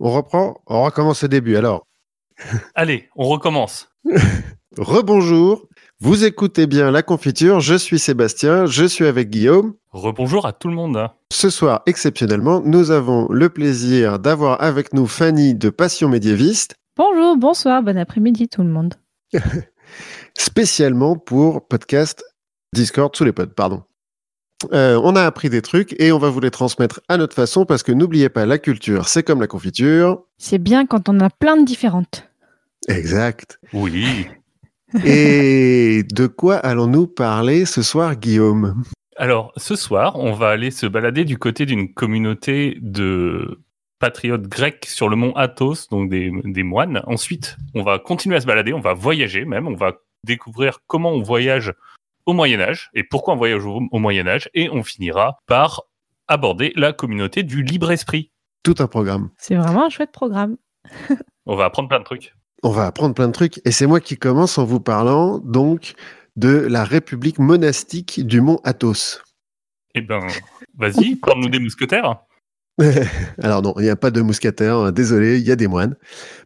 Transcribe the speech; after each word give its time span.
On 0.00 0.12
reprend 0.12 0.60
On 0.68 0.84
recommence 0.84 1.24
au 1.24 1.28
début 1.28 1.56
alors. 1.56 1.84
Allez, 2.76 3.08
on 3.16 3.24
recommence. 3.24 3.90
Rebonjour. 4.76 5.66
Vous 6.00 6.24
écoutez 6.24 6.68
bien 6.68 6.92
La 6.92 7.02
Confiture, 7.02 7.58
je 7.58 7.74
suis 7.74 7.98
Sébastien, 7.98 8.66
je 8.66 8.84
suis 8.84 9.06
avec 9.06 9.28
Guillaume. 9.28 9.74
Rebonjour 9.90 10.46
à 10.46 10.52
tout 10.52 10.68
le 10.68 10.74
monde. 10.74 11.08
Ce 11.32 11.50
soir, 11.50 11.82
exceptionnellement, 11.86 12.60
nous 12.64 12.92
avons 12.92 13.26
le 13.28 13.48
plaisir 13.48 14.20
d'avoir 14.20 14.62
avec 14.62 14.92
nous 14.92 15.08
Fanny 15.08 15.56
de 15.56 15.68
Passion 15.68 16.08
médiéviste. 16.08 16.76
Bonjour, 16.96 17.36
bonsoir, 17.36 17.82
bon 17.82 17.98
après-midi 17.98 18.48
tout 18.48 18.62
le 18.62 18.68
monde. 18.68 18.94
Spécialement 20.38 21.16
pour 21.16 21.66
podcast 21.66 22.22
Discord 22.72 23.16
sous 23.16 23.24
les 23.24 23.32
pods, 23.32 23.46
pardon. 23.48 23.82
Euh, 24.72 25.00
on 25.02 25.14
a 25.14 25.22
appris 25.22 25.50
des 25.50 25.62
trucs 25.62 25.94
et 26.00 26.10
on 26.10 26.18
va 26.18 26.30
vous 26.30 26.40
les 26.40 26.50
transmettre 26.50 27.00
à 27.08 27.16
notre 27.16 27.34
façon 27.34 27.64
parce 27.64 27.82
que 27.82 27.92
n'oubliez 27.92 28.28
pas, 28.28 28.44
la 28.44 28.58
culture, 28.58 29.08
c'est 29.08 29.22
comme 29.22 29.40
la 29.40 29.46
confiture. 29.46 30.22
C'est 30.36 30.58
bien 30.58 30.86
quand 30.86 31.08
on 31.08 31.20
a 31.20 31.30
plein 31.30 31.56
de 31.56 31.64
différentes. 31.64 32.28
Exact. 32.88 33.60
Oui. 33.72 34.26
Et 35.04 36.02
de 36.02 36.26
quoi 36.26 36.56
allons-nous 36.56 37.06
parler 37.06 37.66
ce 37.66 37.82
soir, 37.82 38.16
Guillaume? 38.16 38.82
Alors, 39.16 39.52
ce 39.56 39.76
soir, 39.76 40.16
on 40.16 40.32
va 40.32 40.48
aller 40.48 40.70
se 40.70 40.86
balader 40.86 41.24
du 41.24 41.38
côté 41.38 41.66
d'une 41.66 41.92
communauté 41.92 42.78
de 42.80 43.60
patriotes 43.98 44.46
grecs 44.46 44.86
sur 44.86 45.08
le 45.08 45.16
mont 45.16 45.34
Athos, 45.34 45.88
donc 45.90 46.08
des, 46.08 46.32
des 46.44 46.62
moines. 46.62 47.02
Ensuite, 47.06 47.56
on 47.74 47.82
va 47.82 47.98
continuer 47.98 48.36
à 48.36 48.40
se 48.40 48.46
balader, 48.46 48.72
on 48.72 48.80
va 48.80 48.94
voyager 48.94 49.44
même, 49.44 49.66
on 49.66 49.74
va 49.74 49.92
découvrir 50.24 50.80
comment 50.86 51.10
on 51.12 51.22
voyage 51.22 51.74
au 52.28 52.34
Moyen 52.34 52.60
Âge 52.60 52.90
et 52.92 53.04
pourquoi 53.04 53.32
on 53.32 53.36
voyage 53.38 53.64
au, 53.64 53.80
Moyen 53.98 54.26
Âge. 54.28 54.50
Et 54.52 54.68
on 54.68 54.84
finira 54.84 55.38
par 55.46 55.84
aborder 56.28 56.74
la 56.76 56.92
communauté 56.92 57.42
du 57.42 57.62
libre 57.62 57.90
esprit. 57.90 58.30
Tout 58.62 58.74
un 58.80 58.86
programme. 58.86 59.30
C'est 59.38 59.54
vraiment 59.54 59.86
un 59.86 59.88
chouette 59.88 60.12
programme. 60.12 60.58
on 61.46 61.56
va 61.56 61.64
apprendre 61.64 61.88
plein 61.88 62.00
de 62.00 62.04
trucs. 62.04 62.34
On 62.62 62.70
va 62.70 62.84
apprendre 62.84 63.14
plein 63.14 63.28
de 63.28 63.32
trucs. 63.32 63.62
Et 63.64 63.70
c'est 63.72 63.86
moi 63.86 64.00
qui 64.00 64.18
commence 64.18 64.58
en 64.58 64.66
vous 64.66 64.78
parlant 64.78 65.38
donc 65.38 65.94
de 66.36 66.50
la 66.50 66.84
République 66.84 67.38
monastique 67.38 68.26
du 68.26 68.42
mont 68.42 68.60
Athos. 68.62 69.22
Eh 69.94 70.02
ben, 70.02 70.26
vas-y, 70.76 71.16
parle-nous 71.16 71.48
des 71.48 71.60
mousquetaires. 71.60 72.18
Alors 73.42 73.62
non, 73.62 73.74
il 73.78 73.82
n'y 73.82 73.90
a 73.90 73.96
pas 73.96 74.10
de 74.10 74.20
mousquetaires, 74.20 74.76
hein, 74.76 74.92
désolé, 74.92 75.38
il 75.38 75.46
y 75.46 75.50
a 75.50 75.56
des 75.56 75.66
moines. 75.66 75.96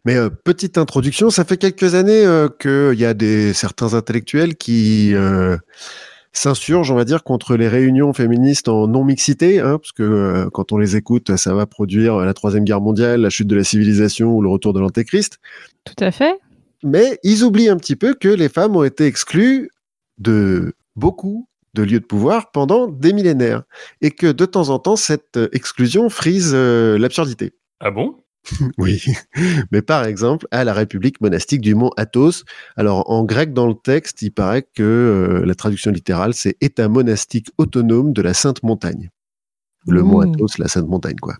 Mais 0.05 0.15
euh, 0.15 0.29
petite 0.29 0.77
introduction, 0.77 1.29
ça 1.29 1.45
fait 1.45 1.57
quelques 1.57 1.95
années 1.95 2.25
euh, 2.25 2.49
qu'il 2.49 2.99
y 2.99 3.05
a 3.05 3.13
des 3.13 3.53
certains 3.53 3.93
intellectuels 3.93 4.55
qui 4.55 5.13
euh, 5.13 5.57
s'insurgent, 6.31 6.91
on 6.91 6.95
va 6.95 7.05
dire, 7.05 7.23
contre 7.23 7.55
les 7.55 7.67
réunions 7.67 8.13
féministes 8.13 8.67
en 8.67 8.87
non-mixité, 8.87 9.59
hein, 9.59 9.77
parce 9.77 9.91
que 9.91 10.49
quand 10.53 10.71
on 10.71 10.77
les 10.77 10.95
écoute, 10.95 11.35
ça 11.35 11.53
va 11.53 11.67
produire 11.67 12.17
la 12.17 12.33
Troisième 12.33 12.63
Guerre 12.63 12.81
mondiale, 12.81 13.21
la 13.21 13.29
chute 13.29 13.47
de 13.47 13.55
la 13.55 13.63
civilisation 13.63 14.35
ou 14.35 14.41
le 14.41 14.49
retour 14.49 14.73
de 14.73 14.79
l'Antéchrist. 14.79 15.37
Tout 15.83 16.03
à 16.03 16.11
fait. 16.11 16.39
Mais 16.83 17.19
ils 17.23 17.43
oublient 17.43 17.69
un 17.69 17.77
petit 17.77 17.95
peu 17.95 18.15
que 18.15 18.27
les 18.27 18.49
femmes 18.49 18.75
ont 18.75 18.83
été 18.83 19.05
exclues 19.05 19.69
de 20.17 20.73
beaucoup 20.95 21.47
de 21.73 21.83
lieux 21.83 21.99
de 21.99 22.05
pouvoir 22.05 22.51
pendant 22.51 22.87
des 22.87 23.13
millénaires, 23.13 23.63
et 24.01 24.11
que 24.11 24.31
de 24.31 24.45
temps 24.45 24.69
en 24.69 24.79
temps, 24.79 24.95
cette 24.95 25.37
euh, 25.37 25.49
exclusion 25.53 26.09
frise 26.09 26.51
euh, 26.53 26.97
l'absurdité. 26.97 27.53
Ah 27.79 27.91
bon? 27.91 28.19
Oui, 28.77 29.01
mais 29.71 29.81
par 29.81 30.03
exemple, 30.03 30.47
à 30.51 30.63
la 30.65 30.73
République 30.73 31.21
monastique 31.21 31.61
du 31.61 31.75
mont 31.75 31.91
Athos. 31.95 32.43
Alors, 32.75 33.09
en 33.09 33.23
grec, 33.23 33.53
dans 33.53 33.67
le 33.67 33.73
texte, 33.73 34.21
il 34.21 34.31
paraît 34.31 34.63
que 34.63 34.83
euh, 34.83 35.45
la 35.45 35.55
traduction 35.55 35.91
littérale, 35.91 36.33
c'est 36.33 36.57
État 36.59 36.89
monastique 36.89 37.51
autonome 37.57 38.11
de 38.11 38.21
la 38.21 38.33
Sainte 38.33 38.61
Montagne. 38.63 39.09
Le 39.87 40.03
mont 40.03 40.19
Athos, 40.19 40.57
la 40.59 40.67
Sainte 40.67 40.87
Montagne, 40.87 41.17
quoi. 41.21 41.35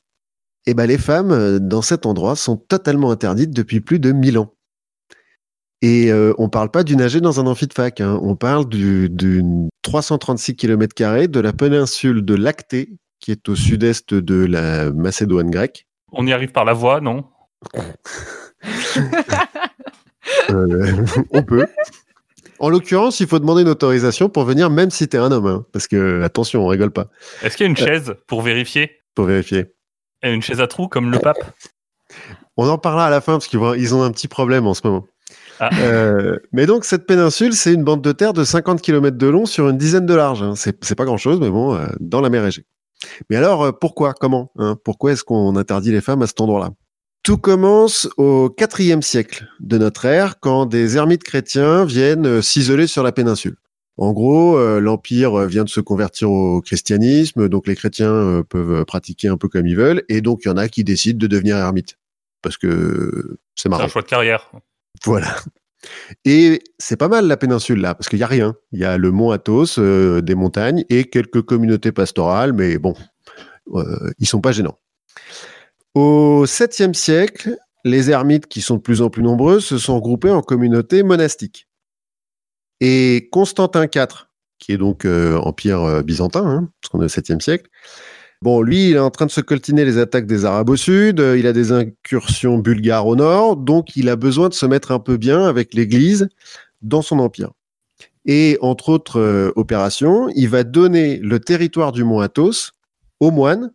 Et 0.65 0.71
eh 0.71 0.73
ben, 0.75 0.85
les 0.85 0.97
femmes, 0.97 1.59
dans 1.59 1.81
cet 1.81 2.05
endroit, 2.05 2.37
sont 2.37 2.55
totalement 2.55 3.11
interdites 3.11 3.51
depuis 3.51 3.81
plus 3.81 3.99
de 3.99 4.13
1000 4.13 4.37
ans. 4.37 4.53
Et 5.83 6.13
euh, 6.13 6.33
on 6.37 6.47
parle 6.47 6.71
pas 6.71 6.85
du 6.85 6.95
nager 6.95 7.19
dans 7.19 7.41
un 7.41 7.45
amphi 7.45 7.67
de 7.67 7.73
fac, 7.73 7.99
hein. 7.99 8.17
on 8.23 8.37
parle 8.37 8.69
d'une 8.69 9.67
336 9.81 10.55
km 10.55 11.27
de 11.27 11.39
la 11.41 11.51
péninsule 11.51 12.23
de 12.23 12.35
Lactée, 12.35 12.91
qui 13.19 13.31
est 13.31 13.49
au 13.49 13.55
sud-est 13.57 14.13
de 14.13 14.45
la 14.45 14.93
Macédoine 14.93 15.51
grecque. 15.51 15.85
On 16.13 16.25
y 16.25 16.31
arrive 16.31 16.53
par 16.53 16.63
la 16.63 16.71
voie, 16.73 17.01
non? 17.01 17.25
Euh, 20.49 21.05
On 21.31 21.43
peut. 21.43 21.67
En 22.59 22.69
l'occurrence, 22.69 23.19
il 23.19 23.27
faut 23.27 23.39
demander 23.39 23.63
une 23.63 23.67
autorisation 23.67 24.29
pour 24.29 24.45
venir, 24.45 24.69
même 24.69 24.89
si 24.89 25.07
tu 25.09 25.17
es 25.17 25.19
un 25.19 25.31
homme. 25.33 25.47
Hein, 25.47 25.65
parce 25.73 25.87
que, 25.87 26.21
attention, 26.21 26.63
on 26.63 26.67
rigole 26.67 26.91
pas. 26.91 27.07
Est-ce 27.41 27.57
qu'il 27.57 27.65
y 27.65 27.67
a 27.67 27.69
une 27.69 27.77
euh, 27.77 27.85
chaise 27.85 28.15
pour 28.25 28.41
vérifier? 28.41 29.01
Pour 29.15 29.25
vérifier. 29.25 29.73
Et 30.21 30.33
une 30.33 30.41
chaise 30.41 30.61
à 30.61 30.67
trous 30.67 30.87
comme 30.87 31.11
le 31.11 31.19
pape? 31.19 31.43
On 32.55 32.69
en 32.69 32.77
parlera 32.77 33.07
à 33.07 33.09
la 33.09 33.19
fin 33.19 33.33
parce 33.33 33.47
qu'ils 33.47 33.95
ont 33.95 34.03
un 34.03 34.11
petit 34.11 34.29
problème 34.29 34.65
en 34.65 34.73
ce 34.73 34.81
moment. 34.85 35.05
Ah. 35.59 35.69
Euh, 35.79 36.37
mais 36.51 36.65
donc, 36.65 36.85
cette 36.85 37.05
péninsule, 37.05 37.53
c'est 37.53 37.73
une 37.73 37.83
bande 37.83 38.01
de 38.01 38.11
terre 38.11 38.33
de 38.33 38.43
50 38.43 38.81
km 38.81 39.17
de 39.17 39.27
long 39.27 39.45
sur 39.45 39.69
une 39.69 39.77
dizaine 39.77 40.05
de 40.05 40.13
large. 40.13 40.43
Hein. 40.43 40.53
C'est 40.55 40.95
pas 40.95 41.05
grand-chose, 41.05 41.39
mais 41.39 41.49
bon, 41.49 41.75
euh, 41.75 41.87
dans 41.99 42.21
la 42.21 42.29
mer 42.29 42.45
Égée. 42.45 42.65
Mais 43.29 43.35
alors, 43.35 43.63
euh, 43.63 43.71
pourquoi 43.71 44.13
Comment 44.13 44.51
hein? 44.57 44.77
Pourquoi 44.83 45.11
est-ce 45.11 45.23
qu'on 45.23 45.55
interdit 45.55 45.91
les 45.91 46.01
femmes 46.01 46.21
à 46.21 46.27
cet 46.27 46.41
endroit-là? 46.41 46.71
Tout 47.23 47.37
commence 47.37 48.09
au 48.17 48.53
IVe 48.79 49.01
siècle 49.01 49.47
de 49.61 49.77
notre 49.77 50.05
ère, 50.05 50.39
quand 50.39 50.65
des 50.65 50.97
ermites 50.97 51.23
chrétiens 51.23 51.85
viennent 51.85 52.41
s'isoler 52.41 52.85
sur 52.85 53.01
la 53.01 53.13
péninsule. 53.13 53.55
En 53.95 54.11
gros, 54.11 54.59
l'Empire 54.79 55.45
vient 55.45 55.63
de 55.63 55.69
se 55.69 55.79
convertir 55.79 56.29
au 56.29 56.59
christianisme, 56.59 57.47
donc 57.47 57.67
les 57.67 57.75
chrétiens 57.75 58.43
peuvent 58.49 58.83
pratiquer 58.83 59.29
un 59.29 59.37
peu 59.37 59.47
comme 59.47 59.67
ils 59.67 59.77
veulent, 59.77 60.03
et 60.09 60.19
donc 60.19 60.41
il 60.43 60.49
y 60.49 60.51
en 60.51 60.57
a 60.57 60.67
qui 60.67 60.83
décident 60.83 61.17
de 61.17 61.27
devenir 61.27 61.55
ermites. 61.55 61.97
Parce 62.41 62.57
que 62.57 63.37
c'est 63.55 63.69
marrant. 63.69 63.83
C'est 63.83 63.85
un 63.85 63.89
choix 63.89 64.01
de 64.01 64.07
carrière. 64.07 64.51
Voilà. 65.05 65.35
Et 66.23 66.61
c'est 66.79 66.95
pas 66.95 67.09
mal 67.09 67.27
la 67.27 67.37
péninsule 67.37 67.81
là, 67.81 67.93
parce 67.93 68.07
qu'il 68.07 68.19
n'y 68.19 68.23
a 68.23 68.27
rien. 68.27 68.55
Il 68.71 68.79
y 68.79 68.85
a 68.85 68.97
le 68.97 69.11
mont 69.11 69.31
Athos, 69.31 69.79
euh, 69.79 70.21
des 70.21 70.35
montagnes 70.35 70.85
et 70.89 71.05
quelques 71.09 71.41
communautés 71.41 71.91
pastorales, 71.91 72.53
mais 72.53 72.77
bon, 72.77 72.95
euh, 73.73 74.11
ils 74.19 74.27
sont 74.27 74.41
pas 74.41 74.51
gênants. 74.51 74.79
Au 75.93 76.45
7e 76.45 76.93
siècle, 76.93 77.57
les 77.83 78.09
ermites, 78.09 78.47
qui 78.47 78.61
sont 78.61 78.77
de 78.77 78.81
plus 78.81 79.01
en 79.01 79.09
plus 79.09 79.23
nombreux, 79.23 79.59
se 79.59 79.77
sont 79.77 79.95
regroupés 79.95 80.31
en 80.31 80.41
communautés 80.41 81.03
monastiques. 81.03 81.67
Et 82.79 83.29
Constantin 83.31 83.83
IV, 83.83 84.27
qui 84.59 84.71
est 84.71 84.77
donc 84.77 85.05
euh, 85.05 85.37
empire 85.37 85.81
euh, 85.81 86.01
byzantin, 86.01 86.45
hein, 86.45 86.69
parce 86.81 86.89
qu'on 86.89 87.01
est 87.01 87.05
au 87.05 87.07
7e 87.07 87.41
siècle, 87.41 87.69
Bon, 88.43 88.61
lui, 88.61 88.89
il 88.89 88.95
est 88.97 88.99
en 88.99 89.09
train 89.09 89.25
de 89.25 89.31
se 89.31 89.39
coltiner 89.39 89.85
les 89.85 89.97
attaques 89.97 90.25
des 90.25 90.43
Arabes 90.43 90.69
au 90.69 90.75
sud, 90.75 91.21
euh, 91.21 91.39
il 91.39 91.47
a 91.47 91.53
des 91.53 91.71
incursions 91.71 92.57
bulgares 92.57 93.07
au 93.07 93.15
nord, 93.15 93.55
donc 93.55 93.95
il 93.95 94.09
a 94.09 94.17
besoin 94.17 94.49
de 94.49 94.53
se 94.53 94.65
mettre 94.65 94.91
un 94.91 94.99
peu 94.99 95.15
bien 95.15 95.45
avec 95.45 95.73
l'Église 95.73 96.27
dans 96.81 97.01
son 97.01 97.19
empire. 97.19 97.51
Et 98.25 98.57
entre 98.59 98.89
autres 98.89 99.21
euh, 99.21 99.53
opérations, 99.55 100.27
il 100.35 100.49
va 100.49 100.65
donner 100.65 101.19
le 101.19 101.39
territoire 101.39 101.93
du 101.93 102.03
mont 102.03 102.19
Athos 102.19 102.73
aux 103.21 103.31
moines 103.31 103.71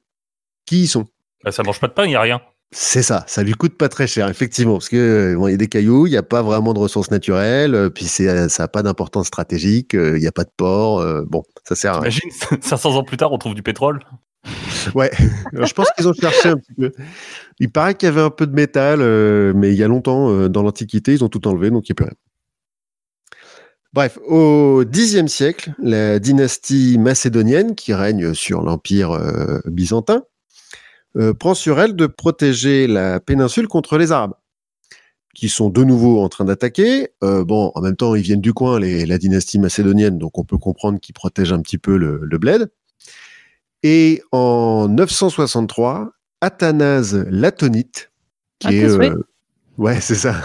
qui 0.67 0.83
y 0.83 0.87
sont. 0.87 1.07
Bah, 1.45 1.51
ça 1.51 1.63
mange 1.63 1.81
pas 1.81 1.89
de 1.89 1.95
pain, 1.95 2.05
il 2.05 2.11
n'y 2.11 2.17
a 2.17 2.21
rien. 2.21 2.43
C'est 2.71 3.03
ça, 3.03 3.25
ça 3.27 3.43
lui 3.43 3.55
coûte 3.55 3.79
pas 3.79 3.89
très 3.89 4.07
cher, 4.07 4.29
effectivement, 4.29 4.75
parce 4.75 4.91
que 4.91 5.35
y 5.49 5.55
a 5.55 5.57
des 5.57 5.69
cailloux, 5.69 6.07
il 6.07 6.11
n'y 6.11 6.19
a 6.19 6.23
pas 6.23 6.43
vraiment 6.43 6.75
de 6.75 6.79
ressources 6.79 7.11
naturelles, 7.11 7.75
euh, 7.75 7.89
puis 7.89 8.05
ça 8.05 8.49
n'a 8.59 8.69
pas 8.69 8.83
d'importance 8.83 9.29
stratégique, 9.29 9.95
il 9.95 10.21
n'y 10.21 10.27
a 10.27 10.33
pas 10.33 10.45
de 10.45 10.53
port, 10.55 11.03
bon, 11.25 11.43
ça 11.65 11.75
sert 11.75 11.95
à 11.95 12.01
rien. 12.01 12.11
Imagine, 12.11 12.61
500 12.61 12.97
ans 12.97 13.03
plus 13.03 13.17
tard, 13.17 13.33
on 13.33 13.39
trouve 13.39 13.55
du 13.55 13.63
pétrole. 13.63 14.01
Ouais, 14.95 15.11
je 15.53 15.73
pense 15.73 15.91
qu'ils 15.97 16.09
ont 16.09 16.13
cherché 16.13 16.49
un 16.49 16.57
petit 16.57 16.75
peu. 16.75 16.93
Il 17.59 17.71
paraît 17.71 17.95
qu'il 17.95 18.09
y 18.09 18.13
avait 18.13 18.21
un 18.21 18.31
peu 18.31 18.47
de 18.47 18.55
métal, 18.55 19.01
euh, 19.01 19.53
mais 19.55 19.73
il 19.73 19.79
y 19.79 19.83
a 19.83 19.89
longtemps, 19.89 20.31
euh, 20.31 20.49
dans 20.49 20.63
l'Antiquité, 20.63 21.13
ils 21.13 21.25
ont 21.25 21.29
tout 21.29 21.47
enlevé, 21.49 21.71
donc 21.71 21.89
il 21.89 21.93
n'y 21.93 21.95
a 21.95 21.97
plus 21.97 22.05
rien. 22.05 22.15
Bref, 23.95 24.19
au 24.27 24.85
Xe 24.85 25.27
siècle, 25.27 25.73
la 25.79 26.19
dynastie 26.19 26.99
macédonienne, 26.99 27.75
qui 27.75 27.95
règne 27.95 28.35
sur 28.35 28.63
l'Empire 28.63 29.13
euh, 29.13 29.61
byzantin, 29.65 30.23
prend 31.41 31.55
sur 31.55 31.81
elle 31.81 31.97
de 31.97 32.07
protéger 32.07 32.87
la 32.87 33.19
péninsule 33.19 33.67
contre 33.67 33.99
les 33.99 34.13
Arabes, 34.13 34.35
qui 35.35 35.49
sont 35.49 35.69
de 35.69 35.83
nouveau 35.83 36.21
en 36.21 36.29
train 36.29 36.45
d'attaquer. 36.45 37.09
bon, 37.23 37.73
en 37.75 37.81
même 37.81 37.97
temps, 37.97 38.15
ils 38.15 38.23
viennent 38.23 38.43
du 38.43 38.53
coin, 38.53 38.79
la 38.79 39.19
dynastie 39.19 39.59
macédonienne, 39.59 40.19
donc 40.19 40.39
on 40.39 40.45
peut 40.45 40.59
comprendre 40.59 41.01
qu'ils 41.01 41.15
protègent 41.15 41.55
un 41.55 41.61
petit 41.61 41.79
peu 41.79 41.97
le, 41.97 42.21
le 42.23 42.39
bled. 42.39 42.71
Et 43.83 44.23
en 44.33 44.89
963, 44.89 46.13
Athanase 46.41 47.27
l'Atonite, 47.31 48.11
qui 48.59 48.69
est. 48.69 48.85
Euh, 48.85 49.15
ouais, 49.77 50.01
c'est 50.01 50.15
ça. 50.15 50.37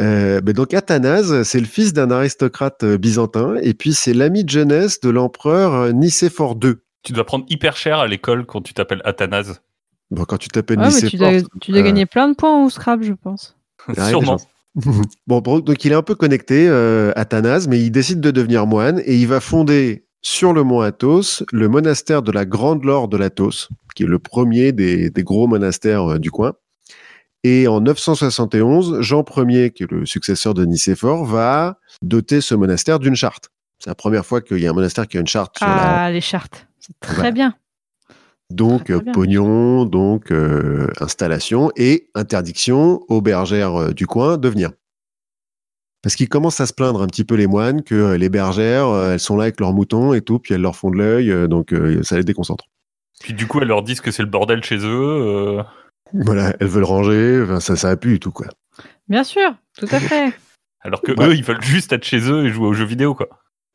Euh, 0.00 0.40
mais 0.44 0.52
donc 0.52 0.74
Athanase, 0.74 1.44
c'est 1.44 1.60
le 1.60 1.64
fils 1.64 1.92
d'un 1.92 2.10
aristocrate 2.10 2.82
euh, 2.82 2.98
byzantin, 2.98 3.54
et 3.62 3.72
puis 3.72 3.94
c'est 3.94 4.14
l'ami 4.14 4.42
de 4.42 4.50
jeunesse 4.50 4.98
de 5.00 5.10
l'empereur 5.10 5.92
Nicéphore 5.92 6.58
II. 6.60 6.74
Tu 7.04 7.12
dois 7.12 7.24
prendre 7.24 7.46
hyper 7.48 7.76
cher 7.76 8.00
à 8.00 8.08
l'école 8.08 8.46
quand 8.46 8.62
tu 8.62 8.74
t'appelles 8.74 9.00
Athanase. 9.04 9.62
Bon, 10.10 10.24
quand 10.24 10.38
tu 10.38 10.48
t'appelles 10.48 10.80
Nicéphore. 10.80 11.10
tu 11.10 11.16
dois, 11.18 11.30
tu 11.60 11.70
dois 11.70 11.82
gagner 11.82 12.04
plein 12.04 12.28
de 12.28 12.34
points 12.34 12.64
au 12.64 12.68
Scrabble, 12.68 13.04
je 13.04 13.12
pense. 13.12 13.56
Sûrement. 14.08 14.40
bon, 15.28 15.40
donc 15.40 15.84
il 15.84 15.92
est 15.92 15.94
un 15.94 16.02
peu 16.02 16.16
connecté, 16.16 16.68
Athanase, 17.14 17.68
mais 17.68 17.78
il 17.78 17.92
décide 17.92 18.20
de 18.20 18.32
devenir 18.32 18.66
moine 18.66 19.00
et 19.04 19.14
il 19.14 19.28
va 19.28 19.38
fonder 19.38 20.05
sur 20.26 20.52
le 20.52 20.64
mont 20.64 20.80
Athos, 20.80 21.44
le 21.52 21.68
monastère 21.68 22.20
de 22.20 22.32
la 22.32 22.44
Grande 22.44 22.84
Laure 22.84 23.06
de 23.06 23.16
l'Athos, 23.16 23.68
qui 23.94 24.02
est 24.02 24.06
le 24.06 24.18
premier 24.18 24.72
des, 24.72 25.08
gros 25.18 25.46
monastères 25.46 26.14
euh, 26.14 26.18
du 26.18 26.32
coin. 26.32 26.54
Et 27.44 27.68
en 27.68 27.80
971, 27.80 29.02
Jean 29.02 29.24
Ier, 29.36 29.70
qui 29.70 29.84
est 29.84 29.90
le 29.90 30.04
successeur 30.04 30.52
de 30.52 30.64
Nicéphore, 30.64 31.24
va 31.24 31.78
doter 32.02 32.40
ce 32.40 32.56
monastère 32.56 32.98
d'une 32.98 33.14
charte. 33.14 33.50
C'est 33.78 33.88
la 33.88 33.94
première 33.94 34.26
fois 34.26 34.40
qu'il 34.40 34.58
y 34.58 34.66
a 34.66 34.70
un 34.70 34.74
monastère 34.74 35.06
qui 35.06 35.16
a 35.16 35.20
une 35.20 35.28
charte 35.28 35.58
sur 35.58 35.66
la... 35.68 36.06
Ah, 36.06 36.10
les 36.10 36.20
chartes. 36.20 36.66
C'est 36.80 36.98
très 36.98 37.14
Voilà. 37.14 37.30
bien. 37.30 37.54
Donc 38.50 38.86
Très, 38.86 38.94
très 38.94 39.02
bien. 39.04 39.12
pognon, 39.12 39.84
donc 39.84 40.32
euh, 40.32 40.88
installation 41.00 41.70
et 41.76 42.10
interdiction 42.16 43.00
aux 43.08 43.20
bergères 43.20 43.76
euh, 43.80 43.92
du 43.92 44.08
coin 44.08 44.38
de 44.38 44.48
venir. 44.48 44.72
Parce 46.06 46.14
qu'ils 46.14 46.28
commencent 46.28 46.60
à 46.60 46.66
se 46.66 46.72
plaindre 46.72 47.02
un 47.02 47.08
petit 47.08 47.24
peu 47.24 47.34
les 47.34 47.48
moines 47.48 47.82
que 47.82 47.96
euh, 47.96 48.16
les 48.16 48.28
bergères, 48.28 48.86
euh, 48.86 49.14
elles 49.14 49.18
sont 49.18 49.36
là 49.36 49.42
avec 49.42 49.58
leurs 49.58 49.72
moutons 49.72 50.14
et 50.14 50.20
tout, 50.20 50.38
puis 50.38 50.54
elles 50.54 50.60
leur 50.60 50.76
font 50.76 50.88
de 50.92 50.96
l'œil, 50.98 51.32
euh, 51.32 51.48
donc 51.48 51.74
ça 52.02 52.16
les 52.16 52.22
déconcentre. 52.22 52.66
Puis 53.20 53.34
du 53.34 53.48
coup, 53.48 53.58
elles 53.60 53.66
leur 53.66 53.82
disent 53.82 54.00
que 54.00 54.12
c'est 54.12 54.22
le 54.22 54.28
bordel 54.28 54.62
chez 54.62 54.76
eux. 54.76 54.84
euh, 54.86 55.62
Voilà, 56.14 56.54
elles 56.60 56.68
veulent 56.68 56.84
ranger, 56.84 57.40
enfin, 57.42 57.58
ça 57.58 57.74
ça 57.74 57.90
a 57.90 57.96
plus 57.96 58.12
du 58.12 58.20
tout 58.20 58.30
quoi. 58.30 58.46
Bien 59.08 59.24
sûr, 59.24 59.52
tout 59.76 59.88
à 59.90 59.98
fait. 59.98 60.32
alors 60.82 61.02
que 61.02 61.10
Ouais. 61.10 61.26
eux, 61.26 61.34
ils 61.34 61.42
veulent 61.42 61.60
juste 61.60 61.92
être 61.92 62.04
chez 62.04 62.20
eux 62.30 62.46
et 62.46 62.50
jouer 62.50 62.68
aux 62.68 62.72
jeux 62.72 62.84
vidéo, 62.84 63.16
quoi. 63.16 63.28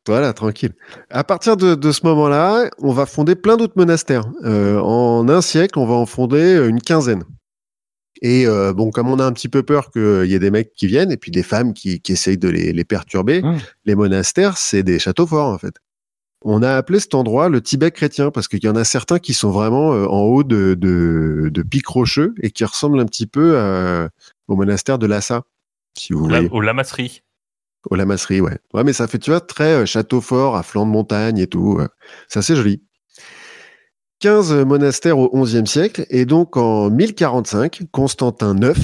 Voilà, 0.08 0.32
tranquille. 0.32 0.72
À 1.10 1.24
partir 1.24 1.58
de, 1.58 1.74
de 1.74 1.92
ce 1.92 2.06
moment-là, 2.06 2.70
on 2.78 2.92
va 2.94 3.04
fonder 3.04 3.34
plein 3.34 3.58
d'autres 3.58 3.76
monastères. 3.76 4.24
Euh, 4.42 4.80
en 4.80 5.28
un 5.28 5.42
siècle, 5.42 5.78
on 5.78 5.84
va 5.84 5.96
en 5.96 6.06
fonder 6.06 6.66
une 6.66 6.80
quinzaine. 6.80 7.24
Et 8.20 8.46
euh, 8.46 8.72
bon, 8.72 8.90
comme 8.90 9.08
on 9.08 9.18
a 9.18 9.24
un 9.24 9.32
petit 9.32 9.48
peu 9.48 9.62
peur 9.62 9.90
qu'il 9.90 10.26
y 10.26 10.34
ait 10.34 10.38
des 10.38 10.50
mecs 10.50 10.72
qui 10.74 10.86
viennent 10.86 11.10
et 11.10 11.16
puis 11.16 11.30
des 11.30 11.42
femmes 11.42 11.72
qui, 11.74 12.00
qui 12.00 12.12
essayent 12.12 12.38
de 12.38 12.48
les, 12.48 12.72
les 12.72 12.84
perturber, 12.84 13.42
Mmh. 13.42 13.56
les 13.86 13.94
monastères, 13.94 14.58
c'est 14.58 14.82
des 14.82 14.98
châteaux 14.98 15.26
forts 15.26 15.48
en 15.48 15.58
fait. 15.58 15.74
On 16.44 16.62
a 16.62 16.74
appelé 16.76 16.98
cet 17.00 17.14
endroit 17.14 17.48
le 17.48 17.60
Tibet 17.60 17.90
chrétien 17.92 18.30
parce 18.30 18.48
qu'il 18.48 18.62
y 18.64 18.68
en 18.68 18.76
a 18.76 18.84
certains 18.84 19.18
qui 19.18 19.32
sont 19.32 19.50
vraiment 19.50 19.92
euh, 19.94 20.06
en 20.06 20.22
haut 20.22 20.42
de, 20.44 20.74
de, 20.74 21.50
de 21.52 21.62
pics 21.62 21.86
rocheux 21.86 22.34
et 22.42 22.50
qui 22.50 22.64
ressemblent 22.64 22.98
un 23.00 23.06
petit 23.06 23.26
peu 23.26 23.58
à- 23.58 24.08
au 24.48 24.56
monastère 24.56 24.98
de 24.98 25.06
Lhasa, 25.06 25.42
si 25.96 26.12
vous 26.12 26.28
La- 26.28 26.38
voyez. 26.38 26.48
aux 26.50 26.60
lamasseries. 26.60 27.22
Au 27.90 27.96
Lamasserie, 27.96 28.40
ouais. 28.40 28.58
Ouais, 28.74 28.84
mais 28.84 28.92
ça 28.92 29.08
fait, 29.08 29.18
tu 29.18 29.30
vois, 29.32 29.40
très 29.40 29.72
euh, 29.82 29.86
château 29.86 30.20
fort, 30.20 30.54
à 30.56 30.62
flanc 30.62 30.86
de 30.86 30.90
montagne 30.92 31.38
et 31.38 31.48
tout. 31.48 31.78
euh, 31.80 31.88
C'est 32.28 32.38
assez 32.38 32.54
joli. 32.54 32.80
15 34.22 34.64
monastères 34.64 35.18
au 35.18 35.42
XIe 35.42 35.66
siècle, 35.66 36.06
et 36.08 36.24
donc 36.24 36.56
en 36.56 36.88
1045, 36.90 37.82
Constantin 37.90 38.56
IX, 38.56 38.78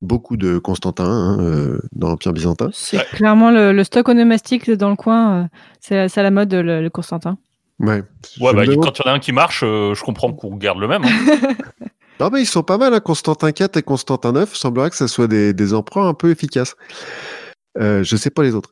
beaucoup 0.00 0.36
de 0.36 0.58
Constantin 0.58 1.04
hein, 1.04 1.40
euh, 1.40 1.80
dans 1.92 2.08
l'Empire 2.08 2.32
byzantin. 2.32 2.70
C'est 2.72 3.04
clairement 3.10 3.50
le, 3.50 3.72
le 3.72 3.84
stock 3.84 4.08
onomastique 4.08 4.70
dans 4.70 4.88
le 4.90 4.94
coin. 4.96 5.42
euh, 5.42 6.08
c'est 6.08 6.16
à 6.18 6.22
la 6.22 6.30
mode, 6.30 6.54
le, 6.54 6.80
le 6.80 6.90
Constantin. 6.90 7.38
Ouais. 7.80 8.04
Je 8.36 8.40
bah, 8.40 8.52
quand 8.54 8.98
il 9.00 9.02
y 9.04 9.08
en 9.08 9.12
a 9.12 9.14
un 9.14 9.18
qui 9.18 9.32
marche, 9.32 9.64
euh, 9.66 9.94
je 9.94 10.02
comprends 10.04 10.32
qu'on 10.32 10.54
garde 10.56 10.78
le 10.78 10.86
même. 10.88 11.02
hein. 11.04 11.48
Non, 12.20 12.30
mais 12.32 12.42
ils 12.42 12.46
sont 12.46 12.62
pas 12.62 12.78
mal, 12.78 12.94
hein, 12.94 13.00
Constantin 13.00 13.48
IV 13.48 13.68
et 13.74 13.82
Constantin 13.82 14.32
IX. 14.40 14.46
Semblerait 14.56 14.90
que 14.90 14.96
ce 14.96 15.08
soit 15.08 15.26
des, 15.26 15.52
des 15.52 15.74
empereurs 15.74 16.06
un 16.06 16.14
peu 16.14 16.30
efficaces. 16.30 16.76
Euh, 17.80 18.04
je 18.04 18.14
sais 18.14 18.30
pas 18.30 18.44
les 18.44 18.54
autres. 18.54 18.70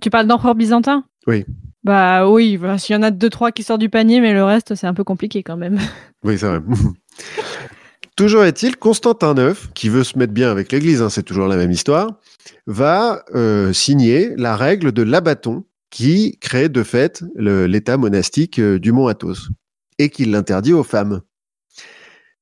Tu 0.00 0.08
parles 0.08 0.28
d'empereur 0.28 0.54
byzantin 0.54 1.02
Oui. 1.26 1.44
Bah 1.82 2.28
oui, 2.28 2.58
bah, 2.58 2.76
s'il 2.78 2.94
y 2.94 2.98
en 2.98 3.02
a 3.02 3.10
deux, 3.10 3.30
trois 3.30 3.52
qui 3.52 3.62
sortent 3.62 3.80
du 3.80 3.88
panier, 3.88 4.20
mais 4.20 4.32
le 4.32 4.44
reste, 4.44 4.74
c'est 4.74 4.86
un 4.86 4.94
peu 4.94 5.04
compliqué 5.04 5.42
quand 5.42 5.56
même. 5.56 5.78
Oui, 6.22 6.36
c'est 6.36 6.46
vrai. 6.46 6.60
toujours 8.16 8.44
est-il, 8.44 8.76
Constantin 8.76 9.34
IX, 9.34 9.56
qui 9.72 9.88
veut 9.88 10.04
se 10.04 10.18
mettre 10.18 10.34
bien 10.34 10.50
avec 10.50 10.70
l'Église, 10.70 11.00
hein, 11.00 11.08
c'est 11.08 11.22
toujours 11.22 11.48
la 11.48 11.56
même 11.56 11.70
histoire, 11.70 12.20
va 12.66 13.24
euh, 13.34 13.72
signer 13.72 14.34
la 14.36 14.54
règle 14.54 14.92
de 14.92 15.00
l'abaton 15.00 15.64
qui 15.88 16.36
crée 16.38 16.68
de 16.68 16.82
fait 16.82 17.24
l'état 17.36 17.96
monastique 17.96 18.58
euh, 18.58 18.78
du 18.78 18.92
mont 18.92 19.06
Athos 19.06 19.48
et 19.98 20.10
qui 20.10 20.26
l'interdit 20.26 20.74
aux 20.74 20.84
femmes. 20.84 21.22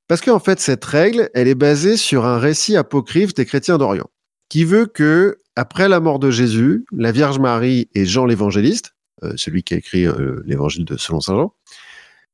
Parce 0.09 0.21
qu'en 0.23 0.41
fait, 0.41 0.59
cette 0.59 0.85
règle, 0.85 1.31
elle 1.35 1.47
est 1.47 1.55
basée 1.55 1.97
sur 1.97 2.27
un 2.27 2.39
récit 2.39 2.77
apocryphe 2.77 3.35
des 3.35 3.47
chrétiens 3.47 3.79
d'Orient, 3.79 4.11
qui 4.49 4.65
veut 4.65 4.87
que, 4.87 5.39
après 5.55 5.89
la 5.89 6.01
mort 6.01 6.19
de 6.19 6.31
Jésus, 6.31 6.85
la 6.91 7.13
Vierge 7.13 7.39
Marie 7.39 7.89
et 7.95 8.07
Jean 8.07 8.25
l'évangéliste, 8.25 8.95
celui 9.37 9.63
qui 9.63 9.75
a 9.75 9.77
écrit 9.77 10.07
euh, 10.07 10.43
l'évangile 10.47 10.85
de 10.85 10.97
selon 10.97 11.21
saint 11.21 11.35
Jean, 11.35 11.55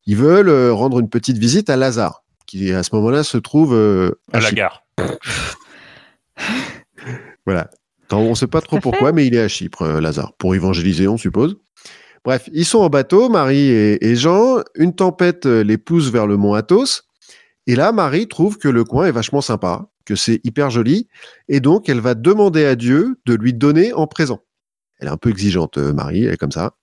ils 0.06 0.16
veulent 0.16 0.48
euh, 0.48 0.72
rendre 0.72 0.98
une 1.00 1.08
petite 1.08 1.38
visite 1.38 1.70
à 1.70 1.76
Lazare, 1.76 2.24
qui 2.46 2.72
à 2.72 2.82
ce 2.82 2.94
moment-là 2.94 3.22
se 3.22 3.38
trouve 3.38 3.74
euh, 3.74 4.12
À 4.32 4.40
la 4.40 4.52
gare. 4.52 4.84
Voilà. 7.46 7.68
On 8.10 8.30
ne 8.30 8.34
sait 8.34 8.46
pas 8.46 8.60
trop 8.60 8.78
pourquoi, 8.78 9.12
mais 9.12 9.26
il 9.26 9.34
est 9.34 9.40
à 9.40 9.48
Chypre, 9.48 9.82
euh, 9.82 10.00
Lazare, 10.00 10.32
pour 10.38 10.54
évangéliser, 10.54 11.08
on 11.08 11.16
suppose. 11.16 11.56
Bref, 12.24 12.48
ils 12.52 12.64
sont 12.64 12.78
en 12.78 12.88
bateau, 12.88 13.28
Marie 13.28 13.68
et, 13.68 14.06
et 14.06 14.16
Jean. 14.16 14.62
Une 14.76 14.94
tempête 14.94 15.46
euh, 15.46 15.62
les 15.62 15.76
pousse 15.76 16.10
vers 16.10 16.26
le 16.26 16.36
mont 16.36 16.54
Athos. 16.54 17.02
Et 17.66 17.76
là, 17.76 17.92
Marie 17.92 18.28
trouve 18.28 18.56
que 18.58 18.68
le 18.68 18.84
coin 18.84 19.06
est 19.06 19.12
vachement 19.12 19.40
sympa, 19.40 19.88
que 20.04 20.16
c'est 20.16 20.40
hyper 20.44 20.70
joli. 20.70 21.08
Et 21.48 21.60
donc, 21.60 21.88
elle 21.88 22.00
va 22.00 22.14
demander 22.14 22.64
à 22.64 22.76
Dieu 22.76 23.18
de 23.26 23.34
lui 23.34 23.52
donner 23.52 23.92
en 23.92 24.06
présent. 24.06 24.40
Elle 24.98 25.08
est 25.08 25.10
un 25.10 25.16
peu 25.16 25.30
exigeante, 25.30 25.78
euh, 25.78 25.92
Marie, 25.92 26.24
elle 26.24 26.34
est 26.34 26.38
comme 26.38 26.52
ça. 26.52 26.74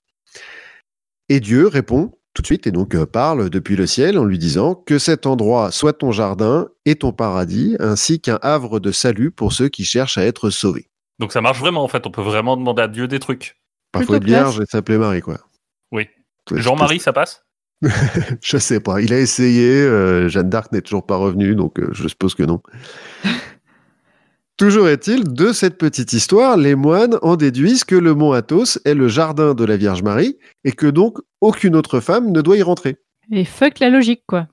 Et 1.29 1.39
Dieu 1.39 1.67
répond 1.67 2.11
tout 2.33 2.41
de 2.41 2.47
suite 2.47 2.67
et 2.67 2.71
donc 2.71 2.95
euh, 2.95 3.05
parle 3.05 3.49
depuis 3.49 3.75
le 3.75 3.85
ciel 3.87 4.17
en 4.17 4.23
lui 4.23 4.37
disant 4.37 4.75
que 4.75 4.99
cet 4.99 5.25
endroit 5.25 5.71
soit 5.71 5.93
ton 5.93 6.11
jardin 6.11 6.69
et 6.85 6.95
ton 6.95 7.11
paradis, 7.11 7.75
ainsi 7.79 8.21
qu'un 8.21 8.39
havre 8.41 8.79
de 8.79 8.91
salut 8.91 9.31
pour 9.31 9.53
ceux 9.53 9.69
qui 9.69 9.83
cherchent 9.83 10.17
à 10.17 10.25
être 10.25 10.49
sauvés. 10.49 10.89
Donc 11.19 11.33
ça 11.33 11.41
marche 11.41 11.59
vraiment, 11.59 11.83
en 11.83 11.87
fait. 11.87 12.07
On 12.07 12.11
peut 12.11 12.21
vraiment 12.21 12.57
demander 12.57 12.81
à 12.81 12.87
Dieu 12.87 13.07
des 13.07 13.19
trucs. 13.19 13.57
Parfois 13.91 14.19
Plutôt 14.19 14.25
vierge 14.25 14.59
et 14.61 14.65
s'appelait 14.65 14.97
Marie, 14.97 15.21
quoi. 15.21 15.39
Oui. 15.91 16.07
Jean-Marie, 16.51 16.99
ça 16.99 17.13
passe? 17.13 17.45
Je 18.43 18.57
sais 18.57 18.79
pas. 18.79 19.01
Il 19.01 19.13
a 19.13 19.19
essayé. 19.19 19.69
euh, 19.81 20.29
Jeanne 20.29 20.49
d'Arc 20.49 20.71
n'est 20.71 20.81
toujours 20.81 21.05
pas 21.05 21.15
revenue, 21.17 21.55
donc 21.55 21.79
euh, 21.79 21.89
je 21.93 22.07
suppose 22.07 22.35
que 22.35 22.43
non. 22.43 22.61
Toujours 24.61 24.89
est-il, 24.89 25.23
de 25.23 25.53
cette 25.53 25.79
petite 25.79 26.13
histoire, 26.13 26.55
les 26.55 26.75
moines 26.75 27.17
en 27.23 27.35
déduisent 27.35 27.83
que 27.83 27.95
le 27.95 28.13
mont 28.13 28.33
Athos 28.33 28.77
est 28.85 28.93
le 28.93 29.07
jardin 29.07 29.55
de 29.55 29.65
la 29.65 29.75
Vierge 29.75 30.03
Marie 30.03 30.37
et 30.63 30.71
que 30.71 30.85
donc 30.85 31.17
aucune 31.41 31.75
autre 31.75 31.99
femme 31.99 32.31
ne 32.31 32.41
doit 32.41 32.57
y 32.57 32.61
rentrer. 32.61 32.97
Et 33.31 33.43
fuck 33.43 33.79
la 33.79 33.89
logique, 33.89 34.21
quoi. 34.27 34.47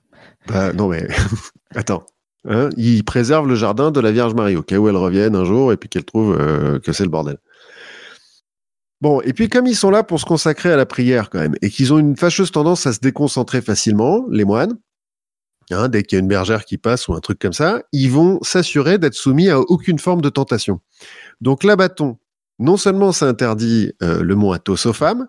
Bah 0.47 0.73
non 0.73 0.87
mais 0.87 1.07
attends. 1.75 2.07
Hein, 2.45 2.69
ils 2.75 3.03
préservent 3.03 3.47
le 3.47 3.53
jardin 3.53 3.91
de 3.91 3.99
la 3.99 4.11
Vierge 4.11 4.33
Marie 4.33 4.55
au 4.55 4.63
cas 4.63 4.77
où 4.77 4.89
elle 4.89 4.95
revienne 4.95 5.35
un 5.35 5.45
jour 5.45 5.71
et 5.71 5.77
puis 5.77 5.89
qu'elle 5.89 6.05
trouve 6.05 6.35
euh, 6.41 6.79
que 6.79 6.91
c'est 6.91 7.03
le 7.03 7.11
bordel. 7.11 7.37
Bon, 9.01 9.21
et 9.21 9.33
puis 9.33 9.47
comme 9.47 9.67
ils 9.67 9.75
sont 9.75 9.91
là 9.91 10.01
pour 10.01 10.19
se 10.19 10.25
consacrer 10.25 10.71
à 10.71 10.75
la 10.75 10.87
prière 10.87 11.29
quand 11.29 11.39
même, 11.39 11.55
et 11.61 11.69
qu'ils 11.69 11.93
ont 11.93 11.99
une 11.99 12.17
fâcheuse 12.17 12.49
tendance 12.51 12.87
à 12.87 12.93
se 12.93 12.99
déconcentrer 12.99 13.61
facilement, 13.61 14.25
les 14.31 14.43
moines, 14.43 14.75
hein, 15.71 15.89
dès 15.89 16.03
qu'il 16.03 16.15
y 16.15 16.19
a 16.19 16.21
une 16.21 16.27
bergère 16.27 16.65
qui 16.65 16.77
passe 16.77 17.07
ou 17.07 17.13
un 17.13 17.19
truc 17.19 17.39
comme 17.39 17.53
ça, 17.53 17.83
ils 17.91 18.11
vont 18.11 18.39
s'assurer 18.41 18.97
d'être 18.97 19.13
soumis 19.13 19.49
à 19.49 19.59
aucune 19.59 19.99
forme 19.99 20.21
de 20.21 20.29
tentation. 20.29 20.81
Donc 21.41 21.63
l'abaton, 21.63 22.17
non 22.59 22.77
seulement 22.77 23.11
ça 23.11 23.27
interdit 23.27 23.93
euh, 24.03 24.21
le 24.21 24.35
mont 24.35 24.51
Athos 24.51 24.87
aux 24.87 24.93
femmes, 24.93 25.27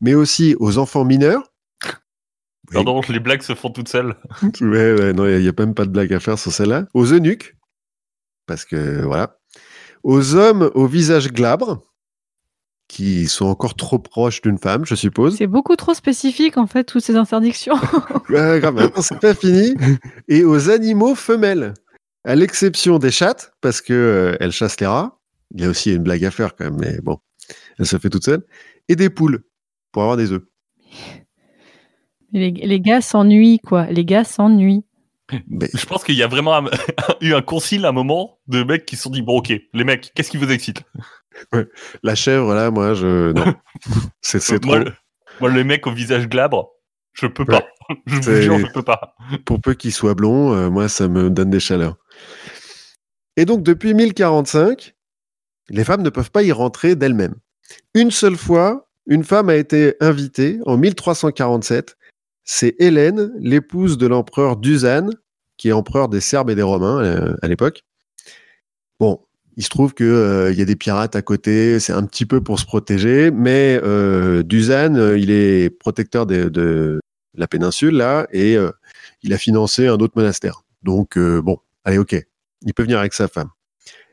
mais 0.00 0.14
aussi 0.14 0.56
aux 0.58 0.78
enfants 0.78 1.04
mineurs. 1.04 1.42
Oui. 1.84 2.74
Pardon, 2.74 3.00
les 3.08 3.20
blagues 3.20 3.42
se 3.42 3.54
font 3.54 3.70
toutes 3.70 3.88
seules. 3.88 4.16
Ouais, 4.60 4.94
ouais, 4.94 5.12
non, 5.12 5.26
il 5.26 5.40
n'y 5.40 5.48
a, 5.48 5.52
même 5.58 5.74
pas 5.74 5.84
de 5.84 5.90
blague 5.90 6.12
à 6.12 6.20
faire 6.20 6.38
sur 6.38 6.52
celle-là. 6.52 6.86
Aux 6.94 7.06
eunuques, 7.06 7.56
parce 8.46 8.64
que 8.64 9.02
voilà. 9.02 9.38
Aux 10.02 10.34
hommes 10.34 10.70
au 10.74 10.86
visage 10.86 11.32
glabre, 11.32 11.82
qui 12.92 13.26
sont 13.26 13.46
encore 13.46 13.74
trop 13.74 13.98
proches 13.98 14.42
d'une 14.42 14.58
femme, 14.58 14.84
je 14.84 14.94
suppose. 14.94 15.36
C'est 15.38 15.46
beaucoup 15.46 15.76
trop 15.76 15.94
spécifique, 15.94 16.58
en 16.58 16.66
fait, 16.66 16.84
toutes 16.84 17.02
ces 17.02 17.16
interdictions. 17.16 17.76
Ouais, 18.28 18.60
grave, 18.60 18.78
attends, 18.78 19.00
c'est 19.02 19.18
pas 19.18 19.34
fini. 19.34 19.74
Et 20.28 20.44
aux 20.44 20.68
animaux 20.70 21.14
femelles, 21.14 21.72
à 22.24 22.34
l'exception 22.34 22.98
des 22.98 23.10
chattes, 23.10 23.52
parce 23.62 23.80
que 23.80 23.92
euh, 23.94 24.36
elles 24.40 24.52
chassent 24.52 24.78
les 24.80 24.86
rats. 24.86 25.18
Il 25.54 25.62
y 25.62 25.64
a 25.64 25.68
aussi 25.70 25.92
une 25.94 26.02
blague 26.02 26.24
à 26.24 26.30
faire 26.30 26.54
quand 26.54 26.64
même, 26.64 26.76
mais 26.78 26.98
bon, 27.02 27.18
elle 27.78 27.86
se 27.86 27.96
fait 27.98 28.10
toute 28.10 28.24
seule. 28.24 28.42
Et 28.88 28.96
des 28.96 29.08
poules, 29.10 29.42
pour 29.90 30.02
avoir 30.02 30.16
des 30.18 30.32
œufs. 30.32 30.42
les, 32.32 32.50
les 32.50 32.80
gars 32.80 33.00
s'ennuient, 33.00 33.58
quoi. 33.60 33.86
Les 33.86 34.04
gars 34.04 34.24
s'ennuient. 34.24 34.84
Mais 35.48 35.68
Je 35.74 35.86
pense 35.86 36.04
qu'il 36.04 36.14
y 36.16 36.22
a 36.22 36.26
vraiment 36.26 36.54
un- 36.56 36.70
eu 37.22 37.32
un 37.32 37.42
concile 37.42 37.84
à 37.86 37.88
un 37.88 37.92
moment 37.92 38.38
de 38.48 38.62
mecs 38.64 38.84
qui 38.84 38.96
se 38.96 39.02
sont 39.04 39.10
dit 39.10 39.22
bon 39.22 39.38
ok 39.38 39.50
les 39.72 39.84
mecs 39.84 40.12
qu'est-ce 40.14 40.30
qui 40.30 40.36
vous 40.36 40.50
excite? 40.50 40.82
La 42.02 42.14
chèvre, 42.14 42.54
là, 42.54 42.70
moi, 42.70 42.94
je. 42.94 43.32
Non. 43.32 43.54
C'est 44.20 44.60
trop. 44.60 44.70
moi, 44.70 44.78
le- 44.80 44.92
moi 45.40 45.50
les 45.50 45.64
mecs 45.64 45.86
au 45.86 45.92
visage 45.92 46.28
glabre 46.28 46.70
je 47.14 47.26
peux 47.26 47.44
pas 47.44 47.66
je 48.06 48.16
vous 48.16 48.40
jure 48.42 48.58
je 48.58 48.72
peux 48.72 48.82
pas 48.82 49.14
pour 49.44 49.60
peu 49.60 49.74
qu'il 49.74 49.92
soit 49.92 50.14
blond, 50.14 50.54
euh, 50.54 50.70
moi, 50.70 50.88
ça 50.88 51.08
me 51.08 51.28
donne 51.30 51.50
des 51.50 51.60
chaleurs. 51.60 51.96
Et 53.36 53.44
donc, 53.44 53.62
depuis 53.62 53.92
1045, 53.94 54.94
les 55.70 55.84
femmes 55.84 56.02
ne 56.02 56.10
peuvent 56.10 56.30
pas 56.30 56.42
y 56.42 56.52
rentrer 56.52 56.94
d'elles-mêmes. 56.96 57.34
Une 57.94 58.10
seule 58.10 58.36
fois, 58.36 58.88
une 59.06 59.24
femme 59.24 59.48
a 59.48 59.56
été 59.56 59.94
invitée 60.00 60.58
en 60.66 60.76
1347. 60.76 61.96
C'est 62.44 62.74
Hélène, 62.78 63.32
l'épouse 63.38 63.98
de 63.98 64.06
l'empereur 64.06 64.56
Dusan, 64.56 65.10
qui 65.56 65.68
est 65.68 65.72
empereur 65.72 66.08
des 66.08 66.20
Serbes 66.20 66.50
et 66.50 66.54
des 66.54 66.62
Romains 66.62 67.02
euh, 67.02 67.34
à 67.42 67.48
l'époque. 67.48 67.82
Bon, 69.00 69.20
il 69.56 69.64
se 69.64 69.68
trouve 69.68 69.94
que 69.94 70.04
euh, 70.04 70.52
y 70.52 70.62
a 70.62 70.64
des 70.64 70.76
pirates 70.76 71.16
à 71.16 71.22
côté, 71.22 71.78
c'est 71.78 71.92
un 71.92 72.04
petit 72.04 72.26
peu 72.26 72.40
pour 72.40 72.58
se 72.58 72.64
protéger, 72.64 73.30
mais 73.30 73.78
euh, 73.82 74.42
Dusan, 74.42 74.96
euh, 74.96 75.18
il 75.18 75.30
est 75.30 75.70
protecteur 75.70 76.26
de, 76.26 77.00
la 77.34 77.46
péninsule 77.46 77.96
là, 77.96 78.26
et 78.30 78.58
il 79.22 79.32
a 79.32 79.38
financé 79.38 79.86
un 79.86 79.94
autre 79.94 80.12
monastère. 80.16 80.64
Donc 80.82 81.18
bon, 81.18 81.58
allez, 81.82 81.96
ok, 81.96 82.14
Il 82.60 82.74
peut 82.74 82.82
venir 82.82 82.98
avec 82.98 83.14
sa 83.14 83.26
femme. 83.26 83.48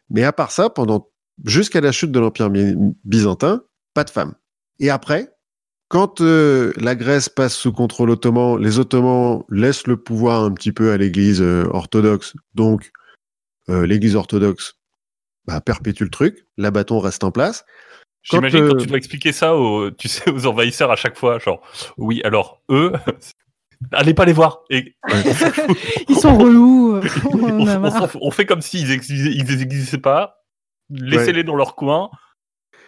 Mais 0.10 0.24
à 0.24 0.32
part 0.32 0.52
ça, 0.54 0.70
pendant 0.70 1.10
jusqu'à 1.44 1.82
la 1.82 1.92
chute 1.92 2.14
de 2.14 2.20
l'Empire 2.20 2.50
byzantin, 3.04 3.62
pas 3.94 4.06
de 4.06 4.10
femmes. 4.10 4.36
Et 4.80 4.90
après, 4.90 5.34
quand 5.90 6.22
la 6.22 6.96
Grèce 6.96 7.28
passe 7.28 7.56
sous 7.56 7.74
contrôle 7.74 8.12
ottoman, 8.12 8.58
les 8.58 8.80
Ottomans 8.80 9.44
laissent 9.50 9.86
le 9.86 9.98
pouvoir 9.98 10.46
un 10.46 10.52
petit 10.54 10.72
peu 10.72 10.94
à 10.94 10.98
l'Église 10.98 11.42
orthodoxe. 11.42 12.36
Donc, 12.56 12.90
l'Église 13.68 14.16
orthodoxe 14.16 14.79
bah, 15.50 15.62
perpétue 15.62 16.04
le 16.04 16.10
truc. 16.10 16.46
La 16.58 16.70
bâton 16.70 17.00
reste 17.00 17.24
en 17.24 17.32
place. 17.32 17.66
J'imagine 18.22 18.68
quand, 18.68 18.78
tu 18.78 18.86
dois 18.86 18.98
expliquer 18.98 19.32
ça 19.32 19.56
aux, 19.56 19.90
tu 19.92 20.08
sais, 20.08 20.30
aux 20.30 20.46
envahisseurs 20.46 20.92
à 20.92 20.96
chaque 20.96 21.18
fois, 21.18 21.40
genre, 21.40 21.62
oui, 21.98 22.22
alors 22.24 22.62
eux, 22.70 22.92
allez 23.92 24.14
pas 24.14 24.26
les 24.26 24.34
voir. 24.34 24.62
Et... 24.70 24.96
Ils 26.08 26.18
sont 26.18 26.38
relous. 26.38 27.00
on, 28.22 28.32
fait 28.32 28.46
comme 28.46 28.62
s'ils 28.62 28.90
n'existaient 28.90 29.98
pas. 29.98 30.44
Laissez-les 30.90 31.44
dans 31.44 31.56
leur 31.56 31.76
coin. 31.76 32.12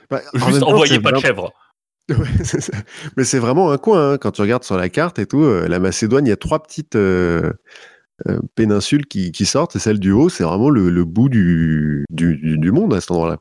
Bah, 0.09 0.21
Juste 0.33 0.63
envoyez 0.63 0.99
pas 0.99 1.13
de 1.13 1.19
chèvres. 1.19 1.53
Mais 3.17 3.23
c'est 3.23 3.39
vraiment 3.39 3.71
un 3.71 3.77
coin. 3.77 4.11
Hein. 4.11 4.17
Quand 4.17 4.31
tu 4.31 4.41
regardes 4.41 4.65
sur 4.65 4.77
la 4.77 4.89
carte 4.89 5.17
et 5.17 5.25
tout, 5.25 5.43
euh, 5.43 5.67
la 5.67 5.79
Macédoine, 5.79 6.25
il 6.25 6.29
y 6.29 6.33
a 6.33 6.37
trois 6.37 6.61
petites 6.61 6.95
euh, 6.97 7.53
euh, 8.27 8.39
péninsules 8.55 9.05
qui, 9.05 9.45
sortent 9.45 9.75
et 9.75 9.79
celle 9.79 9.99
du 9.99 10.11
haut, 10.11 10.29
c'est 10.29 10.43
vraiment 10.43 10.69
le, 10.69 11.03
bout 11.05 11.29
du, 11.29 12.05
du, 12.09 12.71
monde 12.71 12.93
à 12.93 13.01
cet 13.01 13.11
endroit-là. 13.11 13.39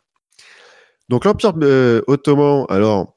Donc 1.08 1.24
l'Empire 1.24 1.54
ottoman, 2.06 2.66
alors, 2.68 3.16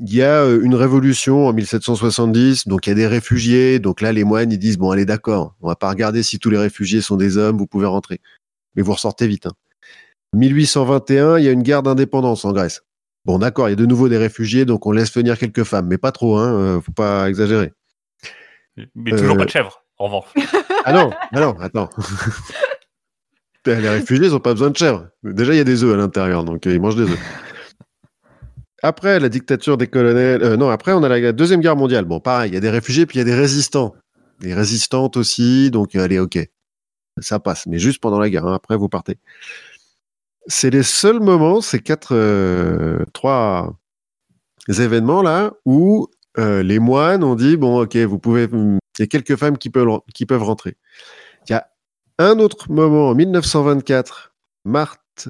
il 0.00 0.14
y 0.14 0.22
a 0.22 0.44
une 0.46 0.74
révolution 0.74 1.46
en 1.46 1.52
1770, 1.52 2.66
donc 2.66 2.86
il 2.86 2.90
y 2.90 2.92
a 2.92 2.96
des 2.96 3.06
réfugiés. 3.06 3.78
Donc 3.78 4.00
là, 4.00 4.12
les 4.12 4.24
moines, 4.24 4.50
ils 4.50 4.58
disent 4.58 4.78
bon, 4.78 4.90
allez, 4.90 5.04
d'accord, 5.04 5.54
on 5.60 5.68
va 5.68 5.76
pas 5.76 5.88
regarder 5.88 6.22
si 6.22 6.38
tous 6.38 6.50
les 6.50 6.58
réfugiés 6.58 7.00
sont 7.00 7.16
des 7.16 7.36
hommes, 7.36 7.58
vous 7.58 7.66
pouvez 7.66 7.86
rentrer, 7.86 8.20
mais 8.74 8.82
vous 8.82 8.92
ressortez 8.92 9.26
vite. 9.26 9.48
1821, 10.34 11.28
hein. 11.28 11.38
il 11.38 11.44
y 11.44 11.48
a 11.48 11.52
une 11.52 11.62
guerre 11.62 11.82
d'indépendance 11.82 12.44
en 12.44 12.52
Grèce. 12.52 12.82
Bon, 13.24 13.38
d'accord, 13.38 13.68
il 13.68 13.72
y 13.72 13.74
a 13.74 13.76
de 13.76 13.86
nouveau 13.86 14.08
des 14.08 14.18
réfugiés, 14.18 14.64
donc 14.64 14.84
on 14.86 14.92
laisse 14.92 15.14
venir 15.14 15.38
quelques 15.38 15.64
femmes, 15.64 15.86
mais 15.86 15.96
pas 15.96 16.12
trop, 16.12 16.36
hein, 16.36 16.52
euh, 16.54 16.80
faut 16.80 16.92
pas 16.92 17.28
exagérer. 17.28 17.72
Mais 18.94 19.12
toujours 19.12 19.36
pas 19.36 19.44
de 19.44 19.48
euh, 19.48 19.52
chèvres, 19.52 19.83
en 20.04 20.08
revanche. 20.08 20.46
ah 20.84 20.92
non, 20.92 21.10
ah 21.32 21.40
non, 21.40 21.56
attends. 21.60 21.90
les 23.66 23.88
réfugiés, 23.88 24.26
ils 24.26 24.32
n'ont 24.32 24.40
pas 24.40 24.52
besoin 24.52 24.70
de 24.70 24.76
chèvres. 24.76 25.08
Déjà, 25.22 25.54
il 25.54 25.56
y 25.56 25.60
a 25.60 25.64
des 25.64 25.82
œufs 25.82 25.94
à 25.94 25.96
l'intérieur, 25.96 26.44
donc 26.44 26.66
euh, 26.66 26.74
ils 26.74 26.80
mangent 26.80 26.96
des 26.96 27.10
œufs. 27.10 27.18
Après, 28.82 29.18
la 29.18 29.30
dictature 29.30 29.78
des 29.78 29.86
colonels. 29.86 30.54
non, 30.54 30.68
après, 30.68 30.92
on 30.92 31.02
a 31.02 31.08
la 31.08 31.32
Deuxième 31.32 31.60
Guerre 31.60 31.76
mondiale. 31.76 32.04
Bon, 32.04 32.20
pareil, 32.20 32.50
il 32.50 32.54
y 32.54 32.58
a 32.58 32.60
des 32.60 32.70
réfugiés, 32.70 33.06
puis 33.06 33.16
il 33.16 33.20
y 33.20 33.22
a 33.22 33.24
des 33.24 33.34
résistants. 33.34 33.94
Des 34.40 34.52
résistantes 34.52 35.16
aussi, 35.16 35.70
donc 35.70 35.94
allez, 35.94 36.18
ok. 36.18 36.38
Ça 37.18 37.38
passe, 37.38 37.66
mais 37.66 37.78
juste 37.78 38.00
pendant 38.00 38.18
la 38.18 38.28
guerre. 38.28 38.46
Hein. 38.46 38.54
après, 38.54 38.76
vous 38.76 38.88
partez 38.88 39.18
c'est 40.46 40.70
les 40.70 40.82
seuls 40.82 41.20
moments, 41.20 41.60
ces 41.60 41.80
quatre, 41.80 42.14
euh, 42.14 43.04
trois 43.12 43.74
événements 44.68 45.22
là, 45.22 45.52
où 45.64 46.08
euh, 46.38 46.62
les 46.62 46.78
moines 46.78 47.22
ont 47.22 47.34
dit 47.34 47.56
bon, 47.56 47.82
ok, 47.82 47.96
vous 47.96 48.18
pouvez. 48.18 48.48
Il 48.52 48.78
y 48.98 49.02
a 49.02 49.06
quelques 49.06 49.36
femmes 49.36 49.58
qui 49.58 49.70
peuvent 49.70 50.00
qui 50.14 50.26
peuvent 50.26 50.42
rentrer. 50.42 50.76
Il 51.48 51.52
y 51.52 51.54
a 51.54 51.66
un 52.18 52.38
autre 52.38 52.70
moment 52.70 53.08
en 53.08 53.14
1924, 53.14 54.34
Marthe 54.64 55.28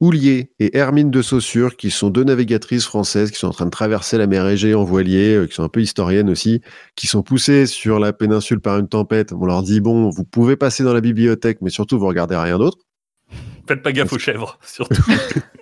Houlier 0.00 0.52
et 0.58 0.76
Hermine 0.76 1.10
de 1.10 1.22
Saussure, 1.22 1.76
qui 1.76 1.90
sont 1.90 2.10
deux 2.10 2.24
navigatrices 2.24 2.84
françaises 2.84 3.30
qui 3.30 3.38
sont 3.38 3.48
en 3.48 3.52
train 3.52 3.64
de 3.64 3.70
traverser 3.70 4.18
la 4.18 4.26
mer 4.26 4.46
Égée 4.46 4.74
en 4.74 4.84
voilier, 4.84 5.34
euh, 5.34 5.46
qui 5.46 5.54
sont 5.54 5.62
un 5.62 5.68
peu 5.68 5.80
historiennes 5.80 6.28
aussi, 6.28 6.60
qui 6.94 7.06
sont 7.06 7.22
poussées 7.22 7.66
sur 7.66 7.98
la 7.98 8.12
péninsule 8.12 8.60
par 8.60 8.78
une 8.78 8.88
tempête. 8.88 9.32
On 9.32 9.46
leur 9.46 9.62
dit 9.62 9.80
bon, 9.80 10.10
vous 10.10 10.24
pouvez 10.24 10.56
passer 10.56 10.84
dans 10.84 10.92
la 10.92 11.00
bibliothèque, 11.00 11.58
mais 11.62 11.70
surtout 11.70 11.98
vous 11.98 12.06
regardez 12.06 12.36
rien 12.36 12.58
d'autre. 12.58 12.78
Faites 13.66 13.82
pas 13.82 13.92
gaffe 13.92 14.12
aux 14.12 14.18
chèvres, 14.18 14.58
surtout. 14.62 15.02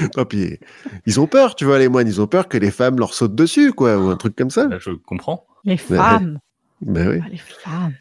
ils 1.06 1.20
ont 1.20 1.26
peur, 1.26 1.54
tu 1.54 1.64
vois, 1.64 1.78
les 1.78 1.88
moines, 1.88 2.08
ils 2.08 2.20
ont 2.20 2.26
peur 2.26 2.48
que 2.48 2.58
les 2.58 2.70
femmes 2.70 2.98
leur 2.98 3.14
sautent 3.14 3.34
dessus, 3.34 3.72
quoi, 3.72 3.98
ou 3.98 4.08
un 4.08 4.16
truc 4.16 4.36
comme 4.36 4.50
ça. 4.50 4.66
Bah, 4.66 4.78
je 4.78 4.90
comprends. 4.90 5.46
Les 5.64 5.76
femmes. 5.76 6.38
Ben 6.80 7.08
oui. 7.08 7.20
Ah, 7.22 7.28
les 7.28 7.36
femmes. 7.36 7.94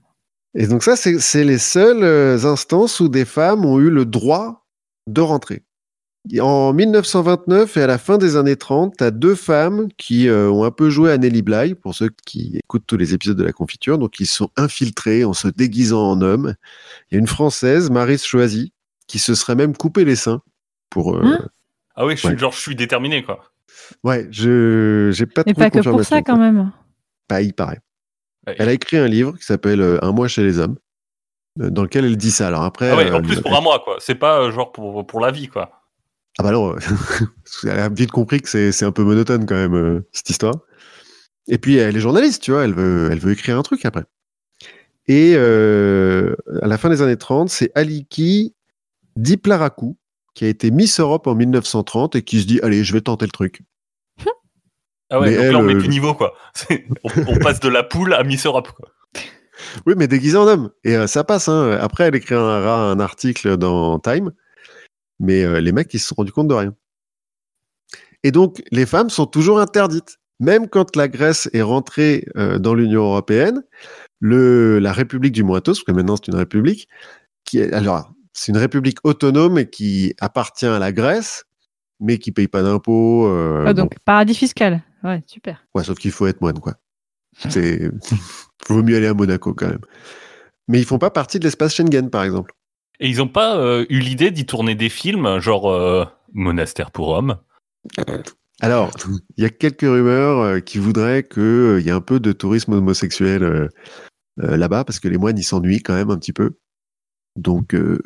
Et 0.56 0.68
donc 0.68 0.84
ça, 0.84 0.96
c'est 0.96 1.44
les 1.44 1.58
seules 1.58 2.04
euh, 2.04 2.46
instances 2.46 3.00
où 3.00 3.10
des 3.10 3.26
femmes 3.26 3.66
ont 3.66 3.80
eu 3.80 3.90
le 3.90 4.06
droit 4.06 4.66
de 5.08 5.22
rentrer. 5.22 5.64
En 6.40 6.74
1929 6.74 7.78
et 7.78 7.82
à 7.82 7.88
la 7.88 7.98
fin 7.98 8.18
des 8.18 8.36
années 8.36 8.56
30, 8.56 8.98
tu 8.98 9.04
as 9.04 9.12
deux 9.12 9.36
femmes 9.36 9.88
qui 9.98 10.28
euh, 10.28 10.50
ont 10.50 10.64
un 10.64 10.72
peu 10.72 10.90
joué 10.90 11.12
à 11.12 11.18
Nelly 11.18 11.42
Bly, 11.42 11.76
pour 11.76 11.96
ceux 11.96 12.10
qui 12.26 12.58
écoutent 12.58 12.86
tous 12.86 12.98
les 12.98 13.14
épisodes 13.14 13.38
de 13.38 13.44
la 13.44 13.54
confiture. 13.54 13.98
Donc, 13.98 14.20
ils 14.20 14.28
sont 14.28 14.50
infiltrés 14.58 15.24
en 15.24 15.34
se 15.34 15.48
déguisant 15.48 16.12
en 16.12 16.22
hommes. 16.22 16.56
Il 17.10 17.16
y 17.16 17.18
a 17.18 17.20
une 17.20 17.28
Française, 17.28 17.90
Maris 17.90 18.20
Choisy, 18.20 18.74
qui 19.08 19.18
se 19.18 19.34
serait 19.34 19.56
même 19.56 19.76
coupé 19.76 20.04
les 20.04 20.16
seins 20.16 20.42
pour. 20.90 21.16
Euh, 21.16 21.22
hein? 21.24 21.48
Ah 22.00 22.06
oui, 22.06 22.16
je 22.16 22.26
suis, 22.26 22.38
genre 22.38 22.54
je 22.54 22.60
suis 22.60 22.76
déterminé 22.76 23.24
quoi. 23.24 23.44
Ouais, 24.06 24.26
je 24.32 25.12
j'ai 25.12 25.26
pas 25.26 25.44
trop 25.44 25.54
pas 25.54 25.70
que 25.70 25.80
pour 25.82 26.04
ça 26.06 26.22
quand 26.22 26.38
même. 26.38 26.72
Pas, 27.28 27.42
il 27.42 27.54
paraît. 27.54 27.82
Elle 28.48 28.70
a 28.70 28.72
écrit 28.72 28.98
un 28.98 29.08
livre 29.08 29.38
qui 29.38 29.44
s'appelle 29.44 29.82
euh, 29.82 30.04
Un 30.04 30.14
mois 30.14 30.30
chez 30.30 30.42
les 30.42 30.60
hommes, 30.60 30.78
euh, 31.60 31.70
dans 31.70 31.84
lequel 31.84 32.06
elle 32.06 32.16
dit 32.16 32.32
ça. 32.32 32.48
Alors 32.48 32.64
après. 32.64 32.90
Ah 32.92 32.96
ouais, 32.96 33.12
en 33.12 33.22
plus 33.22 33.42
pour 33.42 33.54
un 33.54 33.60
mois 33.60 33.80
quoi. 33.80 33.98
C'est 34.00 34.16
pas 34.16 34.50
genre 34.50 34.72
pour 34.72 35.06
pour 35.06 35.20
la 35.20 35.32
vie 35.32 35.50
quoi. 35.50 35.72
Ah 36.40 36.44
bah 36.44 36.52
non, 36.52 36.74
elle 37.64 37.80
a 37.80 37.90
vite 37.90 38.12
compris 38.12 38.40
que 38.40 38.48
c'est 38.48 38.86
un 38.86 38.94
peu 38.94 39.04
monotone 39.04 39.46
quand 39.46 39.56
même 39.56 40.02
cette 40.14 40.30
histoire. 40.30 40.56
Et 41.50 41.58
puis 41.58 41.76
elle 41.76 41.98
est 41.98 42.00
journaliste, 42.00 42.42
tu 42.42 42.52
vois, 42.52 42.64
elle 42.64 42.74
veut 42.74 43.10
elle 43.12 43.20
veut 43.20 43.34
écrire 43.34 43.58
un 43.58 43.62
truc 43.62 43.84
après. 43.84 44.06
Et 45.08 45.36
à 45.36 46.68
la 46.68 46.78
fin 46.78 46.90
des 46.90 47.02
années 47.02 47.18
30, 47.18 47.50
c'est 47.50 47.72
Aliki 47.76 48.56
Diplaraku, 49.18 49.98
qui 50.40 50.46
a 50.46 50.48
été 50.48 50.72
Miss 50.72 51.02
Europe 51.02 51.28
en 51.28 51.36
1930 51.36 52.16
et 52.16 52.22
qui 52.22 52.40
se 52.40 52.48
dit 52.48 52.62
allez, 52.64 52.86
je 52.86 52.94
vais 52.94 53.02
tenter 53.02 53.26
le 53.26 53.32
truc. 53.32 53.62
Ah 55.10 55.20
ouais, 55.20 55.36
donc 55.36 55.52
là 55.52 55.60
on 55.60 55.64
met 55.64 55.76
euh, 55.76 55.80
plus 55.80 55.90
niveau 55.90 56.14
quoi. 56.14 56.34
on, 57.04 57.40
passe 57.40 57.60
de 57.60 57.68
la 57.68 57.84
poule 57.84 58.14
à 58.14 58.24
Miss 58.24 58.46
Europe 58.46 58.72
quoi. 58.72 58.88
Oui, 59.86 59.96
mais 59.98 60.08
déguisé 60.08 60.38
en 60.38 60.48
homme. 60.48 60.72
Et 60.86 60.96
euh, 60.96 61.08
ça 61.08 61.26
passe. 61.26 61.50
Hein. 61.50 61.78
Après, 61.82 62.06
elle 62.06 62.16
écrira 62.16 62.90
un, 62.90 63.00
article 63.02 63.58
dans 63.58 64.00
Time. 64.00 64.32
Mais 65.20 65.44
euh, 65.44 65.60
les 65.60 65.74
mecs, 65.74 65.94
ils 65.94 66.00
se 66.00 66.08
sont 66.08 66.16
rendus 66.16 66.32
compte 66.32 66.48
de 66.48 66.54
rien. 66.54 66.74
Et 68.24 68.32
donc, 68.32 68.64
les 68.72 68.86
femmes 68.86 69.10
sont 69.10 69.26
toujours 69.26 69.60
interdites. 69.60 70.20
Même 70.40 70.70
quand 70.70 70.96
la 70.96 71.10
Grèce 71.10 71.50
est 71.52 71.62
rentrée 71.62 72.26
dans 72.36 72.74
l'Union 72.74 73.02
européenne, 73.02 73.62
le, 74.22 74.80
la 74.80 74.94
République 74.94 75.34
du 75.34 75.44
Moatos, 75.44 75.74
parce 75.74 75.84
que 75.84 75.92
maintenant 75.92 76.16
c'est 76.16 76.32
une 76.32 76.38
république, 76.38 76.88
qui 77.44 77.62
alors 77.62 78.14
c'est 78.40 78.54
une 78.54 78.58
république 78.58 79.00
autonome 79.04 79.66
qui 79.66 80.14
appartient 80.22 80.66
à 80.66 80.80
la 80.80 80.94
Grèce, 80.94 81.44
mais 82.00 82.20
qui 82.20 82.32
paye 82.32 82.48
pas 82.48 82.64
d'impôts. 82.64 83.28
Euh, 83.28 83.66
ah, 83.68 83.74
donc 83.74 84.00
paradis 84.06 84.34
fiscal. 84.34 84.82
Ouais, 85.04 85.22
super. 85.28 85.66
Ouais, 85.76 85.84
sauf 85.84 86.00
qu'il 86.00 86.12
faut 86.12 86.26
être 86.26 86.40
moine, 86.40 86.60
quoi. 86.60 86.76
C'est 87.50 87.92
vaut 88.70 88.82
mieux 88.82 88.96
aller 88.96 89.08
à 89.08 89.14
Monaco 89.14 89.54
quand 89.54 89.68
même. 89.68 89.82
Mais 90.70 90.80
ils 90.80 90.86
font 90.86 91.00
pas 91.00 91.10
partie 91.10 91.38
de 91.38 91.44
l'espace 91.44 91.76
Schengen, 91.76 92.10
par 92.10 92.24
exemple. 92.24 92.54
Et 93.02 93.10
ils 93.10 93.22
ont 93.22 93.28
pas 93.28 93.58
euh, 93.58 93.86
eu 93.90 94.00
l'idée 94.00 94.32
d'y 94.32 94.46
tourner 94.46 94.74
des 94.74 94.90
films, 94.90 95.40
genre 95.40 95.70
euh, 95.70 96.06
Monastère 96.32 96.92
pour 96.92 97.10
hommes? 97.10 97.40
Alors, 98.62 98.92
il 99.36 99.44
y 99.44 99.46
a 99.46 99.50
quelques 99.50 99.82
rumeurs 99.82 100.64
qui 100.64 100.78
voudraient 100.78 101.24
qu'il 101.24 101.82
y 101.82 101.90
ait 101.90 101.92
un 101.92 102.00
peu 102.00 102.22
de 102.22 102.32
tourisme 102.32 102.72
homosexuel 102.72 103.70
là-bas, 104.38 104.86
parce 104.86 105.02
que 105.02 105.10
les 105.10 105.18
moines, 105.18 105.38
ils 105.38 105.44
s'ennuient 105.44 105.84
quand 105.84 105.96
même 105.96 106.10
un 106.10 106.18
petit 106.18 106.34
peu. 106.34 106.52
Donc, 107.40 107.74
euh, 107.74 108.00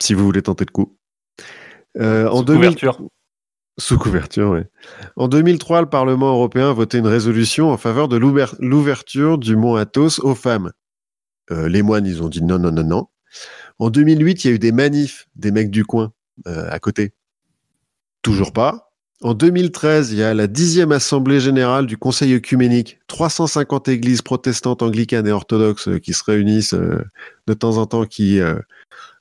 si 0.00 0.14
vous 0.14 0.24
voulez 0.24 0.42
tenter 0.42 0.64
le 0.66 0.72
coup. 0.72 0.96
Euh, 1.98 2.28
Sous 2.30 2.44
couverture. 2.44 3.00
Sous 3.78 3.98
couverture, 3.98 4.50
oui. 4.50 4.60
En 5.16 5.28
2003, 5.28 5.82
le 5.82 5.88
Parlement 5.88 6.28
européen 6.28 6.70
a 6.70 6.72
voté 6.72 6.98
une 6.98 7.06
résolution 7.06 7.70
en 7.70 7.76
faveur 7.76 8.08
de 8.08 8.16
l'ouverture 8.16 9.38
du 9.38 9.56
mont 9.56 9.76
Athos 9.76 10.20
aux 10.22 10.34
femmes. 10.34 10.72
Euh, 11.50 11.68
les 11.68 11.82
moines, 11.82 12.06
ils 12.06 12.22
ont 12.22 12.28
dit 12.28 12.42
non, 12.42 12.58
non, 12.58 12.72
non, 12.72 12.84
non. 12.84 13.06
En 13.78 13.90
2008, 13.90 14.44
il 14.44 14.48
y 14.48 14.50
a 14.50 14.54
eu 14.54 14.58
des 14.58 14.72
manifs 14.72 15.28
des 15.34 15.50
mecs 15.50 15.70
du 15.70 15.84
coin 15.84 16.12
à 16.44 16.78
côté. 16.78 17.14
Toujours 18.22 18.52
pas. 18.52 18.85
En 19.22 19.32
2013, 19.32 20.12
il 20.12 20.18
y 20.18 20.22
a 20.22 20.34
la 20.34 20.46
dixième 20.46 20.92
assemblée 20.92 21.40
générale 21.40 21.86
du 21.86 21.96
Conseil 21.96 22.34
œcuménique. 22.34 22.98
350 23.06 23.88
églises 23.88 24.20
protestantes, 24.20 24.82
anglicanes 24.82 25.26
et 25.26 25.32
orthodoxes 25.32 25.88
euh, 25.88 25.98
qui 25.98 26.12
se 26.12 26.22
réunissent 26.22 26.74
euh, 26.74 27.02
de 27.46 27.54
temps 27.54 27.78
en 27.78 27.86
temps, 27.86 28.04
qui 28.04 28.40
euh, 28.40 28.58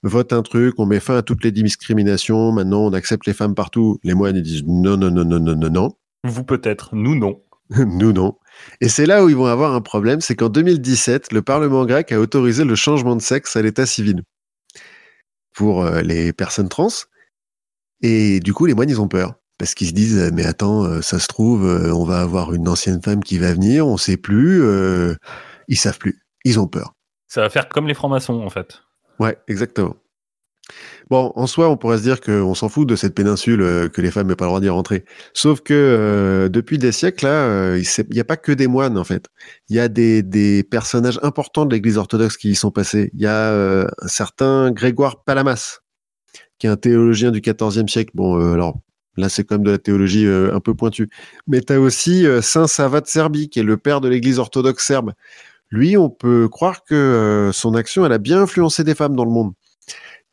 votent 0.03 0.33
un 0.33 0.41
truc, 0.41 0.75
on 0.79 0.85
met 0.85 0.99
fin 0.99 1.15
à 1.15 1.21
toutes 1.21 1.45
les 1.45 1.53
discriminations, 1.53 2.51
maintenant 2.51 2.81
on 2.81 2.91
accepte 2.91 3.25
les 3.25 3.33
femmes 3.33 3.55
partout. 3.55 3.97
Les 4.03 4.13
moines, 4.13 4.35
ils 4.35 4.43
disent 4.43 4.63
non, 4.67 4.97
non, 4.97 5.09
non, 5.11 5.23
non, 5.23 5.39
non, 5.39 5.55
non, 5.55 5.69
non. 5.69 5.91
Vous 6.25 6.43
peut-être, 6.43 6.93
nous 6.93 7.15
non. 7.15 7.41
nous 7.69 8.11
non. 8.11 8.37
Et 8.81 8.89
c'est 8.89 9.05
là 9.05 9.23
où 9.23 9.29
ils 9.29 9.35
vont 9.35 9.45
avoir 9.45 9.75
un 9.75 9.81
problème, 9.81 10.19
c'est 10.19 10.35
qu'en 10.35 10.49
2017, 10.49 11.31
le 11.31 11.41
Parlement 11.41 11.85
grec 11.85 12.11
a 12.11 12.19
autorisé 12.19 12.65
le 12.65 12.75
changement 12.75 13.15
de 13.15 13.21
sexe 13.21 13.55
à 13.55 13.61
l'état 13.61 13.85
civil 13.85 14.23
pour 15.53 15.85
les 15.85 16.33
personnes 16.33 16.67
trans. 16.67 16.89
Et 18.01 18.41
du 18.41 18.53
coup, 18.53 18.65
les 18.65 18.73
moines, 18.73 18.89
ils 18.89 18.99
ont 18.99 19.07
peur 19.07 19.35
parce 19.57 19.73
qu'ils 19.73 19.87
se 19.87 19.93
disent 19.93 20.31
mais 20.33 20.45
attends 20.45 20.85
euh, 20.85 21.01
ça 21.01 21.19
se 21.19 21.27
trouve 21.27 21.65
euh, 21.65 21.93
on 21.93 22.03
va 22.03 22.21
avoir 22.21 22.53
une 22.53 22.67
ancienne 22.67 23.01
femme 23.01 23.23
qui 23.23 23.37
va 23.37 23.53
venir 23.53 23.87
on 23.87 23.97
sait 23.97 24.17
plus 24.17 24.61
euh, 24.63 25.15
ils 25.67 25.77
savent 25.77 25.97
plus 25.97 26.21
ils 26.43 26.59
ont 26.59 26.67
peur 26.67 26.93
ça 27.27 27.41
va 27.41 27.49
faire 27.49 27.69
comme 27.69 27.87
les 27.87 27.93
francs-maçons 27.93 28.41
en 28.41 28.49
fait 28.49 28.81
ouais 29.19 29.37
exactement 29.47 29.95
Bon, 31.09 31.31
en 31.35 31.45
soi, 31.45 31.69
on 31.69 31.77
pourrait 31.77 31.99
se 31.99 32.03
dire 32.03 32.19
qu'on 32.19 32.55
s'en 32.55 32.69
fout 32.69 32.87
de 32.87 32.95
cette 32.95 33.13
péninsule, 33.13 33.61
euh, 33.61 33.89
que 33.89 34.01
les 34.01 34.09
femmes 34.09 34.27
n'aient 34.27 34.35
pas 34.35 34.45
le 34.45 34.49
droit 34.49 34.59
d'y 34.59 34.69
rentrer. 34.69 35.05
Sauf 35.33 35.61
que 35.61 35.73
euh, 35.73 36.49
depuis 36.49 36.79
des 36.79 36.91
siècles, 36.91 37.25
là, 37.25 37.45
euh, 37.47 37.81
il 37.81 38.13
n'y 38.13 38.19
a 38.19 38.23
pas 38.23 38.37
que 38.37 38.51
des 38.51 38.67
moines, 38.67 38.97
en 38.97 39.03
fait. 39.03 39.27
Il 39.69 39.75
y 39.75 39.79
a 39.79 39.87
des, 39.87 40.23
des 40.23 40.63
personnages 40.63 41.19
importants 41.21 41.65
de 41.65 41.73
l'Église 41.73 41.97
orthodoxe 41.97 42.37
qui 42.37 42.49
y 42.49 42.55
sont 42.55 42.71
passés. 42.71 43.11
Il 43.13 43.21
y 43.21 43.27
a 43.27 43.53
un 43.53 44.07
certain 44.07 44.71
Grégoire 44.71 45.23
Palamas, 45.23 45.81
qui 46.57 46.65
est 46.67 46.71
un 46.71 46.77
théologien 46.77 47.31
du 47.31 47.41
XIVe 47.41 47.87
siècle. 47.87 48.11
Bon, 48.15 48.53
alors 48.53 48.79
là, 49.17 49.29
c'est 49.29 49.43
comme 49.43 49.63
de 49.63 49.71
la 49.71 49.77
théologie 49.77 50.27
un 50.27 50.59
peu 50.59 50.73
pointue. 50.73 51.09
Mais 51.47 51.61
tu 51.61 51.73
as 51.73 51.79
aussi 51.79 52.25
Saint 52.41 52.67
Sava 52.67 53.01
de 53.01 53.07
Serbie, 53.07 53.49
qui 53.49 53.59
est 53.59 53.63
le 53.63 53.77
père 53.77 54.01
de 54.01 54.09
l'Église 54.09 54.39
orthodoxe 54.39 54.85
serbe. 54.85 55.13
Lui, 55.71 55.97
on 55.97 56.09
peut 56.09 56.47
croire 56.47 56.83
que 56.83 57.49
son 57.53 57.75
action, 57.75 58.05
elle 58.05 58.11
a 58.11 58.17
bien 58.17 58.41
influencé 58.41 58.83
des 58.83 58.95
femmes 58.95 59.15
dans 59.15 59.25
le 59.25 59.31
monde 59.31 59.53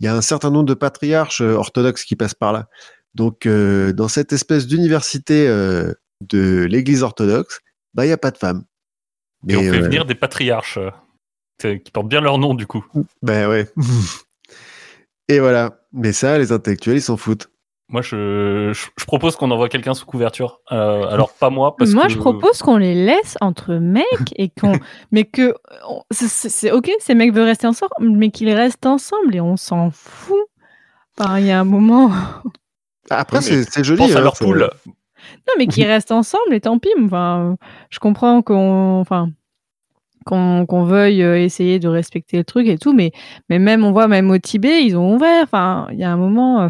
il 0.03 0.07
y 0.07 0.09
a 0.09 0.15
un 0.17 0.21
certain 0.21 0.51
nombre 0.51 0.67
de 0.67 0.75
patriarches 0.75 1.41
euh, 1.41 1.55
orthodoxes 1.55 2.05
qui 2.05 2.17
passent 2.17 2.35
par 2.35 2.53
là. 2.53 2.69
Donc, 3.15 3.47
euh, 3.47 3.93
dans 3.93 4.09
cette 4.09 4.33
espèce 4.33 4.67
d'université 4.67 5.47
euh, 5.47 5.95
de 6.21 6.65
l'Église 6.65 7.05
orthodoxe, 7.05 7.61
bah, 7.95 8.05
il 8.05 8.09
n'y 8.09 8.13
a 8.13 8.19
pas 8.19 8.33
de 8.33 8.39
femmes. 8.39 8.65
Et 9.49 9.57
on 9.57 9.61
fait 9.61 9.81
venir 9.81 10.05
des 10.05 10.17
patriarches 10.17 10.79
qui 11.59 11.91
portent 11.93 12.09
bien 12.09 12.21
leur 12.21 12.39
nom, 12.39 12.55
du 12.55 12.67
coup. 12.67 12.85
Ben 13.23 13.49
ouais. 13.49 13.69
Et 15.29 15.39
voilà. 15.39 15.81
Mais 15.93 16.13
ça, 16.13 16.37
les 16.39 16.51
intellectuels, 16.51 16.97
ils 16.97 17.03
s'en 17.03 17.17
foutent. 17.17 17.52
Moi, 17.93 18.01
je, 18.01 18.73
je, 18.73 19.05
propose 19.05 19.37
qu'on 19.37 19.51
envoie 19.51 19.69
quelqu'un 19.69 19.93
sous 19.93 20.07
couverture. 20.07 20.61
Euh, 20.73 21.07
alors, 21.09 21.33
pas 21.35 21.51
moi. 21.51 21.77
Parce 21.77 21.93
moi, 21.93 22.09
je 22.09 22.17
propose 22.17 22.63
qu'on 22.63 22.79
les 22.79 22.95
laisse 22.95 23.37
entre 23.43 23.75
mecs 23.75 24.33
et 24.37 24.49
qu'on. 24.49 24.73
mais 25.13 25.25
que. 25.25 25.55
C'est 26.11 26.73
ok, 26.73 26.91
ces 27.01 27.15
mecs 27.15 27.35
veulent 27.35 27.45
rester 27.45 27.67
ensemble, 27.67 27.93
mais 28.01 28.31
qu'ils 28.31 28.53
restent 28.53 28.87
ensemble 28.87 29.37
et 29.37 29.43
on 29.43 29.59
s'en 29.59 29.91
fout. 29.91 30.41
Enfin, 31.19 31.39
il 31.39 31.47
y 31.47 31.51
a 31.51 31.61
un 31.61 31.65
moment. 31.65 32.11
Après, 33.11 33.43
c'est 33.43 33.85
joli. 33.85 33.99
Pense 33.99 34.17
à 34.17 34.21
hein, 34.21 34.23
leur 34.23 34.35
poule. 34.35 34.71
Non, 35.27 35.55
mais 35.59 35.67
qu'ils 35.67 35.87
restent 35.87 36.13
ensemble 36.13 36.55
et 36.55 36.61
tant 36.63 36.79
pis. 36.79 36.89
Enfin, 36.99 37.57
je 37.91 37.99
comprends 37.99 38.41
qu'on. 38.41 39.01
Enfin 39.01 39.29
qu'on 40.25 40.85
veuille 40.85 41.23
euh, 41.23 41.37
essayer 41.37 41.81
de 41.81 41.89
respecter 41.89 42.37
le 42.37 42.45
truc 42.45 42.69
et 42.69 42.79
tout, 42.79 42.93
mais, 42.93 43.11
mais 43.49 43.59
même, 43.59 43.85
on 43.85 43.91
voit, 43.91 44.07
même 44.07 44.31
au 44.31 44.39
Tibet, 44.39 44.85
ils 44.85 44.97
ont 44.97 45.17
ouvert. 45.17 45.43
Enfin, 45.43 45.89
il 45.91 45.99
y 45.99 46.05
a 46.05 46.13
un 46.13 46.17
moment. 46.17 46.63
Euh, 46.63 46.69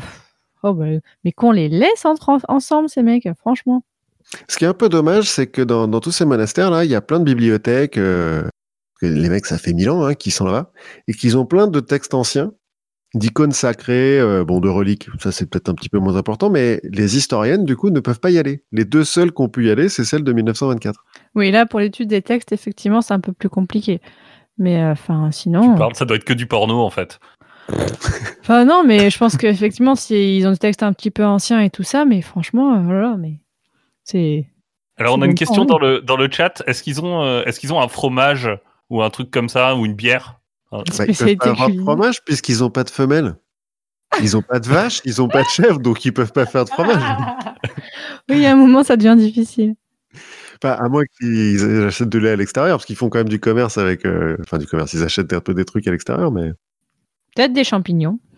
Oh, 0.62 0.74
bah, 0.74 0.86
mais 1.24 1.32
qu'on 1.32 1.52
les 1.52 1.68
laisse 1.68 2.04
ensemble, 2.04 2.88
ces 2.88 3.02
mecs, 3.02 3.28
franchement. 3.38 3.84
Ce 4.48 4.56
qui 4.56 4.64
est 4.64 4.68
un 4.68 4.74
peu 4.74 4.88
dommage, 4.88 5.28
c'est 5.28 5.46
que 5.46 5.62
dans, 5.62 6.00
tous 6.00 6.12
ces 6.12 6.24
monastères-là, 6.24 6.84
il 6.84 6.90
y 6.90 6.94
a 6.94 7.00
plein 7.00 7.18
de 7.18 7.24
bibliothèques. 7.24 7.98
Euh, 7.98 8.44
les 9.02 9.28
mecs, 9.28 9.46
ça 9.46 9.58
fait 9.58 9.72
mille 9.72 9.90
ans 9.90 10.04
hein, 10.04 10.14
qu'ils 10.14 10.32
sont 10.32 10.44
là-bas. 10.44 10.70
Et 11.08 11.12
qu'ils 11.12 11.36
ont 11.36 11.44
plein 11.44 11.66
de 11.66 11.80
textes 11.80 12.14
anciens, 12.14 12.52
d'icônes 13.14 13.52
sacrées, 13.52 14.18
euh, 14.18 14.44
bon, 14.44 14.60
de 14.60 14.68
reliques. 14.68 15.08
Ça, 15.20 15.32
c'est 15.32 15.46
peut-être 15.46 15.68
un 15.68 15.74
petit 15.74 15.88
peu 15.88 15.98
moins 15.98 16.16
important. 16.16 16.50
Mais 16.50 16.80
les 16.84 17.16
historiennes, 17.16 17.64
du 17.64 17.76
coup, 17.76 17.90
ne 17.90 18.00
peuvent 18.00 18.20
pas 18.20 18.30
y 18.30 18.38
aller. 18.38 18.62
Les 18.72 18.84
deux 18.84 19.04
seules 19.04 19.32
qui 19.32 19.42
ont 19.42 19.48
pu 19.48 19.66
y 19.66 19.70
aller, 19.70 19.88
c'est 19.88 20.04
celles 20.04 20.24
de 20.24 20.32
1924. 20.32 21.04
Oui, 21.34 21.50
là, 21.50 21.66
pour 21.66 21.80
l'étude 21.80 22.08
des 22.08 22.22
textes, 22.22 22.52
effectivement, 22.52 23.02
c'est 23.02 23.14
un 23.14 23.20
peu 23.20 23.32
plus 23.32 23.48
compliqué. 23.48 24.00
Mais 24.58 24.82
euh, 24.82 24.92
enfin, 24.92 25.30
sinon. 25.32 25.76
ça 25.94 26.04
doit 26.04 26.16
être 26.16 26.24
que 26.24 26.32
du 26.32 26.46
porno, 26.46 26.80
en 26.80 26.90
fait. 26.90 27.18
Enfin 28.40 28.64
non, 28.64 28.82
mais 28.84 29.10
je 29.10 29.18
pense 29.18 29.36
qu'effectivement, 29.36 29.94
ils 30.10 30.46
ont 30.46 30.50
des 30.50 30.58
textes 30.58 30.82
un 30.82 30.92
petit 30.92 31.10
peu 31.10 31.24
anciens 31.24 31.60
et 31.60 31.70
tout 31.70 31.84
ça, 31.84 32.04
mais 32.04 32.22
franchement, 32.22 32.74
euh, 32.74 32.82
voilà, 32.82 33.16
mais 33.16 33.38
c'est. 34.04 34.46
Alors 34.98 35.16
on 35.16 35.22
a 35.22 35.26
une 35.26 35.34
question 35.34 35.64
dans 35.64 35.78
le 35.78 36.00
dans 36.00 36.16
le 36.16 36.30
chat. 36.30 36.62
Est-ce 36.66 36.82
qu'ils 36.82 37.00
ont 37.00 37.22
euh, 37.22 37.42
est-ce 37.44 37.60
qu'ils 37.60 37.72
ont 37.72 37.80
un 37.80 37.88
fromage 37.88 38.50
ou 38.90 39.02
un 39.02 39.10
truc 39.10 39.30
comme 39.30 39.48
ça 39.48 39.76
ou 39.76 39.86
une 39.86 39.94
bière? 39.94 40.40
Bah, 40.70 40.82
Ils 41.06 41.14
peuvent 41.14 41.36
pas 41.36 41.50
avoir 41.50 41.70
de 41.70 41.80
fromage 41.80 42.24
puisqu'ils 42.24 42.58
n'ont 42.58 42.70
pas 42.70 42.84
de 42.84 42.90
femelles. 42.90 43.36
Ils 44.20 44.32
n'ont 44.32 44.42
pas 44.42 44.60
de 44.60 44.68
vache, 44.68 45.00
ils 45.04 45.14
n'ont 45.18 45.28
pas 45.28 45.42
de 45.42 45.48
chèvre, 45.48 45.78
donc 45.78 46.04
ils 46.04 46.12
peuvent 46.12 46.32
pas 46.32 46.44
faire 46.44 46.64
de 46.64 46.70
fromage. 46.70 47.02
oui, 48.28 48.44
à 48.44 48.52
un 48.52 48.56
moment, 48.56 48.84
ça 48.84 48.96
devient 48.96 49.16
difficile. 49.16 49.74
Pas 50.60 50.74
à 50.74 50.88
moins 50.88 51.04
qu'ils 51.18 51.84
achètent 51.86 52.08
de 52.08 52.18
lait 52.18 52.30
à 52.30 52.36
l'extérieur, 52.36 52.76
parce 52.76 52.84
qu'ils 52.84 52.96
font 52.96 53.08
quand 53.08 53.18
même 53.18 53.28
du 53.28 53.40
commerce 53.40 53.78
avec. 53.78 54.04
Euh, 54.04 54.36
enfin, 54.40 54.58
du 54.58 54.66
commerce, 54.66 54.92
ils 54.92 55.02
achètent 55.02 55.32
un 55.32 55.40
peu 55.40 55.54
des 55.54 55.64
trucs 55.64 55.86
à 55.86 55.90
l'extérieur, 55.90 56.30
mais. 56.30 56.52
Peut-être 57.34 57.52
des 57.52 57.64
champignons. 57.64 58.18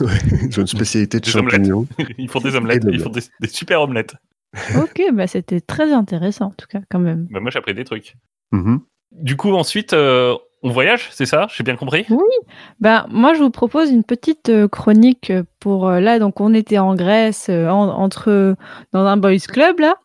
Ouais, 0.00 0.12
ils 0.42 0.58
ont 0.58 0.62
une 0.62 0.68
spécialité 0.68 1.18
de 1.18 1.24
champignons. 1.24 1.86
ils 2.18 2.28
font 2.28 2.38
des 2.38 2.54
omelettes, 2.54 2.84
ils 2.88 3.00
font 3.00 3.10
des, 3.10 3.48
super 3.48 3.82
omelettes. 3.82 4.14
ok, 4.76 5.02
bah 5.12 5.26
c'était 5.26 5.60
très 5.60 5.92
intéressant 5.92 6.46
en 6.46 6.54
tout 6.56 6.68
cas, 6.68 6.80
quand 6.88 7.00
même. 7.00 7.26
Bah 7.30 7.40
moi 7.40 7.50
j'ai 7.50 7.58
appris 7.58 7.74
des 7.74 7.84
trucs. 7.84 8.14
Mm-hmm. 8.52 8.78
Du 9.12 9.36
coup, 9.36 9.52
ensuite, 9.52 9.94
euh, 9.94 10.36
on 10.62 10.70
voyage, 10.70 11.08
c'est 11.12 11.26
ça? 11.26 11.46
J'ai 11.54 11.64
bien 11.64 11.76
compris? 11.76 12.04
Oui. 12.10 12.34
Bah, 12.80 13.06
moi, 13.10 13.32
je 13.34 13.40
vous 13.40 13.50
propose 13.50 13.90
une 13.90 14.04
petite 14.04 14.48
euh, 14.50 14.68
chronique 14.68 15.32
pour 15.60 15.88
euh, 15.88 16.00
là. 16.00 16.18
Donc, 16.18 16.40
on 16.40 16.52
était 16.52 16.78
en 16.78 16.94
Grèce, 16.94 17.48
entre 17.48 18.54
dans 18.92 19.06
un 19.06 19.16
boys 19.16 19.38
club 19.48 19.80
là. 19.80 19.96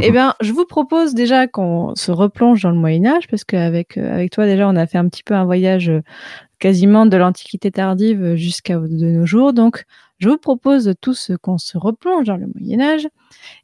Eh 0.00 0.10
bien, 0.10 0.34
je 0.40 0.52
vous 0.52 0.64
propose 0.64 1.14
déjà 1.14 1.46
qu'on 1.46 1.94
se 1.94 2.12
replonge 2.12 2.62
dans 2.62 2.70
le 2.70 2.76
Moyen 2.76 3.06
Âge 3.06 3.26
parce 3.28 3.44
qu'avec 3.44 3.96
avec 3.96 4.30
toi 4.30 4.46
déjà, 4.46 4.68
on 4.68 4.76
a 4.76 4.86
fait 4.86 4.98
un 4.98 5.08
petit 5.08 5.22
peu 5.22 5.34
un 5.34 5.44
voyage 5.44 5.90
quasiment 6.58 7.06
de 7.06 7.16
l'Antiquité 7.16 7.70
tardive 7.70 8.34
jusqu'à 8.34 8.76
de 8.76 9.06
nos 9.06 9.26
jours. 9.26 9.52
Donc, 9.52 9.84
je 10.18 10.28
vous 10.30 10.38
propose 10.38 10.94
tous 11.00 11.32
qu'on 11.42 11.58
se 11.58 11.76
replonge 11.76 12.26
dans 12.26 12.36
le 12.36 12.46
Moyen 12.46 12.80
Âge 12.80 13.06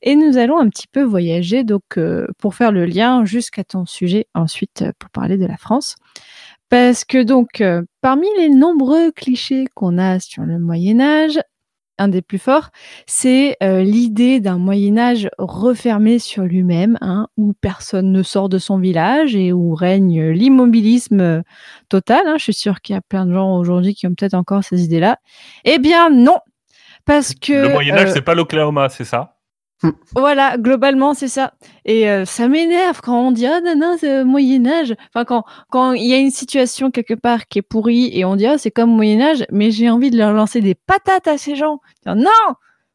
et 0.03 0.17
nous 0.17 0.37
allons 0.37 0.59
un 0.59 0.69
petit 0.69 0.87
peu 0.87 1.03
voyager 1.03 1.65
donc 1.65 1.83
euh, 1.97 2.27
pour 2.39 2.55
faire 2.55 2.73
le 2.73 2.85
lien 2.85 3.25
jusqu'à 3.25 3.65
ton 3.65 3.87
sujet 3.87 4.27
ensuite 4.35 4.85
pour 4.99 5.09
parler 5.11 5.39
de 5.39 5.47
la 5.47 5.57
France. 5.57 5.97
Parce 6.69 7.05
que 7.05 7.23
donc 7.23 7.61
euh, 7.61 7.83
parmi 8.03 8.27
les 8.39 8.51
nombreux 8.51 9.13
clichés 9.13 9.67
qu'on 9.75 9.99
a 9.99 10.21
sur 10.21 10.43
le 10.43 10.59
Moyen 10.59 11.01
Âge, 11.01 11.41
un 11.99 12.09
des 12.09 12.23
plus 12.23 12.39
forts, 12.39 12.71
c'est 13.07 13.57
euh, 13.63 13.83
l'idée 13.83 14.41
d'un 14.41 14.59
Moyen 14.59 14.99
Âge 14.99 15.29
refermé 15.39 16.19
sur 16.19 16.45
lui-même, 16.45 16.99
hein, 17.01 17.29
où 17.37 17.53
personne 17.61 18.13
ne 18.13 18.23
sort 18.23 18.49
de 18.49 18.59
son 18.59 18.79
village 18.79 19.37
et 19.37 19.53
où 19.53 19.75
règne 19.75 20.31
l'immobilisme 20.31 21.21
euh, 21.21 21.43
total. 21.89 22.23
Hein. 22.27 22.35
Je 22.39 22.45
suis 22.45 22.55
sûre 22.55 22.81
qu'il 22.81 22.95
y 22.95 22.99
a 22.99 23.03
plein 23.03 23.27
de 23.27 23.33
gens 23.33 23.57
aujourd'hui 23.57 23.95
qui 23.95 24.07
ont 24.07 24.15
peut-être 24.15 24.35
encore 24.35 24.65
ces 24.65 24.85
idées-là. 24.85 25.19
Eh 25.65 25.79
bien 25.79 26.11
non, 26.11 26.39
parce 27.05 27.35
que 27.35 27.53
le 27.53 27.69
Moyen 27.71 27.97
Âge, 27.97 28.11
euh, 28.11 28.13
c'est 28.15 28.23
pas 28.23 28.35
l'Oklahoma, 28.35 28.89
c'est 28.89 29.05
ça? 29.05 29.32
Voilà, 30.15 30.57
globalement, 30.59 31.15
c'est 31.15 31.29
ça. 31.29 31.55
Et 31.85 32.09
euh, 32.09 32.25
ça 32.25 32.49
m'énerve 32.49 33.01
quand 33.03 33.19
on 33.19 33.33
dit 33.33 33.47
ah 33.47 33.61
non 33.61 33.75
non 33.77 33.97
c'est 33.99 34.25
Moyen 34.25 34.67
Âge. 34.67 34.95
Enfin 35.09 35.25
quand 35.25 35.45
quand 35.71 35.93
il 35.93 36.07
y 36.07 36.15
a 36.15 36.19
une 36.19 36.31
situation 36.31 36.91
quelque 36.91 37.15
part 37.15 37.49
qui 37.49 37.59
est 37.59 37.63
pourrie 37.63 38.11
et 38.17 38.25
on 38.25 38.37
dit 38.37 38.47
ah 38.47 38.59
c'est 38.59 38.71
comme 38.71 38.91
Moyen 38.91 39.21
Âge, 39.21 39.45
mais 39.51 39.71
j'ai 39.71 39.91
envie 39.91 40.11
de 40.11 40.19
leur 40.19 40.33
lancer 40.33 40.61
des 40.61 40.75
patates 40.75 41.27
à 41.29 41.39
ces 41.39 41.57
gens. 41.57 41.81
non, 42.07 42.31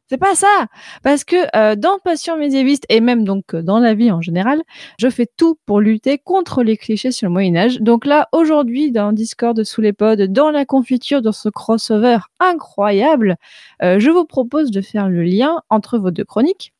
c'est 0.08 0.16
pas 0.18 0.34
ça. 0.34 0.66
Parce 1.02 1.24
que 1.24 1.36
euh, 1.54 1.76
dans 1.76 1.98
Passion 1.98 2.38
médiéviste 2.38 2.86
et 2.88 3.00
même 3.00 3.24
donc 3.24 3.54
euh, 3.54 3.62
dans 3.62 3.78
la 3.78 3.92
vie 3.94 4.10
en 4.10 4.22
général, 4.22 4.62
je 4.98 5.10
fais 5.10 5.26
tout 5.36 5.58
pour 5.66 5.80
lutter 5.80 6.18
contre 6.18 6.62
les 6.62 6.78
clichés 6.78 7.12
sur 7.12 7.28
le 7.28 7.32
Moyen 7.34 7.56
Âge. 7.56 7.80
Donc 7.80 8.06
là 8.06 8.28
aujourd'hui 8.32 8.90
dans 8.92 9.12
Discord 9.12 9.62
sous 9.64 9.82
les 9.82 9.92
pods, 9.92 10.26
dans 10.28 10.50
la 10.50 10.64
confiture, 10.64 11.20
dans 11.20 11.32
ce 11.32 11.50
crossover 11.50 12.18
incroyable, 12.40 13.36
je 13.82 14.10
vous 14.10 14.24
propose 14.24 14.70
de 14.70 14.80
faire 14.80 15.08
le 15.08 15.22
lien 15.22 15.60
entre 15.68 15.98
vos 15.98 16.10
deux 16.10 16.24
chroniques 16.24 16.72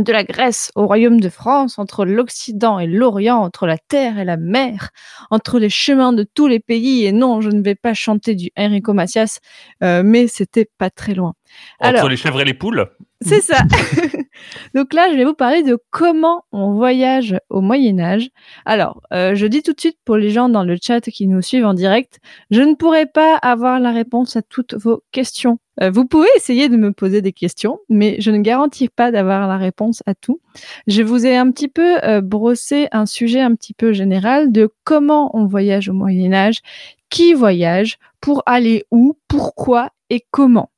de 0.00 0.12
la 0.12 0.24
Grèce 0.24 0.72
au 0.74 0.86
royaume 0.86 1.20
de 1.20 1.28
France, 1.28 1.78
entre 1.78 2.04
l'Occident 2.04 2.78
et 2.78 2.86
l'Orient, 2.86 3.38
entre 3.38 3.66
la 3.66 3.78
terre 3.78 4.18
et 4.18 4.24
la 4.24 4.36
mer, 4.36 4.90
entre 5.30 5.58
les 5.58 5.68
chemins 5.68 6.12
de 6.12 6.24
tous 6.24 6.46
les 6.46 6.60
pays. 6.60 7.04
Et 7.04 7.12
non, 7.12 7.40
je 7.40 7.50
ne 7.50 7.62
vais 7.62 7.74
pas 7.74 7.94
chanter 7.94 8.34
du 8.34 8.50
Enrico 8.58 8.92
Macias, 8.94 9.40
euh, 9.82 10.02
mais 10.04 10.26
c'était 10.26 10.68
pas 10.78 10.90
très 10.90 11.14
loin. 11.14 11.34
Entre 11.80 12.08
les 12.08 12.16
chèvres 12.16 12.40
et 12.40 12.44
les 12.44 12.54
poules? 12.54 12.88
C'est 13.20 13.40
ça. 13.40 13.58
Donc 14.74 14.94
là, 14.94 15.08
je 15.10 15.16
vais 15.16 15.24
vous 15.24 15.34
parler 15.34 15.62
de 15.62 15.78
comment 15.90 16.44
on 16.50 16.72
voyage 16.74 17.36
au 17.50 17.60
Moyen 17.60 18.00
Âge. 18.00 18.28
Alors, 18.64 19.02
euh, 19.12 19.34
je 19.34 19.46
dis 19.46 19.62
tout 19.62 19.72
de 19.72 19.80
suite 19.80 19.98
pour 20.04 20.16
les 20.16 20.30
gens 20.30 20.48
dans 20.48 20.64
le 20.64 20.76
chat 20.80 21.00
qui 21.02 21.28
nous 21.28 21.42
suivent 21.42 21.66
en 21.66 21.74
direct, 21.74 22.18
je 22.50 22.62
ne 22.62 22.74
pourrai 22.74 23.06
pas 23.06 23.36
avoir 23.36 23.78
la 23.78 23.92
réponse 23.92 24.36
à 24.36 24.42
toutes 24.42 24.74
vos 24.74 25.04
questions. 25.12 25.58
Euh, 25.80 25.90
vous 25.90 26.06
pouvez 26.06 26.28
essayer 26.36 26.68
de 26.68 26.76
me 26.76 26.92
poser 26.92 27.22
des 27.22 27.32
questions, 27.32 27.78
mais 27.88 28.16
je 28.20 28.30
ne 28.30 28.38
garantis 28.38 28.88
pas 28.88 29.10
d'avoir 29.10 29.48
la 29.48 29.56
réponse 29.56 30.02
à 30.06 30.14
tout. 30.14 30.40
Je 30.86 31.02
vous 31.02 31.26
ai 31.26 31.36
un 31.36 31.50
petit 31.50 31.68
peu 31.68 32.02
euh, 32.04 32.20
brossé 32.20 32.88
un 32.92 33.06
sujet 33.06 33.40
un 33.40 33.54
petit 33.54 33.74
peu 33.74 33.92
général 33.92 34.52
de 34.52 34.70
comment 34.84 35.34
on 35.36 35.46
voyage 35.46 35.88
au 35.88 35.94
Moyen 35.94 36.32
Âge, 36.32 36.60
qui 37.08 37.32
voyage, 37.32 37.98
pour 38.20 38.42
aller 38.46 38.84
où, 38.90 39.16
pourquoi 39.28 39.90
et 40.10 40.24
comment. 40.30 40.70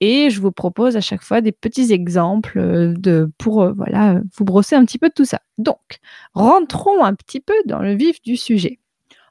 Et 0.00 0.30
je 0.30 0.40
vous 0.40 0.52
propose 0.52 0.96
à 0.96 1.00
chaque 1.00 1.22
fois 1.22 1.40
des 1.40 1.50
petits 1.50 1.92
exemples 1.92 2.58
euh, 2.60 2.94
de, 2.96 3.30
pour 3.38 3.74
voilà, 3.74 4.20
vous 4.36 4.44
brosser 4.44 4.76
un 4.76 4.84
petit 4.84 4.98
peu 4.98 5.08
de 5.08 5.14
tout 5.14 5.24
ça. 5.24 5.40
Donc, 5.58 5.98
rentrons 6.34 7.02
un 7.02 7.14
petit 7.14 7.40
peu 7.40 7.54
dans 7.66 7.80
le 7.80 7.94
vif 7.94 8.22
du 8.22 8.36
sujet. 8.36 8.78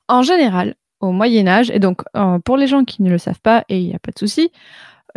En 0.10 0.22
général, 0.22 0.76
au 1.00 1.12
Moyen 1.12 1.48
Âge, 1.48 1.70
et 1.70 1.80
donc 1.80 2.02
pour 2.44 2.58
les 2.58 2.66
gens 2.66 2.84
qui 2.84 3.04
ne 3.04 3.10
le 3.10 3.18
savent 3.18 3.42
pas, 3.42 3.64
et 3.70 3.80
il 3.80 3.88
n'y 3.88 3.94
a 3.94 4.00
pas 4.00 4.12
de 4.12 4.18
souci, 4.18 4.52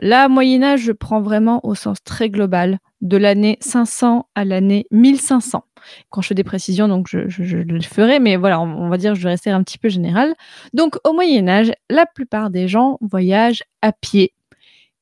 là, 0.01 0.29
Moyen 0.29 0.63
Âge, 0.63 0.81
je 0.81 0.93
prends 0.93 1.21
vraiment 1.21 1.65
au 1.65 1.75
sens 1.75 1.99
très 2.05 2.31
global, 2.31 2.79
de 3.01 3.17
l'année 3.17 3.59
500 3.61 4.29
à 4.35 4.45
l'année 4.45 4.87
1500. 4.91 5.65
Quand 6.11 6.21
je 6.21 6.29
fais 6.29 6.35
des 6.35 6.45
précisions, 6.45 6.89
donc 6.89 7.07
je, 7.09 7.19
le 7.19 7.81
ferai, 7.81 8.19
mais 8.19 8.37
voilà, 8.37 8.61
on, 8.61 8.89
va 8.89 8.99
dire, 8.99 9.15
je 9.15 9.23
vais 9.23 9.31
rester 9.31 9.51
un 9.51 9.63
petit 9.63 9.79
peu 9.79 9.89
général. 9.89 10.35
Donc, 10.75 10.97
au 11.05 11.13
Moyen 11.13 11.49
Âge, 11.49 11.73
la 11.89 12.07
plupart 12.07 12.51
des 12.51 12.69
gens 12.69 12.99
voyagent 13.01 13.63
à 13.81 13.93
pied 13.93 14.35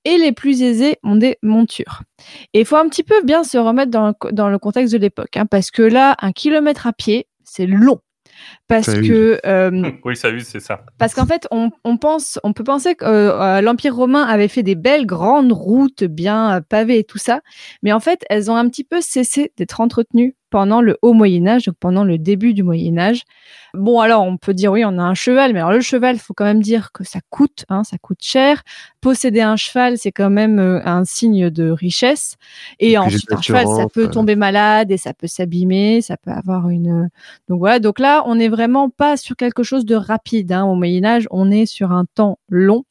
et 0.04 0.16
les 0.16 0.32
plus 0.32 0.62
aisés 0.62 0.96
ont 1.02 1.16
des 1.16 1.38
montures. 1.42 2.02
Et 2.54 2.60
il 2.60 2.66
faut 2.66 2.76
un 2.76 2.88
petit 2.88 3.02
peu 3.02 3.22
bien 3.22 3.42
se 3.44 3.58
remettre 3.58 3.90
dans 3.90 4.48
le, 4.48 4.58
contexte 4.58 4.92
de 4.92 4.98
l'époque, 4.98 5.36
hein, 5.36 5.46
parce 5.46 5.70
que 5.70 5.82
là, 5.82 6.16
un 6.20 6.32
kilomètre 6.32 6.86
à 6.86 6.92
pied, 6.92 7.26
c'est 7.44 7.66
long 7.66 8.00
parce 8.66 8.86
que 8.86 9.40
euh, 9.46 9.90
oui 10.04 10.16
ça 10.16 10.28
c'est 10.40 10.60
ça. 10.60 10.84
parce 10.98 11.14
qu'en 11.14 11.26
fait 11.26 11.46
on, 11.50 11.70
pense 11.96 12.38
on 12.44 12.52
peut 12.52 12.64
penser 12.64 12.94
que 12.94 13.04
euh, 13.04 13.60
l'empire 13.60 13.94
romain 13.94 14.22
avait 14.22 14.48
fait 14.48 14.62
des 14.62 14.74
belles 14.74 15.06
grandes 15.06 15.52
routes 15.52 16.04
bien 16.04 16.60
pavées 16.68 16.98
et 16.98 17.04
tout 17.04 17.18
ça 17.18 17.40
mais 17.82 17.92
en 17.92 18.00
fait 18.00 18.24
elles 18.30 18.50
ont 18.50 18.56
un 18.56 18.68
petit 18.68 18.84
peu 18.84 19.00
cessé 19.00 19.52
d'être 19.56 19.80
entretenues 19.80 20.36
pendant 20.50 20.80
le 20.80 20.96
haut 21.02 21.12
Moyen 21.12 21.46
Âge, 21.46 21.64
donc 21.64 21.76
pendant 21.78 22.04
le 22.04 22.18
début 22.18 22.54
du 22.54 22.62
Moyen 22.62 22.98
Âge. 22.98 23.22
Bon, 23.74 24.00
alors 24.00 24.22
on 24.22 24.36
peut 24.36 24.54
dire 24.54 24.72
oui, 24.72 24.84
on 24.84 24.98
a 24.98 25.02
un 25.02 25.14
cheval, 25.14 25.52
mais 25.52 25.58
alors 25.58 25.72
le 25.72 25.80
cheval, 25.80 26.16
il 26.16 26.18
faut 26.18 26.34
quand 26.34 26.44
même 26.44 26.62
dire 26.62 26.90
que 26.92 27.04
ça 27.04 27.20
coûte, 27.30 27.64
hein, 27.68 27.84
ça 27.84 27.98
coûte 27.98 28.18
cher. 28.22 28.62
Posséder 29.00 29.40
un 29.40 29.56
cheval, 29.56 29.98
c'est 29.98 30.12
quand 30.12 30.30
même 30.30 30.58
euh, 30.58 30.80
un 30.84 31.04
signe 31.04 31.50
de 31.50 31.70
richesse. 31.70 32.36
Et, 32.80 32.96
ensuite, 32.96 33.32
un 33.32 33.40
cheval, 33.40 33.66
ça 33.66 33.86
peut 33.92 34.08
tomber 34.08 34.36
malade 34.36 34.90
et 34.90 34.96
ça 34.96 35.12
peut 35.12 35.26
s'abîmer, 35.26 36.00
ça 36.00 36.16
peut 36.16 36.30
avoir 36.30 36.68
une. 36.70 37.10
Donc 37.48 37.58
voilà. 37.58 37.78
Donc 37.78 37.98
là, 37.98 38.22
on 38.26 38.36
n'est 38.36 38.48
vraiment 38.48 38.90
pas 38.90 39.16
sur 39.16 39.36
quelque 39.36 39.62
chose 39.62 39.84
de 39.84 39.94
rapide. 39.94 40.52
Hein. 40.52 40.64
Au 40.64 40.74
Moyen 40.74 41.04
Âge, 41.04 41.26
on 41.30 41.50
est 41.50 41.66
sur 41.66 41.92
un 41.92 42.06
temps 42.14 42.38
long, 42.48 42.84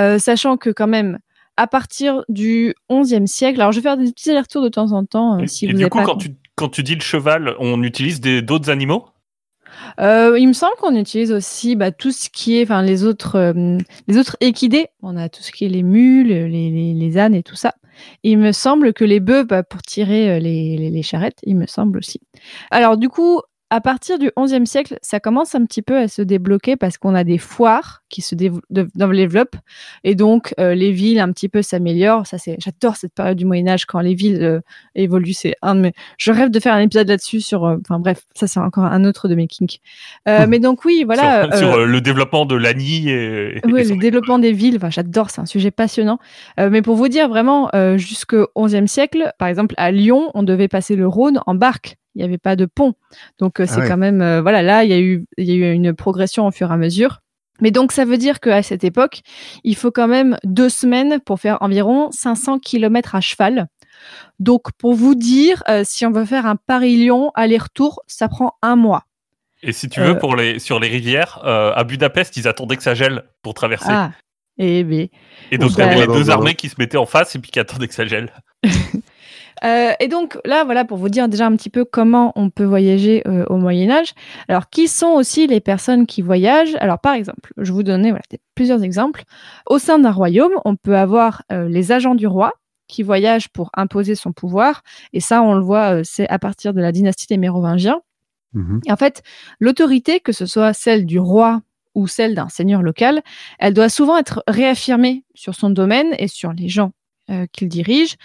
euh, 0.00 0.18
sachant 0.18 0.56
que 0.56 0.70
quand 0.70 0.88
même 0.88 1.18
à 1.56 1.66
partir 1.66 2.24
du 2.28 2.74
XIe 2.90 3.28
siècle. 3.28 3.60
Alors, 3.60 3.72
je 3.72 3.78
vais 3.78 3.82
faire 3.82 3.96
des 3.96 4.10
petits 4.12 4.30
allers-retours 4.30 4.62
de 4.62 4.68
temps 4.68 4.92
en 4.92 5.04
temps. 5.04 5.40
Euh, 5.40 5.46
si 5.46 5.66
et 5.66 5.72
du 5.72 5.88
coup, 5.88 6.02
quand, 6.02 6.16
tu, 6.16 6.34
quand 6.56 6.68
tu 6.68 6.82
dis 6.82 6.94
le 6.94 7.00
cheval, 7.00 7.54
on 7.58 7.82
utilise 7.82 8.20
d'autres 8.20 8.70
animaux? 8.70 9.06
Euh, 10.00 10.38
il 10.38 10.46
me 10.46 10.52
semble 10.52 10.74
qu'on 10.76 10.94
utilise 10.94 11.32
aussi 11.32 11.76
bah, 11.76 11.90
tout 11.90 12.12
ce 12.12 12.28
qui 12.30 12.58
est, 12.58 12.62
enfin 12.62 12.82
les 12.82 13.04
autres, 13.04 13.36
euh, 13.36 13.78
les 14.06 14.18
autres 14.18 14.36
équidés. 14.40 14.88
On 15.02 15.16
a 15.16 15.28
tout 15.28 15.42
ce 15.42 15.50
qui 15.52 15.64
est 15.64 15.68
les 15.68 15.82
mules, 15.82 16.28
les, 16.28 17.18
ânes 17.18 17.34
et 17.34 17.42
tout 17.42 17.56
ça. 17.56 17.74
il 18.22 18.38
me 18.38 18.52
semble 18.52 18.92
que 18.92 19.04
les 19.04 19.20
bœufs, 19.20 19.44
bah, 19.44 19.62
pour 19.62 19.82
tirer 19.82 20.40
les, 20.40 20.90
les, 20.90 21.02
charrettes, 21.02 21.38
il 21.44 21.56
me 21.56 21.66
semble 21.66 21.98
aussi. 21.98 22.20
Alors 22.70 22.96
du 22.96 23.08
coup, 23.08 23.40
à 23.74 23.80
partir 23.80 24.20
du 24.20 24.30
XIe 24.38 24.68
siècle, 24.68 24.96
ça 25.02 25.18
commence 25.18 25.56
un 25.56 25.64
petit 25.64 25.82
peu 25.82 25.98
à 25.98 26.06
se 26.06 26.22
débloquer 26.22 26.76
parce 26.76 26.96
qu'on 26.96 27.12
a 27.12 27.24
des 27.24 27.38
foires 27.38 28.04
qui 28.08 28.22
se 28.22 28.36
développent 28.36 29.56
et 30.04 30.14
donc 30.14 30.54
euh, 30.60 30.76
les 30.76 30.92
villes 30.92 31.18
un 31.18 31.32
petit 31.32 31.48
peu 31.48 31.60
s'améliorent. 31.60 32.24
Ça, 32.24 32.38
c'est, 32.38 32.56
j'adore 32.60 32.94
cette 32.94 33.14
période 33.14 33.36
du 33.36 33.44
Moyen 33.44 33.66
Âge 33.66 33.84
quand 33.84 33.98
les 33.98 34.14
villes 34.14 34.44
euh, 34.44 34.60
évoluent. 34.94 35.32
C'est 35.32 35.56
un 35.60 35.74
de 35.74 35.90
je 36.18 36.30
rêve 36.30 36.50
de 36.50 36.60
faire 36.60 36.72
un 36.72 36.82
épisode 36.82 37.08
là-dessus 37.08 37.40
sur. 37.40 37.64
Euh, 37.64 37.78
enfin 37.80 37.98
bref, 37.98 38.22
ça 38.36 38.46
c'est 38.46 38.60
encore 38.60 38.84
un 38.84 39.04
autre 39.04 39.26
de 39.26 39.34
mes 39.34 39.48
kinks. 39.48 39.80
mais 40.24 40.60
donc 40.60 40.84
oui, 40.84 41.02
voilà. 41.04 41.48
Sur, 41.56 41.84
le 41.84 42.00
développement 42.00 42.46
de 42.46 42.54
l'ANI 42.54 43.10
et. 43.10 43.60
Oui, 43.64 43.82
le 43.88 43.96
développement 43.96 44.38
des 44.38 44.52
villes. 44.52 44.76
Enfin, 44.76 44.90
j'adore. 44.90 45.30
C'est 45.30 45.40
un 45.40 45.46
sujet 45.46 45.72
passionnant. 45.72 46.20
mais 46.58 46.80
pour 46.80 46.94
vous 46.94 47.08
dire 47.08 47.28
vraiment, 47.28 47.72
jusqu'au 47.96 48.46
XIe 48.56 48.86
siècle, 48.86 49.32
par 49.40 49.48
exemple 49.48 49.74
à 49.78 49.90
Lyon, 49.90 50.30
on 50.34 50.44
devait 50.44 50.68
passer 50.68 50.94
le 50.94 51.08
Rhône 51.08 51.40
en 51.46 51.56
barque 51.56 51.96
il 52.14 52.18
n'y 52.18 52.24
avait 52.24 52.38
pas 52.38 52.56
de 52.56 52.66
pont. 52.66 52.94
Donc 53.38 53.60
euh, 53.60 53.66
c'est 53.66 53.82
ah 53.82 53.88
quand 53.88 53.96
même 53.96 54.22
euh, 54.22 54.42
voilà 54.42 54.62
là 54.62 54.84
il 54.84 54.90
y 54.90 54.92
a 54.92 55.00
eu 55.00 55.24
il 55.36 55.44
y 55.46 55.52
a 55.52 55.54
eu 55.54 55.72
une 55.72 55.94
progression 55.94 56.46
au 56.46 56.50
fur 56.50 56.70
et 56.70 56.74
à 56.74 56.76
mesure. 56.76 57.20
Mais 57.60 57.70
donc 57.70 57.92
ça 57.92 58.04
veut 58.04 58.18
dire 58.18 58.40
qu'à 58.40 58.62
cette 58.62 58.82
époque, 58.82 59.20
il 59.62 59.76
faut 59.76 59.92
quand 59.92 60.08
même 60.08 60.38
deux 60.42 60.68
semaines 60.68 61.20
pour 61.20 61.38
faire 61.38 61.58
environ 61.60 62.10
500 62.10 62.58
km 62.58 63.14
à 63.14 63.20
cheval. 63.20 63.68
Donc 64.40 64.72
pour 64.72 64.94
vous 64.94 65.14
dire, 65.14 65.62
euh, 65.68 65.82
si 65.84 66.04
on 66.04 66.10
veut 66.10 66.24
faire 66.24 66.46
un 66.46 66.56
Paris-Lyon 66.56 67.30
aller-retour, 67.36 68.02
ça 68.08 68.28
prend 68.28 68.54
un 68.60 68.74
mois. 68.74 69.04
Et 69.62 69.72
si 69.72 69.88
tu 69.88 70.00
veux, 70.00 70.18
pour 70.18 70.34
les, 70.34 70.58
sur 70.58 70.78
les 70.78 70.88
rivières, 70.88 71.40
à 71.42 71.84
Budapest, 71.84 72.36
ils 72.36 72.46
attendaient 72.46 72.76
que 72.76 72.82
ça 72.82 72.94
gèle 72.94 73.22
pour 73.40 73.54
traverser. 73.54 73.88
Ah, 73.88 74.10
et, 74.58 74.80
eh 74.80 74.84
ben. 74.84 75.08
et 75.50 75.56
donc, 75.56 75.70
il 75.70 75.78
y 75.78 75.82
avait 75.82 76.06
les 76.06 76.06
deux 76.06 76.28
armées 76.28 76.54
qui 76.54 76.68
se 76.68 76.74
mettaient 76.78 76.98
en 76.98 77.06
face 77.06 77.34
et 77.34 77.38
puis 77.38 77.50
qui 77.50 77.60
attendaient 77.60 77.88
que 77.88 77.94
ça 77.94 78.04
gèle. 78.04 78.30
Euh, 79.64 79.92
et 79.98 80.08
donc 80.08 80.38
là, 80.44 80.64
voilà, 80.64 80.84
pour 80.84 80.98
vous 80.98 81.08
dire 81.08 81.28
déjà 81.28 81.46
un 81.46 81.56
petit 81.56 81.70
peu 81.70 81.84
comment 81.84 82.32
on 82.36 82.50
peut 82.50 82.64
voyager 82.64 83.22
euh, 83.26 83.44
au 83.48 83.56
Moyen 83.56 83.90
Âge. 83.90 84.12
Alors, 84.48 84.68
qui 84.68 84.88
sont 84.88 85.08
aussi 85.08 85.46
les 85.46 85.60
personnes 85.60 86.06
qui 86.06 86.22
voyagent? 86.22 86.76
Alors, 86.80 86.98
par 86.98 87.14
exemple, 87.14 87.52
je 87.56 87.72
vous 87.72 87.82
donner 87.82 88.10
voilà, 88.10 88.22
plusieurs 88.54 88.82
exemples. 88.82 89.24
Au 89.66 89.78
sein 89.78 89.98
d'un 89.98 90.10
royaume, 90.10 90.52
on 90.64 90.76
peut 90.76 90.96
avoir 90.96 91.42
euh, 91.52 91.68
les 91.68 91.92
agents 91.92 92.14
du 92.14 92.26
roi 92.26 92.52
qui 92.88 93.02
voyagent 93.02 93.48
pour 93.48 93.70
imposer 93.74 94.14
son 94.14 94.32
pouvoir. 94.32 94.82
Et 95.12 95.20
ça, 95.20 95.42
on 95.42 95.54
le 95.54 95.62
voit, 95.62 96.04
c'est 96.04 96.28
à 96.28 96.38
partir 96.38 96.74
de 96.74 96.80
la 96.80 96.92
dynastie 96.92 97.26
des 97.26 97.38
Mérovingiens. 97.38 98.00
Mmh 98.52 98.80
et 98.86 98.92
en 98.92 98.96
fait, 98.96 99.22
l'autorité, 99.58 100.20
que 100.20 100.32
ce 100.32 100.46
soit 100.46 100.72
celle 100.74 101.06
du 101.06 101.18
roi 101.18 101.62
ou 101.94 102.06
celle 102.06 102.34
d'un 102.34 102.48
seigneur 102.48 102.82
local, 102.82 103.22
elle 103.58 103.72
doit 103.72 103.88
souvent 103.88 104.16
être 104.18 104.44
réaffirmée 104.46 105.24
sur 105.34 105.54
son 105.54 105.70
domaine 105.70 106.14
et 106.18 106.28
sur 106.28 106.52
les 106.52 106.68
gens 106.68 106.92
euh, 107.30 107.46
qu'il 107.52 107.68
dirige. 107.68 108.16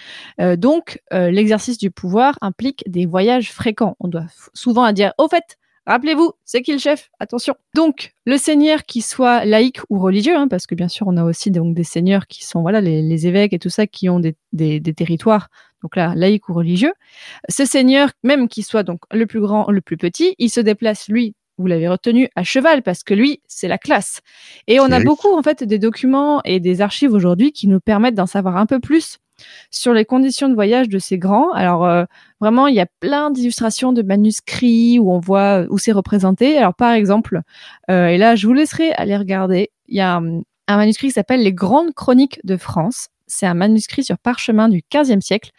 Euh, 0.42 0.58
donc, 0.58 1.00
euh, 1.14 1.32
l'exercice 1.32 1.78
du 1.78 1.90
pouvoir 1.90 2.38
implique 2.42 2.84
des 2.86 3.06
voyages 3.06 3.50
fréquents. 3.50 3.96
On 4.02 4.10
doit 4.10 4.26
souvent 4.54 4.92
dire, 4.92 5.14
au 5.18 5.30
fait, 5.30 5.58
rappelez-vous, 5.88 6.34
c'est 6.44 6.62
qui 6.62 6.74
le 6.74 6.80
chef 6.80 7.10
Attention. 7.18 7.56
Donc, 7.74 8.14
le 8.26 8.38
seigneur 8.38 8.84
qui 8.84 9.02
soit 9.02 9.46
laïque 9.46 9.80
ou 9.90 10.00
religieux, 10.00 10.36
hein, 10.36 10.50
parce 10.50 10.66
que 10.68 10.76
bien 10.76 10.90
sûr, 10.90 11.08
on 11.08 11.16
a 11.16 11.24
aussi 11.24 11.50
donc 11.50 11.76
des 11.76 11.86
seigneurs 11.86 12.28
qui 12.28 12.46
sont 12.46 12.62
voilà 12.62 12.82
les, 12.82 13.26
évêques 13.26 13.54
et 13.54 13.60
tout 13.60 13.70
ça 13.70 13.88
qui 13.88 14.10
ont 14.10 14.20
des, 14.20 14.36
territoires. 14.94 15.48
Donc 15.82 15.96
là, 15.96 16.14
ou 16.50 16.54
religieux. 16.54 16.92
Ce 17.48 17.64
seigneur, 17.64 18.10
même 18.24 18.50
qui 18.50 18.64
soit 18.64 18.84
donc 18.84 19.00
le 19.14 19.28
plus 19.28 19.40
grand, 19.40 19.72
le 19.72 19.80
plus 19.80 19.96
petit, 19.96 20.36
il 20.40 20.50
se 20.50 20.60
déplace 20.60 21.08
lui 21.08 21.36
vous 21.60 21.68
l'avez 21.68 21.88
retenu 21.88 22.30
à 22.36 22.44
cheval 22.44 22.82
parce 22.82 23.04
que 23.04 23.14
lui, 23.14 23.42
c'est 23.48 23.68
la 23.68 23.78
classe. 23.78 24.22
Et 24.68 24.80
on 24.80 24.92
a 24.92 25.04
beaucoup 25.04 25.34
en 25.38 25.44
fait 25.44 25.64
des 25.64 25.78
documents 25.78 26.42
et 26.44 26.60
des 26.60 26.82
archives 26.82 27.14
aujourd'hui 27.14 27.52
qui 27.52 27.68
nous 27.68 27.80
permettent 27.80 28.16
d'en 28.16 28.26
savoir 28.26 28.58
un 28.58 28.66
peu 28.66 28.80
plus 28.80 29.20
sur 29.72 29.94
les 29.94 30.06
conditions 30.06 30.50
de 30.50 30.54
voyage 30.54 30.90
de 30.90 31.00
ces 31.00 31.18
grands. 31.18 31.52
Alors 31.52 31.86
euh, 31.86 32.06
vraiment, 32.40 32.68
il 32.68 32.76
y 32.76 32.80
a 32.80 32.88
plein 33.00 33.32
d'illustrations 33.32 33.94
de 33.94 34.02
manuscrits 34.02 35.00
où 35.00 35.12
on 35.12 35.20
voit 35.20 35.66
où 35.70 35.78
c'est 35.78 35.92
représenté. 35.92 36.58
Alors 36.58 36.74
par 36.74 36.94
exemple, 36.94 37.42
euh, 37.90 38.08
et 38.08 38.18
là 38.18 38.36
je 38.36 38.48
vous 38.48 38.54
laisserai 38.54 38.92
aller 38.94 39.18
regarder, 39.18 39.70
il 39.88 39.98
y 39.98 40.02
a 40.02 40.18
hum, 40.18 40.44
un 40.68 40.78
manuscrit 40.78 41.08
qui 41.08 41.14
s'appelle 41.14 41.44
Les 41.44 41.54
Grandes 41.54 41.94
Chroniques 41.94 42.40
de 42.44 42.58
France. 42.58 43.08
C'est 43.28 43.46
un 43.46 43.54
manuscrit 43.54 44.04
sur 44.04 44.18
parchemin 44.18 44.70
du 44.70 44.82
XVe 44.94 45.22
siècle 45.22 45.52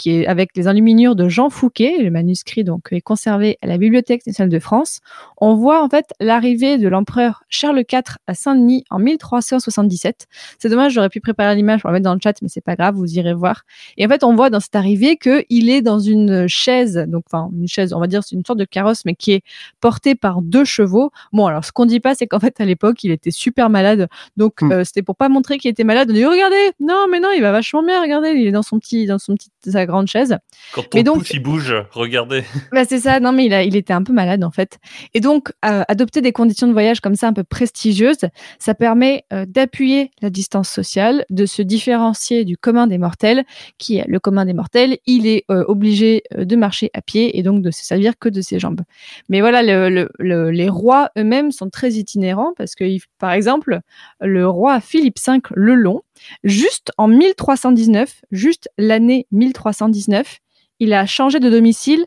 qui 0.00 0.12
est 0.12 0.26
avec 0.26 0.56
les 0.56 0.66
enluminures 0.66 1.14
de 1.14 1.28
Jean 1.28 1.50
Fouquet. 1.50 1.98
Le 1.98 2.10
manuscrit 2.10 2.64
donc 2.64 2.88
est 2.90 3.02
conservé 3.02 3.58
à 3.60 3.66
la 3.66 3.76
Bibliothèque 3.76 4.26
nationale 4.26 4.48
de 4.48 4.58
France. 4.58 5.00
On 5.36 5.54
voit 5.54 5.84
en 5.84 5.90
fait 5.90 6.06
l'arrivée 6.20 6.78
de 6.78 6.88
l'empereur 6.88 7.44
Charles 7.50 7.80
IV 7.80 8.16
à 8.26 8.34
Saint-Denis 8.34 8.84
en 8.88 8.98
1377. 8.98 10.26
C'est 10.58 10.70
dommage, 10.70 10.92
j'aurais 10.94 11.10
pu 11.10 11.20
préparer 11.20 11.54
l'image 11.54 11.82
pour 11.82 11.90
la 11.90 11.94
mettre 11.94 12.04
dans 12.04 12.14
le 12.14 12.20
chat, 12.22 12.40
mais 12.40 12.48
c'est 12.48 12.62
pas 12.62 12.76
grave, 12.76 12.94
vous 12.94 13.12
irez 13.18 13.34
voir. 13.34 13.64
Et 13.98 14.06
en 14.06 14.08
fait, 14.08 14.24
on 14.24 14.34
voit 14.34 14.48
dans 14.48 14.60
cette 14.60 14.74
arrivée 14.74 15.18
qu'il 15.18 15.68
est 15.68 15.82
dans 15.82 15.98
une 15.98 16.48
chaise, 16.48 17.04
donc 17.06 17.24
enfin 17.30 17.50
une 17.54 17.68
chaise, 17.68 17.92
on 17.92 18.00
va 18.00 18.06
dire 18.06 18.24
c'est 18.24 18.36
une 18.36 18.44
sorte 18.44 18.58
de 18.58 18.64
carrosse, 18.64 19.04
mais 19.04 19.14
qui 19.14 19.32
est 19.32 19.42
portée 19.80 20.14
par 20.14 20.40
deux 20.40 20.64
chevaux. 20.64 21.10
Bon, 21.34 21.46
alors 21.46 21.66
ce 21.66 21.72
qu'on 21.72 21.84
dit 21.84 22.00
pas, 22.00 22.14
c'est 22.14 22.26
qu'en 22.26 22.40
fait 22.40 22.58
à 22.58 22.64
l'époque, 22.64 23.04
il 23.04 23.10
était 23.10 23.30
super 23.30 23.68
malade, 23.68 24.08
donc 24.38 24.62
hmm. 24.62 24.72
euh, 24.72 24.84
c'était 24.84 25.02
pour 25.02 25.16
pas 25.16 25.28
montrer 25.28 25.58
qu'il 25.58 25.70
était 25.70 25.84
malade. 25.84 26.08
On 26.10 26.14
dit 26.14 26.24
regardez, 26.24 26.72
non 26.80 27.06
mais 27.10 27.20
non, 27.20 27.28
il 27.36 27.42
va 27.42 27.52
vachement 27.52 27.82
bien, 27.82 28.00
regardez, 28.00 28.30
il 28.30 28.46
est 28.46 28.52
dans 28.52 28.62
son 28.62 28.78
petit, 28.78 29.04
dans 29.04 29.18
son 29.18 29.34
petit 29.34 29.50
grande 29.90 30.06
chaise. 30.06 30.36
Quand 30.72 30.88
ton 30.88 31.02
donc, 31.02 31.18
pouce 31.18 31.30
il 31.30 31.42
bouge, 31.42 31.74
regardez. 31.92 32.44
Bah 32.72 32.84
c'est 32.84 33.00
ça, 33.00 33.20
non 33.20 33.32
mais 33.32 33.46
il, 33.46 33.54
a, 33.54 33.64
il 33.64 33.76
était 33.76 33.92
un 33.92 34.02
peu 34.02 34.12
malade 34.12 34.44
en 34.44 34.50
fait. 34.50 34.78
Et 35.14 35.20
donc, 35.20 35.52
euh, 35.64 35.82
adopter 35.88 36.20
des 36.20 36.32
conditions 36.32 36.66
de 36.66 36.72
voyage 36.72 37.00
comme 37.00 37.14
ça 37.14 37.28
un 37.28 37.32
peu 37.32 37.44
prestigieuses, 37.44 38.28
ça 38.58 38.74
permet 38.74 39.24
euh, 39.32 39.44
d'appuyer 39.46 40.10
la 40.22 40.30
distance 40.30 40.68
sociale, 40.68 41.24
de 41.30 41.46
se 41.46 41.62
différencier 41.62 42.44
du 42.44 42.56
commun 42.56 42.86
des 42.86 42.98
mortels, 42.98 43.44
qui 43.78 43.96
est 43.96 44.06
le 44.06 44.20
commun 44.20 44.44
des 44.44 44.54
mortels, 44.54 44.98
il 45.06 45.26
est 45.26 45.44
euh, 45.50 45.64
obligé 45.68 46.22
de 46.36 46.56
marcher 46.56 46.90
à 46.94 47.02
pied 47.02 47.38
et 47.38 47.42
donc 47.42 47.62
de 47.62 47.70
se 47.70 47.84
servir 47.84 48.18
que 48.18 48.28
de 48.28 48.40
ses 48.40 48.58
jambes. 48.58 48.82
Mais 49.28 49.40
voilà, 49.40 49.62
les 49.62 50.68
rois 50.68 51.10
eux-mêmes 51.18 51.50
sont 51.50 51.70
très 51.70 51.92
itinérants 51.92 52.52
parce 52.56 52.74
que, 52.74 52.84
par 53.18 53.32
exemple, 53.32 53.80
le 54.20 54.48
roi 54.48 54.80
Philippe 54.80 55.18
V 55.26 55.40
le 55.54 55.74
Long, 55.74 56.02
Juste 56.44 56.92
en 56.98 57.08
1319, 57.08 58.22
juste 58.30 58.68
l'année 58.78 59.26
1319, 59.32 60.38
il 60.78 60.92
a 60.92 61.06
changé 61.06 61.40
de 61.40 61.50
domicile 61.50 62.06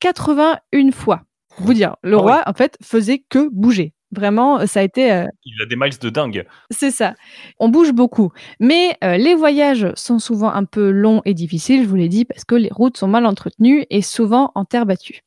81 0.00 0.90
fois. 0.92 1.22
Vous 1.58 1.74
dire, 1.74 1.96
le 2.02 2.16
ah 2.16 2.20
roi, 2.20 2.42
en 2.46 2.52
fait, 2.52 2.76
faisait 2.82 3.24
que 3.28 3.48
bouger. 3.50 3.94
Vraiment, 4.12 4.66
ça 4.66 4.80
a 4.80 4.82
été. 4.82 5.12
Euh, 5.12 5.26
il 5.44 5.60
a 5.60 5.66
des 5.66 5.74
miles 5.74 5.98
de 5.98 6.10
dingue. 6.10 6.46
C'est 6.70 6.90
ça. 6.90 7.14
On 7.58 7.68
bouge 7.68 7.92
beaucoup. 7.92 8.30
Mais 8.60 8.96
euh, 9.02 9.16
les 9.16 9.34
voyages 9.34 9.88
sont 9.94 10.18
souvent 10.18 10.52
un 10.52 10.64
peu 10.64 10.90
longs 10.90 11.22
et 11.24 11.34
difficiles, 11.34 11.82
je 11.82 11.88
vous 11.88 11.96
l'ai 11.96 12.08
dit, 12.08 12.24
parce 12.24 12.44
que 12.44 12.54
les 12.54 12.70
routes 12.70 12.96
sont 12.96 13.08
mal 13.08 13.26
entretenues 13.26 13.84
et 13.90 14.02
souvent 14.02 14.52
en 14.54 14.64
terre 14.64 14.86
battue. 14.86 15.22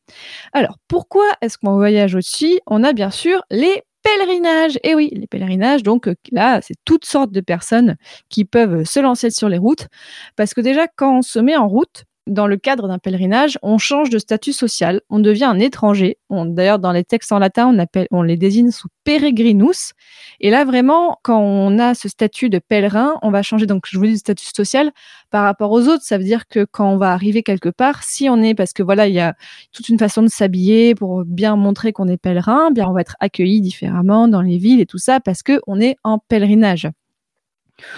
Alors, 0.54 0.78
pourquoi 0.88 1.26
est-ce 1.42 1.58
qu'on 1.58 1.76
voyage 1.76 2.15
aussi? 2.15 2.62
On 2.68 2.84
a 2.84 2.94
bien 2.94 3.12
sûr 3.12 3.42
les 3.52 3.84
pèlerinages. 4.04 4.80
Et 4.84 4.96
oui, 4.96 5.10
les 5.14 5.28
pèlerinages, 5.28 5.84
donc 5.84 6.08
euh, 6.08 6.16
là, 6.32 6.60
c'est 6.62 6.76
toutes 6.86 7.06
sortes 7.06 7.32
de 7.32 7.42
personnes 7.42 7.96
qui 8.30 8.46
peuvent 8.46 8.84
se 8.84 9.00
lancer 9.00 9.30
sur 9.32 9.50
les 9.50 9.58
routes. 9.58 9.88
Parce 10.36 10.54
que 10.54 10.62
déjà, 10.62 10.88
quand 10.88 11.20
on 11.20 11.22
se 11.22 11.40
met 11.40 11.58
en 11.58 11.68
route, 11.68 12.06
dans 12.30 12.48
le 12.48 12.58
cadre 12.58 12.88
d'un 12.88 13.00
pèlerinage, 13.00 13.58
on 13.62 13.78
change 13.78 14.10
de 14.10 14.20
statut 14.20 14.54
social, 14.54 15.02
on 15.10 15.20
devient 15.20 15.46
un 15.46 15.60
étranger. 15.60 16.18
D'ailleurs, 16.30 16.80
dans 16.80 16.92
les 16.92 17.04
textes 17.04 17.32
en 17.32 17.39
latin, 17.39 17.68
on, 17.68 17.80
appelle, 17.80 18.08
on 18.12 18.22
les 18.22 18.38
désigne 18.38 18.72
sous 18.72 18.88
peregrinus. 19.04 19.94
Et 20.39 20.52
là, 20.52 20.63
vraiment, 20.63 21.18
quand 21.24 21.39
on 21.39 21.80
a 21.80 21.96
ce 21.96 22.08
statut 22.08 22.50
de 22.50 22.60
pèlerin, 22.60 23.15
on 23.24 23.32
va 23.32 23.42
changer, 23.42 23.65
donc 23.65 23.86
je 23.88 23.98
vous 23.98 24.06
dis, 24.06 24.12
le 24.12 24.18
statut 24.18 24.46
social 24.46 24.92
par 25.32 25.44
rapport 25.44 25.72
aux 25.72 25.88
autres. 25.88 26.04
Ça 26.04 26.18
veut 26.18 26.24
dire 26.24 26.48
que 26.48 26.65
quand 26.65 26.89
on 26.89 26.98
va 26.98 27.12
arriver 27.12 27.44
quelque 27.44 27.70
part, 27.70 28.04
si 28.04 28.30
on 28.30 28.42
est, 28.42 28.54
parce 28.54 28.74
que 28.74 28.84
voilà, 28.84 29.08
il 29.08 29.13
y 29.13 29.20
a 29.20 29.34
toute 29.72 29.89
une 29.89 30.00
façon 30.00 30.22
de 30.22 30.30
s'habiller 30.30 30.96
pour 30.96 31.26
bien 31.26 31.56
montrer 31.56 31.92
qu'on 31.92 32.08
est 32.08 32.18
pèlerin, 32.18 32.72
bien 32.72 32.88
on 32.88 32.94
va 32.94 33.02
être 33.02 33.18
accueilli 33.20 33.60
différemment 33.60 34.28
dans 34.28 34.42
les 34.42 34.58
villes 34.58 34.80
et 34.80 34.86
tout 34.86 35.00
ça, 35.00 35.20
parce 35.20 35.42
qu'on 35.42 35.82
est 35.82 35.98
en 36.04 36.20
pèlerinage. 36.20 36.88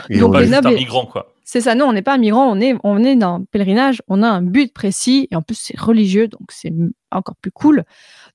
Et 0.10 0.20
donc, 0.20 0.34
on 0.34 0.40
les 0.40 0.54
un 0.54 0.62
migrant, 0.62 1.06
quoi. 1.06 1.34
C'est 1.54 1.60
ça, 1.60 1.76
non, 1.76 1.88
on 1.88 1.92
n'est 1.92 2.02
pas 2.02 2.14
un 2.14 2.18
migrant, 2.18 2.50
on 2.50 2.62
est, 2.62 2.76
on 2.86 3.04
est 3.04 3.18
dans 3.18 3.36
un 3.36 3.44
pèlerinage, 3.44 4.02
on 4.08 4.24
a 4.24 4.30
un 4.30 4.42
but 4.42 4.74
précis, 4.74 5.28
et 5.32 5.36
en 5.36 5.42
plus 5.42 5.60
c'est 5.62 5.78
religieux, 5.78 6.30
donc 6.30 6.50
c'est 6.50 6.72
encore 7.12 7.36
plus 7.36 7.52
cool. 7.52 7.84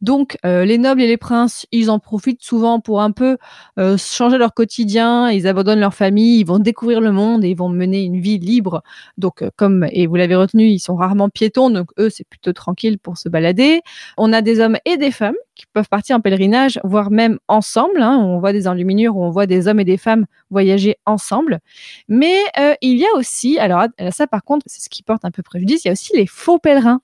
Donc, 0.03 0.37
euh, 0.45 0.65
les 0.65 0.79
nobles 0.79 1.01
et 1.01 1.07
les 1.07 1.17
princes, 1.17 1.67
ils 1.73 1.91
en 1.91 1.99
profitent 1.99 2.43
souvent 2.43 2.81
pour 2.81 3.01
un 3.01 3.11
peu 3.11 3.39
euh, 3.79 3.97
changer 3.97 4.39
leur 4.39 4.53
quotidien. 4.55 5.31
Ils 5.31 5.47
abandonnent 5.47 5.81
leur 5.81 5.95
famille, 5.95 6.41
ils 6.41 6.47
vont 6.47 6.59
découvrir 6.59 7.01
le 7.01 7.13
monde 7.13 7.45
et 7.45 7.51
ils 7.51 7.57
vont 7.57 7.69
mener 7.69 8.03
une 8.03 8.21
vie 8.21 8.39
libre. 8.39 8.83
Donc, 9.17 9.43
euh, 9.43 9.51
comme 9.57 9.87
et 9.91 10.07
vous 10.07 10.17
l'avez 10.17 10.37
retenu, 10.37 10.65
ils 10.67 10.79
sont 10.79 10.97
rarement 10.97 11.29
piétons, 11.29 11.71
donc 11.71 11.91
eux 11.99 12.11
c'est 12.11 12.27
plutôt 12.29 12.53
tranquille 12.53 12.99
pour 12.99 13.17
se 13.17 13.29
balader. 13.29 13.81
On 14.19 14.33
a 14.33 14.43
des 14.43 14.61
hommes 14.61 14.77
et 14.85 14.97
des 14.97 15.11
femmes 15.11 15.35
qui 15.55 15.65
peuvent 15.73 15.89
partir 15.89 16.17
en 16.17 16.21
pèlerinage, 16.21 16.79
voire 16.85 17.11
même 17.11 17.39
ensemble. 17.49 18.03
Hein. 18.03 18.19
On 18.19 18.39
voit 18.39 18.53
des 18.53 18.69
enluminures 18.69 19.17
où 19.17 19.25
on 19.25 19.31
voit 19.31 19.47
des 19.47 19.69
hommes 19.69 19.81
et 19.81 19.85
des 19.85 19.97
femmes 19.97 20.27
voyager 20.51 20.97
ensemble. 21.07 21.61
Mais 22.09 22.37
il 22.83 22.99
y 22.99 23.07
a 23.07 23.17
aussi, 23.17 23.59
alors 23.59 23.87
ça 24.11 24.27
par 24.27 24.45
contre, 24.45 24.67
c'est 24.69 24.83
ce 24.83 24.91
qui 24.91 25.03
porte 25.03 25.25
un 25.25 25.31
peu 25.31 25.43
préjudice. 25.43 25.85
Il 25.85 25.89
y 25.89 25.91
a 25.91 25.93
aussi 25.93 26.15
les 26.15 26.27
faux 26.27 26.59
pèlerins. 26.59 27.01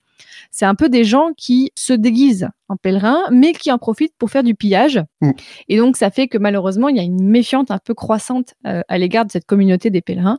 C'est 0.50 0.64
un 0.64 0.74
peu 0.74 0.88
des 0.88 1.04
gens 1.04 1.30
qui 1.36 1.72
se 1.74 1.92
déguisent 1.92 2.48
en 2.68 2.76
pèlerins, 2.76 3.22
mais 3.30 3.52
qui 3.52 3.70
en 3.70 3.78
profitent 3.78 4.14
pour 4.18 4.30
faire 4.30 4.42
du 4.42 4.54
pillage. 4.54 5.00
Mm. 5.20 5.30
Et 5.68 5.76
donc, 5.76 5.96
ça 5.96 6.10
fait 6.10 6.28
que 6.28 6.38
malheureusement, 6.38 6.88
il 6.88 6.96
y 6.96 7.00
a 7.00 7.04
une 7.04 7.22
méfiance 7.22 7.70
un 7.70 7.78
peu 7.78 7.94
croissante 7.94 8.54
euh, 8.66 8.82
à 8.88 8.98
l'égard 8.98 9.24
de 9.24 9.30
cette 9.30 9.46
communauté 9.46 9.90
des 9.90 10.02
pèlerins. 10.02 10.38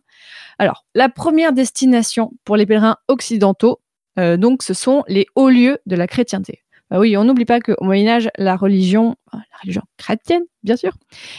Alors, 0.59 0.85
la 0.95 1.09
première 1.09 1.53
destination 1.53 2.31
pour 2.43 2.57
les 2.57 2.65
pèlerins 2.65 2.97
occidentaux, 3.07 3.79
euh, 4.19 4.37
donc, 4.37 4.63
ce 4.63 4.73
sont 4.73 5.03
les 5.07 5.25
hauts 5.35 5.49
lieux 5.49 5.79
de 5.85 5.95
la 5.95 6.07
chrétienté. 6.07 6.62
Bah 6.93 6.99
oui, 6.99 7.17
on 7.17 7.23
n'oublie 7.23 7.45
pas 7.45 7.59
qu'au 7.59 7.73
Moyen 7.83 8.07
Âge, 8.07 8.29
la 8.37 8.55
religion, 8.55 9.15
la 9.33 9.39
religion 9.63 9.81
chrétienne, 9.97 10.43
bien 10.61 10.75
sûr, 10.75 10.91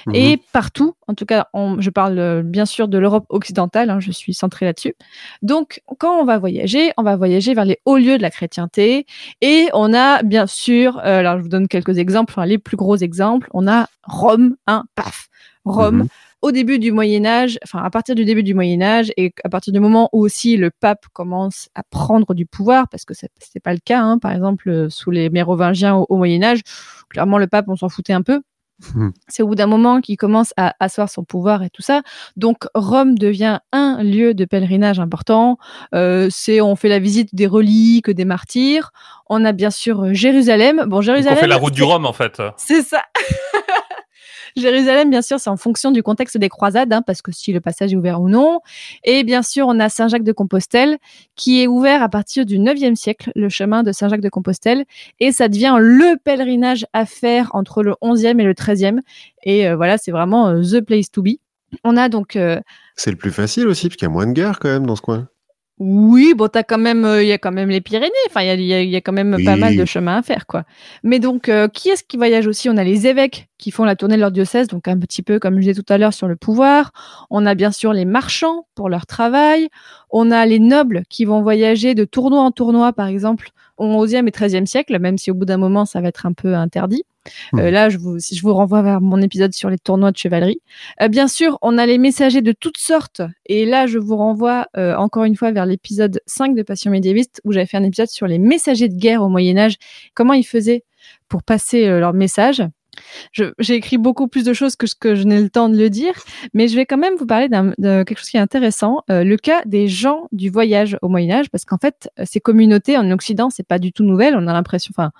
mhm. 0.08 0.14
et 0.16 0.42
partout, 0.52 0.96
en 1.06 1.14
tout 1.14 1.26
cas, 1.26 1.46
je 1.78 1.90
parle 1.90 2.18
euh, 2.18 2.42
bien 2.42 2.66
sûr 2.66 2.88
de 2.88 2.98
l'Europe 2.98 3.24
occidentale, 3.28 3.88
hein, 3.88 4.00
je 4.00 4.10
suis 4.10 4.34
centrée 4.34 4.66
là-dessus. 4.66 4.96
Donc, 5.42 5.80
quand 5.98 6.20
on 6.20 6.24
va 6.24 6.38
voyager, 6.38 6.90
on 6.96 7.04
va 7.04 7.14
voyager 7.14 7.54
vers 7.54 7.66
les 7.66 7.78
hauts 7.84 7.98
lieux 7.98 8.18
de 8.18 8.22
la 8.22 8.32
chrétienté, 8.32 9.06
et 9.42 9.68
on 9.74 9.94
a 9.94 10.24
bien 10.24 10.48
sûr, 10.48 10.98
euh, 10.98 11.20
alors 11.20 11.38
je 11.38 11.42
vous 11.44 11.48
donne 11.48 11.68
quelques 11.68 11.98
exemples, 11.98 12.34
les 12.46 12.58
plus 12.58 12.76
gros 12.76 12.96
exemples, 12.96 13.48
on 13.54 13.68
a 13.68 13.86
Rome, 14.02 14.56
hein, 14.66 14.82
paf, 14.96 15.28
Rome. 15.64 15.98
Mhm 15.98 16.08
au 16.44 16.52
début 16.52 16.78
du 16.78 16.92
Moyen 16.92 17.24
Âge, 17.24 17.58
enfin 17.64 17.82
à 17.82 17.88
partir 17.88 18.14
du 18.14 18.26
début 18.26 18.42
du 18.42 18.52
Moyen 18.52 18.82
Âge 18.82 19.10
et 19.16 19.32
à 19.44 19.48
partir 19.48 19.72
du 19.72 19.80
moment 19.80 20.10
où 20.12 20.22
aussi 20.22 20.58
le 20.58 20.70
pape 20.70 21.06
commence 21.14 21.70
à 21.74 21.82
prendre 21.82 22.34
du 22.34 22.44
pouvoir, 22.44 22.86
parce 22.90 23.06
que 23.06 23.14
n'est 23.14 23.60
pas 23.62 23.72
le 23.72 23.78
cas, 23.82 24.02
hein, 24.02 24.18
par 24.18 24.30
exemple 24.30 24.68
euh, 24.68 24.90
sous 24.90 25.10
les 25.10 25.30
Mérovingiens 25.30 25.96
au, 25.96 26.16
Moyen 26.18 26.42
Âge, 26.42 26.60
clairement 27.08 27.38
le 27.38 27.46
pape 27.46 27.64
on 27.68 27.76
s'en 27.76 27.88
foutait 27.88 28.12
un 28.12 28.20
peu. 28.20 28.42
Hmm. 28.94 29.10
C'est 29.26 29.42
au 29.42 29.46
bout 29.46 29.54
d'un 29.54 29.68
moment 29.68 30.02
qu'il 30.02 30.18
commence 30.18 30.52
à 30.58 30.74
asseoir 30.80 31.08
son 31.08 31.24
pouvoir 31.24 31.62
et 31.62 31.70
tout 31.70 31.80
ça. 31.80 32.02
Donc 32.36 32.66
Rome 32.74 33.16
devient 33.16 33.60
un 33.72 34.02
lieu 34.02 34.34
de 34.34 34.44
pèlerinage 34.44 35.00
important. 35.00 35.56
Euh, 35.94 36.28
c'est 36.30 36.60
on 36.60 36.76
fait 36.76 36.90
la 36.90 36.98
visite 36.98 37.34
des 37.34 37.46
reliques, 37.46 38.10
des 38.10 38.26
martyrs. 38.26 38.90
On 39.30 39.46
a 39.46 39.52
bien 39.52 39.70
sûr 39.70 40.12
Jérusalem. 40.12 40.84
Bon 40.88 41.00
Jérusalem. 41.00 41.38
on 41.38 41.40
fait 41.40 41.46
la 41.46 41.56
route 41.56 41.72
du 41.72 41.84
Rhum 41.84 42.04
en 42.04 42.12
fait. 42.12 42.42
C'est 42.58 42.82
ça. 42.82 43.02
Jérusalem, 44.56 45.10
bien 45.10 45.22
sûr, 45.22 45.40
c'est 45.40 45.50
en 45.50 45.56
fonction 45.56 45.90
du 45.90 46.02
contexte 46.02 46.38
des 46.38 46.48
croisades, 46.48 46.92
hein, 46.92 47.02
parce 47.02 47.22
que 47.22 47.32
si 47.32 47.52
le 47.52 47.60
passage 47.60 47.92
est 47.92 47.96
ouvert 47.96 48.20
ou 48.20 48.28
non. 48.28 48.60
Et 49.02 49.24
bien 49.24 49.42
sûr, 49.42 49.66
on 49.66 49.80
a 49.80 49.88
Saint-Jacques 49.88 50.22
de 50.22 50.32
Compostelle, 50.32 50.98
qui 51.34 51.62
est 51.62 51.66
ouvert 51.66 52.02
à 52.02 52.08
partir 52.08 52.46
du 52.46 52.58
9e 52.58 52.94
siècle, 52.94 53.32
le 53.34 53.48
chemin 53.48 53.82
de 53.82 53.90
Saint-Jacques 53.90 54.20
de 54.20 54.28
Compostelle. 54.28 54.84
Et 55.18 55.32
ça 55.32 55.48
devient 55.48 55.76
le 55.80 56.16
pèlerinage 56.22 56.86
à 56.92 57.04
faire 57.04 57.50
entre 57.54 57.82
le 57.82 57.94
11e 58.00 58.40
et 58.40 58.44
le 58.44 58.54
13e. 58.54 59.00
Et 59.42 59.66
euh, 59.66 59.76
voilà, 59.76 59.98
c'est 59.98 60.12
vraiment 60.12 60.48
euh, 60.48 60.62
the 60.62 60.80
place 60.80 61.10
to 61.10 61.22
be. 61.22 61.38
On 61.82 61.96
a 61.96 62.08
donc. 62.08 62.36
Euh, 62.36 62.60
c'est 62.94 63.10
le 63.10 63.16
plus 63.16 63.32
facile 63.32 63.66
aussi, 63.66 63.88
parce 63.88 63.96
qu'il 63.96 64.06
y 64.06 64.10
a 64.10 64.12
moins 64.12 64.26
de 64.26 64.32
guerre 64.32 64.60
quand 64.60 64.68
même 64.68 64.86
dans 64.86 64.96
ce 64.96 65.02
coin. 65.02 65.28
Oui, 65.78 66.34
bon, 66.36 66.48
t'as 66.48 66.62
quand 66.62 66.78
même, 66.78 67.04
il 67.20 67.26
y 67.26 67.32
a 67.32 67.38
quand 67.38 67.50
même 67.50 67.68
les 67.68 67.80
Pyrénées. 67.80 68.12
Enfin, 68.28 68.42
il 68.42 68.62
y 68.62 68.96
a, 68.96 69.00
quand 69.00 69.12
même 69.12 69.36
pas 69.44 69.56
mal 69.56 69.76
de 69.76 69.84
chemin 69.84 70.18
à 70.18 70.22
faire, 70.22 70.46
quoi. 70.46 70.62
Mais 71.02 71.18
donc, 71.18 71.50
qui 71.72 71.88
est-ce 71.88 72.04
qui 72.04 72.16
voyage 72.16 72.46
aussi? 72.46 72.68
On 72.68 72.76
a 72.76 72.84
les 72.84 73.08
évêques 73.08 73.48
qui 73.58 73.72
font 73.72 73.84
la 73.84 73.96
tournée 73.96 74.14
de 74.14 74.20
leur 74.20 74.30
diocèse, 74.30 74.68
donc 74.68 74.86
un 74.86 74.98
petit 74.98 75.22
peu 75.22 75.40
comme 75.40 75.56
je 75.56 75.60
disais 75.60 75.74
tout 75.74 75.92
à 75.92 75.98
l'heure 75.98 76.14
sur 76.14 76.28
le 76.28 76.36
pouvoir. 76.36 76.92
On 77.28 77.44
a 77.44 77.54
bien 77.56 77.72
sûr 77.72 77.92
les 77.92 78.04
marchands 78.04 78.66
pour 78.76 78.88
leur 78.88 79.06
travail. 79.06 79.68
On 80.10 80.30
a 80.30 80.46
les 80.46 80.60
nobles 80.60 81.02
qui 81.08 81.24
vont 81.24 81.42
voyager 81.42 81.96
de 81.96 82.04
tournoi 82.04 82.40
en 82.40 82.52
tournoi, 82.52 82.92
par 82.92 83.08
exemple, 83.08 83.50
au 83.76 84.04
XIe 84.04 84.18
et 84.26 84.30
XIIIe 84.30 84.66
siècle, 84.66 84.98
même 84.98 85.18
si 85.18 85.30
au 85.30 85.34
bout 85.34 85.44
d'un 85.44 85.56
moment, 85.56 85.84
ça 85.84 86.00
va 86.00 86.08
être 86.08 86.26
un 86.26 86.32
peu 86.32 86.54
interdit. 86.54 87.04
Euh, 87.54 87.70
hmm. 87.70 87.72
là, 87.72 87.88
je 87.88 87.98
vous, 87.98 88.18
si 88.18 88.36
je 88.36 88.42
vous 88.42 88.52
renvoie 88.52 88.82
vers 88.82 89.00
mon 89.00 89.20
épisode 89.22 89.54
sur 89.54 89.70
les 89.70 89.78
tournois 89.78 90.12
de 90.12 90.16
chevalerie. 90.16 90.60
Euh, 91.00 91.08
bien 91.08 91.28
sûr, 91.28 91.58
on 91.62 91.78
a 91.78 91.86
les 91.86 91.98
messagers 91.98 92.42
de 92.42 92.52
toutes 92.52 92.78
sortes. 92.78 93.22
Et 93.46 93.64
là, 93.64 93.86
je 93.86 93.98
vous 93.98 94.16
renvoie 94.16 94.66
euh, 94.76 94.94
encore 94.96 95.24
une 95.24 95.36
fois 95.36 95.50
vers 95.50 95.66
l'épisode 95.66 96.20
5 96.26 96.54
de 96.54 96.62
Passion 96.62 96.90
médiéviste, 96.90 97.40
où 97.44 97.52
j'avais 97.52 97.66
fait 97.66 97.78
un 97.78 97.84
épisode 97.84 98.08
sur 98.08 98.26
les 98.26 98.38
messagers 98.38 98.88
de 98.88 98.96
guerre 98.96 99.22
au 99.22 99.28
Moyen 99.28 99.56
Âge, 99.56 99.76
comment 100.14 100.34
ils 100.34 100.44
faisaient 100.46 100.84
pour 101.28 101.42
passer 101.42 101.86
leur 101.86 102.12
message. 102.12 102.62
J'ai 103.32 103.74
écrit 103.74 103.98
beaucoup 103.98 104.28
plus 104.28 104.44
de 104.44 104.52
choses 104.52 104.76
que 104.76 104.86
ce 104.86 104.94
que 104.94 105.14
je 105.14 105.24
n'ai 105.24 105.40
le 105.40 105.50
temps 105.50 105.68
de 105.68 105.76
le 105.76 105.90
dire, 105.90 106.14
mais 106.52 106.68
je 106.68 106.76
vais 106.76 106.86
quand 106.86 106.96
même 106.96 107.14
vous 107.16 107.26
parler 107.26 107.48
de 107.48 108.02
quelque 108.02 108.18
chose 108.18 108.28
qui 108.28 108.36
est 108.36 108.40
intéressant, 108.40 109.02
euh, 109.10 109.24
le 109.24 109.36
cas 109.36 109.62
des 109.66 109.88
gens 109.88 110.28
du 110.32 110.50
voyage 110.50 110.98
au 111.02 111.08
Moyen 111.08 111.38
Âge, 111.38 111.50
parce 111.50 111.64
qu'en 111.64 111.78
fait, 111.78 112.10
ces 112.24 112.40
communautés 112.40 112.96
en 112.96 113.10
Occident, 113.10 113.50
c'est 113.50 113.66
pas 113.66 113.78
du 113.78 113.92
tout 113.92 114.04
nouvelle. 114.04 114.34
On 114.36 114.46
a 114.46 114.52
l'impression, 114.52 114.92
enfin, 114.96 115.12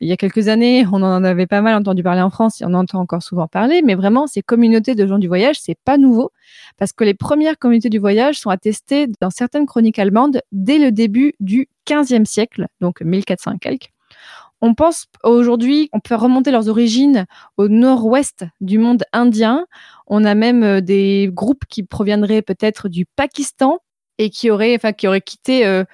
il 0.00 0.08
y 0.08 0.12
a 0.12 0.16
quelques 0.16 0.48
années, 0.48 0.86
on 0.90 1.02
en 1.02 1.24
avait 1.24 1.46
pas 1.46 1.60
mal 1.60 1.74
entendu 1.74 2.02
parler 2.02 2.20
en 2.20 2.30
France, 2.30 2.60
et 2.60 2.64
on 2.64 2.68
en 2.68 2.74
entend 2.74 3.00
encore 3.00 3.22
souvent 3.22 3.48
parler, 3.48 3.82
mais 3.82 3.94
vraiment, 3.94 4.26
ces 4.26 4.42
communautés 4.42 4.94
de 4.94 5.06
gens 5.06 5.18
du 5.18 5.28
voyage, 5.28 5.60
c'est 5.60 5.78
pas 5.84 5.98
nouveau, 5.98 6.30
parce 6.76 6.92
que 6.92 7.04
les 7.04 7.14
premières 7.14 7.58
communautés 7.58 7.90
du 7.90 7.98
voyage 7.98 8.38
sont 8.38 8.50
attestées 8.50 9.08
dans 9.20 9.30
certaines 9.30 9.66
chroniques 9.66 9.98
allemandes 9.98 10.40
dès 10.52 10.78
le 10.78 10.92
début 10.92 11.34
du 11.40 11.68
15e 11.86 12.24
siècle, 12.24 12.66
donc 12.80 13.00
1400 13.00 13.58
quelques. 13.58 13.90
On 14.60 14.74
pense 14.74 15.06
aujourd'hui, 15.22 15.88
on 15.92 16.00
peut 16.00 16.14
remonter 16.14 16.50
leurs 16.50 16.68
origines 16.68 17.26
au 17.56 17.68
nord-ouest 17.68 18.44
du 18.60 18.78
monde 18.78 19.04
indien. 19.12 19.66
On 20.06 20.24
a 20.24 20.34
même 20.34 20.64
euh, 20.64 20.80
des 20.80 21.30
groupes 21.32 21.64
qui 21.68 21.84
proviendraient 21.84 22.42
peut-être 22.42 22.88
du 22.88 23.06
Pakistan 23.06 23.78
et 24.18 24.30
qui 24.30 24.50
auraient, 24.50 24.74
enfin, 24.74 24.92
qui 24.92 25.06
auraient 25.06 25.20
quitté, 25.20 25.64
euh, 25.64 25.84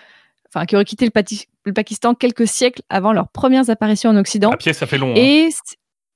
enfin, 0.48 0.64
qui 0.64 0.76
auraient 0.76 0.84
quitté 0.84 1.04
le, 1.04 1.72
Pakistan 1.72 2.14
quelques 2.14 2.46
siècles 2.46 2.82
avant 2.88 3.12
leurs 3.12 3.28
premières 3.28 3.68
apparitions 3.68 4.10
en 4.10 4.16
Occident. 4.16 4.50
À 4.50 4.56
pied, 4.56 4.72
ça 4.72 4.86
fait 4.86 4.98
long. 4.98 5.10
Hein. 5.10 5.16
Et 5.16 5.48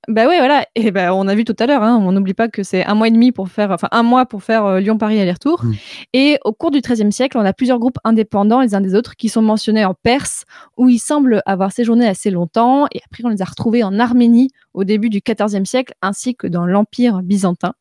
bah 0.09 0.27
ouais, 0.27 0.39
voilà. 0.39 0.67
Et 0.75 0.91
bah, 0.91 1.15
on 1.15 1.29
a 1.29 1.35
vu 1.35 1.45
tout 1.45 1.55
à 1.59 1.67
l'heure, 1.67 1.83
hein, 1.83 2.03
on 2.03 2.13
n'oublie 2.13 2.33
pas 2.33 2.49
que 2.49 2.63
c'est 2.63 2.83
un 2.83 2.95
mois 2.95 3.09
et 3.09 3.11
demi 3.11 3.31
pour 3.31 3.51
faire, 3.51 3.71
enfin 3.71 3.89
un 3.93 4.03
mois 4.03 4.25
pour 4.25 4.43
faire 4.43 4.65
euh, 4.65 4.81
Lyon-Paris 4.81 5.21
aller-retour. 5.21 5.63
Mmh. 5.63 5.75
Et 6.15 6.39
au 6.47 6.53
cours 6.55 6.71
du 6.71 6.81
XIIIe 6.81 7.13
siècle, 7.13 7.37
on 7.37 7.45
a 7.45 7.53
plusieurs 7.53 7.79
groupes 7.79 7.99
indépendants 8.05 8.63
les 8.63 8.75
uns 8.75 8.81
des 8.81 8.95
autres 8.95 9.17
qui 9.17 9.29
sont 9.29 9.43
mentionnés 9.43 9.85
en 9.85 9.93
Perse, 9.93 10.45
où 10.79 10.89
ils 10.89 10.99
semblent 10.99 11.43
avoir 11.45 11.73
séjourné 11.73 12.09
assez 12.09 12.31
longtemps. 12.31 12.87
Et 12.93 13.01
après, 13.05 13.23
on 13.25 13.29
les 13.29 13.43
a 13.43 13.45
retrouvés 13.45 13.85
en 13.85 13.99
Arménie 13.99 14.49
au 14.73 14.85
début 14.85 15.11
du 15.11 15.21
XIVe 15.21 15.67
siècle, 15.67 15.93
ainsi 16.01 16.35
que 16.35 16.47
dans 16.47 16.65
l'Empire 16.65 17.21
byzantin. 17.23 17.75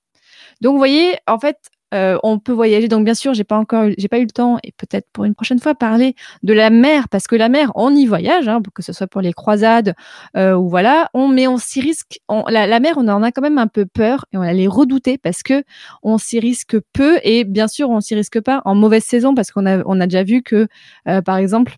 Donc, 0.60 0.74
vous 0.74 0.80
voyez, 0.80 1.16
en 1.28 1.40
fait, 1.40 1.58
euh, 1.94 2.18
on 2.24 2.40
peut 2.40 2.52
voyager. 2.52 2.88
Donc, 2.88 3.06
bien 3.06 3.14
sûr, 3.14 3.34
j'ai 3.34 3.44
pas 3.44 3.58
encore, 3.58 3.90
j'ai 3.98 4.08
pas 4.08 4.20
eu 4.20 4.24
le 4.24 4.32
temps, 4.32 4.58
et 4.64 4.74
peut-être 4.74 5.08
pour 5.14 5.24
une 5.26 5.36
prochaine 5.36 5.60
fois, 5.60 5.76
parler 5.76 6.16
de 6.44 6.54
la 6.54 6.70
mer, 6.70 7.08
parce 7.10 7.28
que 7.28 7.36
la 7.36 7.50
mer, 7.50 7.72
on 7.76 7.96
y 7.96 8.06
voyage, 8.06 8.48
hein, 8.48 8.62
que 8.74 8.84
ce 8.84 8.94
soit 8.94 9.08
pour 9.08 9.22
les 9.22 9.34
croisades 9.34 9.94
euh, 10.36 10.56
ou 10.56 10.70
voilà. 10.70 11.10
Mais 11.16 11.48
on 11.48 11.58
s'y 11.58 11.82
risque. 11.82 12.20
la, 12.50 12.80
mer, 12.80 12.96
on 12.98 13.08
en 13.08 13.24
a 13.24 13.32
quand 13.32 13.42
même 13.42 13.58
un 13.58 13.68
peu 13.68 13.86
peur 13.86 14.26
et 14.34 14.38
on 14.38 14.42
a 14.42 14.54
les 14.54 14.68
redouter 14.68 15.18
parce 15.18 15.44
que 15.44 15.64
on 16.04 16.18
s'y 16.18 16.40
risque 16.40 16.78
peu 16.94 17.20
et 17.24 17.44
bien 17.44 17.68
sûr, 17.68 17.90
on 17.90 18.02
s'y 18.02 18.16
risque 18.16 18.42
pas 18.42 18.62
en 18.66 18.76
mauvaise 18.76 19.04
saison 19.04 19.36
parce 19.36 19.52
qu'on 19.52 19.66
a, 19.66 19.84
on 19.86 20.00
a 20.00 20.08
déjà 20.08 20.24
vu 20.24 20.42
que, 20.42 20.68
euh, 21.08 21.22
par 21.22 21.38
exemple, 21.38 21.76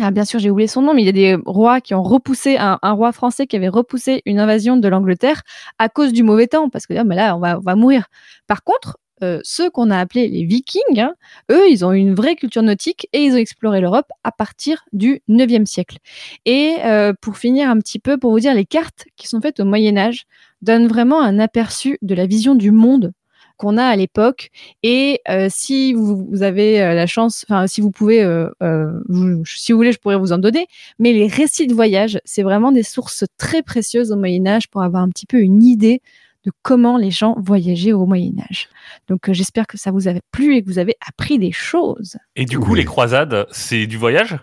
ah, 0.00 0.10
bien 0.10 0.24
sûr, 0.24 0.38
j'ai 0.38 0.50
oublié 0.50 0.66
son 0.68 0.82
nom, 0.82 0.94
mais 0.94 1.02
il 1.02 1.06
y 1.06 1.10
a 1.10 1.12
des 1.12 1.36
rois 1.44 1.80
qui 1.80 1.94
ont 1.94 2.02
repoussé, 2.02 2.56
un, 2.58 2.78
roi 2.82 3.12
français 3.12 3.46
qui 3.46 3.56
avait 3.56 3.68
repoussé 3.68 4.22
une 4.24 4.38
invasion 4.38 4.76
de 4.78 4.88
l'Angleterre 4.88 5.42
à 5.78 5.88
cause 5.90 6.12
du 6.12 6.22
mauvais 6.22 6.46
temps, 6.46 6.70
parce 6.70 6.86
que 6.86 6.94
ah, 6.94 7.04
là, 7.04 7.36
on 7.36 7.40
va 7.60 7.74
mourir. 7.74 8.06
Par 8.46 8.64
contre, 8.64 8.96
euh, 9.22 9.40
ceux 9.42 9.70
qu'on 9.70 9.90
a 9.90 9.98
appelés 9.98 10.28
les 10.28 10.44
Vikings, 10.44 10.98
hein, 10.98 11.14
eux, 11.50 11.68
ils 11.68 11.84
ont 11.84 11.92
une 11.92 12.14
vraie 12.14 12.36
culture 12.36 12.62
nautique 12.62 13.08
et 13.12 13.20
ils 13.20 13.34
ont 13.34 13.38
exploré 13.38 13.80
l'Europe 13.80 14.06
à 14.24 14.32
partir 14.32 14.84
du 14.92 15.22
9e 15.28 15.66
siècle. 15.66 15.98
Et 16.46 16.76
euh, 16.84 17.12
pour 17.20 17.36
finir 17.36 17.68
un 17.68 17.78
petit 17.78 17.98
peu, 17.98 18.18
pour 18.18 18.30
vous 18.30 18.40
dire, 18.40 18.54
les 18.54 18.64
cartes 18.64 19.04
qui 19.16 19.28
sont 19.28 19.40
faites 19.40 19.60
au 19.60 19.64
Moyen 19.64 19.96
Âge 19.96 20.24
donnent 20.62 20.88
vraiment 20.88 21.20
un 21.20 21.38
aperçu 21.38 21.98
de 22.02 22.14
la 22.14 22.26
vision 22.26 22.54
du 22.54 22.70
monde 22.70 23.12
qu'on 23.56 23.76
a 23.76 23.84
à 23.84 23.94
l'époque. 23.94 24.48
Et 24.82 25.20
euh, 25.28 25.48
si 25.50 25.92
vous, 25.92 26.42
avez 26.42 26.78
la 26.78 27.06
chance, 27.06 27.44
enfin 27.46 27.66
si 27.66 27.82
vous 27.82 27.90
pouvez, 27.90 28.20
si 29.44 29.72
vous 29.72 29.78
voulez, 29.78 29.92
je 29.92 29.98
pourrais 29.98 30.16
vous 30.16 30.32
en 30.32 30.38
donner. 30.38 30.66
Mais 30.98 31.12
les 31.12 31.26
récits 31.26 31.66
de 31.66 31.74
voyage, 31.74 32.18
c'est 32.24 32.42
vraiment 32.42 32.72
des 32.72 32.82
sources 32.82 33.24
très 33.36 33.62
précieuses 33.62 34.12
au 34.12 34.16
Moyen 34.16 34.46
Âge 34.46 34.68
pour 34.68 34.82
avoir 34.82 35.02
un 35.02 35.10
petit 35.10 35.26
peu 35.26 35.40
une 35.40 35.62
idée 35.62 36.00
de 36.44 36.52
comment 36.62 36.96
les 36.96 37.10
gens 37.10 37.34
voyageaient 37.38 37.92
au 37.92 38.06
Moyen 38.06 38.32
Âge. 38.50 38.68
Donc 39.08 39.28
euh, 39.28 39.32
j'espère 39.34 39.66
que 39.66 39.76
ça 39.76 39.90
vous 39.90 40.08
a 40.08 40.12
plu 40.32 40.56
et 40.56 40.62
que 40.62 40.68
vous 40.68 40.78
avez 40.78 40.94
appris 41.06 41.38
des 41.38 41.52
choses. 41.52 42.16
Et 42.36 42.44
du 42.46 42.58
coup, 42.58 42.72
Oui. 42.72 42.78
les 42.78 42.84
croisades, 42.84 43.46
c'est 43.50 43.86
du 43.86 43.96
voyage? 43.98 44.38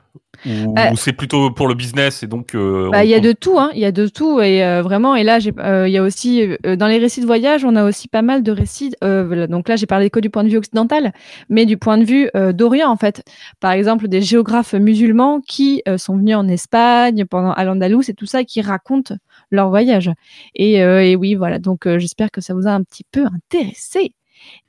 Ou, 0.45 0.75
Euh, 0.77 0.91
c'est 0.95 1.13
plutôt 1.13 1.49
pour 1.49 1.67
le 1.67 1.73
business 1.73 2.21
et 2.21 2.27
donc. 2.27 2.53
euh, 2.53 2.89
Bah, 2.91 3.03
il 3.03 3.09
y 3.09 3.15
a 3.15 3.19
de 3.19 3.31
tout, 3.31 3.57
hein. 3.57 3.71
Il 3.73 3.79
y 3.79 3.85
a 3.85 3.91
de 3.91 4.07
tout 4.07 4.39
et 4.39 4.63
euh, 4.63 4.83
vraiment. 4.83 5.15
Et 5.15 5.23
là, 5.23 5.39
j'ai, 5.39 5.51
euh, 5.57 5.87
il 5.87 5.91
y 5.91 5.97
a 5.97 6.03
aussi 6.03 6.47
dans 6.77 6.87
les 6.87 6.99
récits 6.99 7.21
de 7.21 7.25
voyage, 7.25 7.65
on 7.65 7.75
a 7.75 7.83
aussi 7.83 8.07
pas 8.07 8.21
mal 8.21 8.43
de 8.43 8.51
récits. 8.51 8.93
donc 9.01 9.67
là, 9.67 9.75
j'ai 9.75 9.87
parlé 9.87 10.09
que 10.09 10.19
du 10.19 10.29
point 10.29 10.43
de 10.43 10.49
vue 10.49 10.57
occidental, 10.57 11.11
mais 11.49 11.65
du 11.65 11.77
point 11.77 11.97
de 11.97 12.03
vue 12.05 12.29
d'Orient 12.53 12.89
en 12.89 12.97
fait. 12.97 13.23
Par 13.59 13.71
exemple, 13.71 14.07
des 14.07 14.21
géographes 14.21 14.73
musulmans 14.73 15.41
qui 15.41 15.81
sont 15.97 16.17
venus 16.17 16.35
en 16.35 16.47
Espagne 16.47 17.25
pendant 17.25 17.51
à 17.53 17.63
l'Andalous 17.63 18.03
et 18.09 18.13
tout 18.13 18.27
ça, 18.27 18.43
qui 18.43 18.61
racontent 18.61 19.15
leur 19.49 19.69
voyage. 19.69 20.11
Et, 20.53 20.73
et 20.75 21.15
oui, 21.15 21.33
voilà. 21.35 21.57
Donc 21.59 21.87
j'espère 21.97 22.29
que 22.31 22.41
ça 22.41 22.53
vous 22.53 22.67
a 22.67 22.71
un 22.71 22.83
petit 22.83 23.03
peu 23.11 23.25
intéressé. 23.25 24.13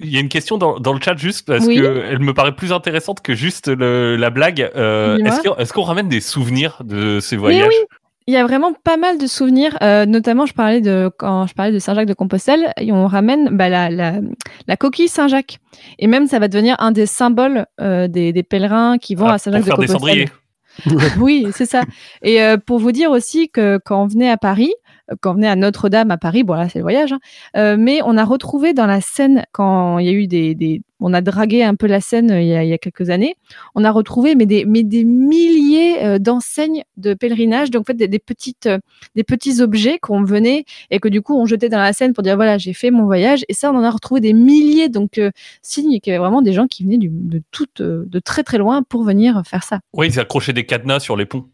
Il 0.01 0.11
y 0.13 0.17
a 0.17 0.21
une 0.21 0.29
question 0.29 0.59
dans, 0.59 0.79
dans 0.79 0.93
le 0.93 1.01
chat 1.01 1.17
juste 1.17 1.47
parce 1.47 1.67
Oui. 1.67 1.77
que 1.77 2.03
elle 2.09 2.21
me 2.21 2.33
paraît 2.33 2.55
plus 2.55 2.73
intéressante 2.73 3.21
que 3.21 3.35
juste 3.35 3.69
le- 3.69 4.17
la 4.17 4.31
blague. 4.31 4.71
Euh, 4.77 5.19
est-ce 5.59 5.73
qu'on 5.73 5.83
ramène 5.83 6.09
des 6.09 6.21
souvenirs 6.21 6.83
de 6.85 7.19
ces 7.21 7.37
Mais 7.37 7.41
voyages? 7.41 7.67
oui, 7.69 7.97
il 8.29 8.35
y 8.35 8.37
a 8.37 8.45
vraiment 8.45 8.73
pas 8.85 8.97
mal 8.97 9.19
de 9.19 9.27
souvenirs. 9.27 9.77
euh, 9.83 10.07
notamment, 10.07 10.47
je 10.47 10.53
parlais 10.53 10.81
de 10.81 11.11
quand 11.19 11.47
je 11.49 11.55
parlais 11.55 11.73
de 11.73 11.79
Saint-Jacques-de-Compostelle, 11.79 12.73
et 12.79 12.93
on 12.93 13.07
ramène 13.09 13.49
bah, 13.57 13.69
la, 13.69 13.91
la, 13.91 14.21
la 14.69 14.77
coquille 14.77 15.09
Saint-Jacques. 15.09 15.59
Et 15.99 16.07
même, 16.07 16.27
ça 16.29 16.39
va 16.39 16.47
devenir 16.49 16.77
un 16.79 16.93
des 16.93 17.07
symboles 17.07 17.67
euh, 17.81 18.07
des, 18.07 18.33
des 18.33 18.43
pèlerins 18.45 18.99
qui 18.99 19.15
vont 19.17 19.27
Ah, 19.27 19.35
à 19.35 19.39
pour 19.39 19.43
faire 19.45 19.53
des 19.53 19.59
Saint-Jacques-de-Compostelle. 19.63 19.99
cendriers 19.99 20.29
oui, 21.19 21.49
c'est 21.53 21.67
ça. 21.67 21.83
Et 22.23 22.41
euh, 22.41 22.57
pour 22.57 22.79
vous 22.79 22.93
dire 22.93 23.11
aussi 23.11 23.49
que 23.49 23.81
quand 23.85 24.05
on 24.05 24.07
venait 24.07 24.31
à 24.31 24.37
Paris, 24.37 24.73
quand 25.21 25.33
on 25.33 25.35
venait 25.35 25.49
à 25.49 25.57
Notre-Dame 25.57 26.11
à 26.11 26.19
Paris, 26.19 26.45
bon 26.45 26.55
là 26.55 26.69
c'est 26.69 26.79
le 26.79 26.85
voyage, 26.85 27.13
hein, 27.13 27.21
euh, 27.57 27.77
mais 27.79 28.01
on 28.05 28.17
a 28.17 28.25
retrouvé 28.25 28.73
dans 28.73 28.87
la 28.87 29.01
Seine, 29.01 29.45
quand 29.53 29.99
il 29.99 30.07
y 30.07 30.09
a 30.09 30.13
eu 30.13 30.27
des, 30.27 30.55
des 30.55 30.83
on 31.01 31.15
a 31.15 31.21
dragué 31.21 31.63
un 31.63 31.77
peu 31.77 31.87
la 31.87 32.01
Seine 32.01 32.33
euh, 32.33 32.41
il 32.41 32.49
y 32.49 32.55
a, 32.55 32.65
y 32.65 32.73
a 32.73 32.79
quelques 32.79 33.11
années, 33.11 33.37
on 33.75 33.85
a 33.85 33.91
retrouvé 33.91 34.35
mais 34.35 34.47
des, 34.47 34.65
mais 34.65 34.83
des 34.83 35.05
milliers 35.05 36.05
euh, 36.05 36.19
d'enseignes 36.19 36.83
de 36.97 37.15
pèlerinage, 37.15 37.71
donc 37.71 37.83
en 37.83 37.85
fait 37.85 37.95
des, 37.95 38.19
petites, 38.19 38.69
des 39.15 39.25
petits 39.25 39.61
objets 39.61 39.99
qu'on 39.99 40.25
venait 40.25 40.65
et 40.91 40.99
que 40.99 41.09
du 41.09 41.23
coup 41.23 41.39
on 41.39 41.47
jetait 41.47 41.69
dans 41.69 41.79
la 41.79 41.93
Seine 41.93 42.13
pour 42.13 42.23
dire 42.23 42.37
voilà 42.37 42.59
j'ai 42.59 42.73
fait 42.73 42.91
mon 42.91 43.05
voyage 43.05 43.45
et 43.49 43.55
ça 43.55 43.71
on 43.73 43.77
en 43.77 43.83
a 43.83 43.91
retrouvé 43.91 44.21
des 44.21 44.33
milliers, 44.33 44.89
donc 44.89 45.19
euh, 45.19 45.31
signe 45.63 46.01
qu'il 46.01 46.13
y 46.13 46.17
avait 46.17 46.23
vraiment 46.23 46.43
des 46.43 46.53
gens 46.53 46.67
qui 46.67 46.85
venaient 46.85 46.99
de 47.01 47.43
toute, 47.51 47.81
euh, 47.81 48.05
de 48.07 48.19
très 48.19 48.43
très 48.43 48.59
loin 48.59 48.83
pour 48.83 49.05
venir 49.05 49.43
faire 49.47 49.63
ça. 49.63 49.81
Oui, 49.93 50.09
ils 50.09 50.21
accrochaient 50.21 50.53
des 50.53 50.67
cadenas 50.67 51.01
sur 51.01 51.17
les 51.17 51.27
ponts. 51.27 51.47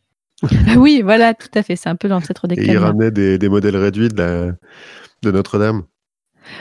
Ah 0.69 0.79
oui, 0.79 1.03
voilà, 1.03 1.35
tout 1.35 1.49
à 1.55 1.63
fait. 1.63 1.77
C'est 1.77 1.89
un 1.89 1.97
peu 1.97 2.09
l'ancêtre 2.09 2.47
des 2.49 2.57
Et 2.57 2.61
il 2.61 2.67
cadenas. 2.67 2.87
ramenait 2.87 3.11
des, 3.11 3.39
des 3.39 3.49
modèles 3.49 3.77
réduits 3.77 4.09
de, 4.09 4.17
la- 4.17 4.53
de 5.23 5.31
Notre-Dame. 5.31 5.83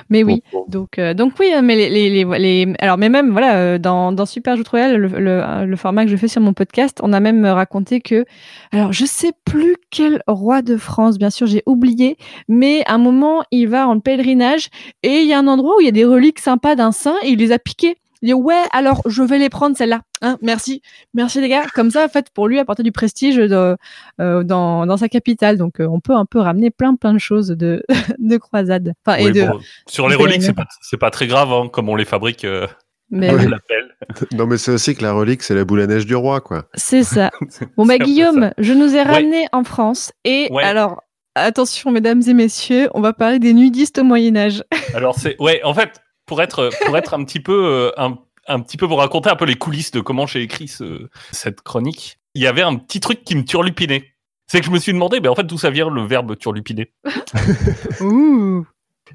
Mais 0.10 0.24
oui. 0.24 0.42
Bon, 0.54 0.60
bon. 0.60 0.66
Donc, 0.70 0.98
euh, 0.98 1.14
donc 1.14 1.34
oui, 1.42 1.52
hein, 1.54 1.62
mais 1.62 1.76
les, 1.76 1.90
les, 1.90 2.10
les, 2.24 2.40
les- 2.40 2.74
alors 2.80 2.98
mais 2.98 3.10
même 3.10 3.32
voilà, 3.32 3.56
euh, 3.58 3.78
dans, 3.78 4.14
dans 4.14 4.26
Super 4.26 4.56
Joute 4.56 4.70
Royale, 4.70 4.96
le, 4.96 5.08
le, 5.20 5.66
le 5.66 5.76
format 5.76 6.06
que 6.06 6.10
je 6.12 6.16
fais 6.16 6.30
sur 6.30 6.40
mon 6.40 6.54
podcast, 6.54 7.00
on 7.04 7.12
a 7.12 7.20
même 7.20 7.46
raconté 7.46 8.00
que, 8.00 8.24
alors 8.72 8.94
je 8.94 9.04
sais 9.06 9.34
plus 9.44 9.76
quel 9.92 10.24
roi 10.26 10.62
de 10.62 10.78
France, 10.78 11.18
bien 11.18 11.30
sûr, 11.30 11.48
j'ai 11.48 11.64
oublié, 11.66 12.16
mais 12.48 12.84
à 12.86 12.94
un 12.94 12.98
moment 12.98 13.44
il 13.52 13.68
va 13.68 13.86
en 13.90 14.00
pèlerinage 14.00 14.70
et 15.04 15.18
il 15.20 15.28
y 15.28 15.34
a 15.34 15.40
un 15.40 15.48
endroit 15.48 15.76
où 15.78 15.82
il 15.82 15.86
y 15.86 15.90
a 15.90 15.92
des 15.92 16.06
reliques 16.06 16.40
sympas 16.40 16.76
d'un 16.76 16.94
saint 16.94 17.16
et 17.24 17.32
il 17.32 17.40
les 17.40 17.52
a 17.52 17.60
piquées. 17.60 17.98
Il 18.24 18.28
dit 18.28 18.34
ouais, 18.34 18.64
alors 18.72 19.02
je 19.06 19.22
vais 19.22 19.38
les 19.38 19.50
prendre 19.50 19.76
celles-là. 19.76 20.00
Hein, 20.22 20.38
merci, 20.42 20.82
merci 21.14 21.42
les 21.42 21.50
gars. 21.50 21.66
Comme 21.76 21.92
ça, 21.92 22.06
en 22.06 22.08
fait, 22.08 22.30
pour 22.34 22.48
lui 22.48 22.58
apporter 22.58 22.82
du 22.82 22.94
prestige 22.94 23.36
de, 23.36 23.76
euh, 24.22 24.44
dans, 24.44 24.86
dans 24.86 24.96
sa 24.96 25.10
capitale. 25.10 25.58
Donc, 25.58 25.82
euh, 25.82 25.86
on 25.86 26.00
peut 26.00 26.16
un 26.16 26.26
peu 26.26 26.40
ramener 26.40 26.72
plein 26.72 26.96
plein 26.96 27.14
de 27.14 27.20
choses 27.20 27.50
de, 27.50 27.84
de 28.20 28.38
croisade. 28.38 28.94
Enfin, 29.06 29.18
et 29.18 29.30
de, 29.34 29.42
bon, 29.44 29.60
sur 29.88 30.08
les 30.08 30.16
reliques, 30.16 30.42
c'est 30.42 30.54
pas, 30.54 30.66
c'est 30.82 30.98
pas 30.98 31.12
très 31.12 31.28
grave 31.28 31.52
hein, 31.52 31.68
comme 31.72 31.90
on 31.90 31.96
les 31.98 32.06
fabrique, 32.06 32.46
euh, 32.46 32.66
mais. 33.12 33.30
Non, 34.34 34.48
mais 34.48 34.58
c'est 34.58 34.72
aussi 34.72 34.96
que 34.96 35.04
la 35.04 35.12
relique, 35.12 35.44
c'est 35.44 35.56
la 35.56 35.66
boule 35.66 35.82
à 35.82 35.88
neige 35.88 36.06
du 36.06 36.16
roi, 36.16 36.40
quoi. 36.40 36.64
C'est 36.76 37.04
ça. 37.04 37.30
Bon, 37.78 37.86
bah, 37.86 37.98
Guillaume, 37.98 38.52
je 38.58 38.72
nous 38.74 38.96
ai 38.96 39.02
ramené 39.02 39.48
en 39.52 39.64
France. 39.66 40.12
Et 40.24 40.48
Ouais. 40.52 40.64
alors, 40.64 41.04
attention, 41.36 41.92
mesdames 41.92 42.22
et 42.26 42.34
messieurs, 42.34 42.90
on 42.94 43.02
va 43.02 43.12
parler 43.12 43.40
des 43.40 43.54
nudistes 43.54 44.00
au 44.00 44.04
Moyen-Âge. 44.06 44.64
Alors 44.94 45.16
c'est 45.20 45.36
ouais, 45.42 45.62
en 45.64 45.74
fait, 45.74 46.02
pour 46.26 46.42
être 46.42 46.70
pour 46.86 46.98
être 46.98 47.14
un 47.14 47.24
petit 47.24 47.40
peu 47.40 47.66
euh, 47.66 47.92
un, 47.98 48.18
un 48.48 48.60
petit 48.60 48.78
peu 48.78 48.86
vous 48.86 48.96
raconter 48.96 49.30
un 49.30 49.36
peu 49.36 49.46
les 49.46 49.56
coulisses 49.56 49.92
de 49.92 50.00
comment 50.02 50.26
j'ai 50.28 50.42
écrit 50.42 50.68
ce, 50.68 51.10
cette 51.32 51.62
chronique, 51.62 52.20
il 52.34 52.42
y 52.42 52.48
avait 52.48 52.62
un 52.62 52.76
petit 52.76 53.00
truc 53.00 53.24
qui 53.24 53.36
me 53.36 53.44
turlupinait. 53.44 54.10
C'est 54.48 54.60
que 54.60 54.66
je 54.66 54.72
me 54.72 54.78
suis 54.80 54.92
demandé, 54.94 55.20
ben 55.22 55.30
en 55.30 55.36
fait, 55.36 55.44
d'où 55.46 55.58
ça 55.58 55.70
vient 55.70 55.90
le 55.90 56.06
verbe 56.06 56.38
turlupiner? 56.38 56.92
Ouh. 58.02 58.66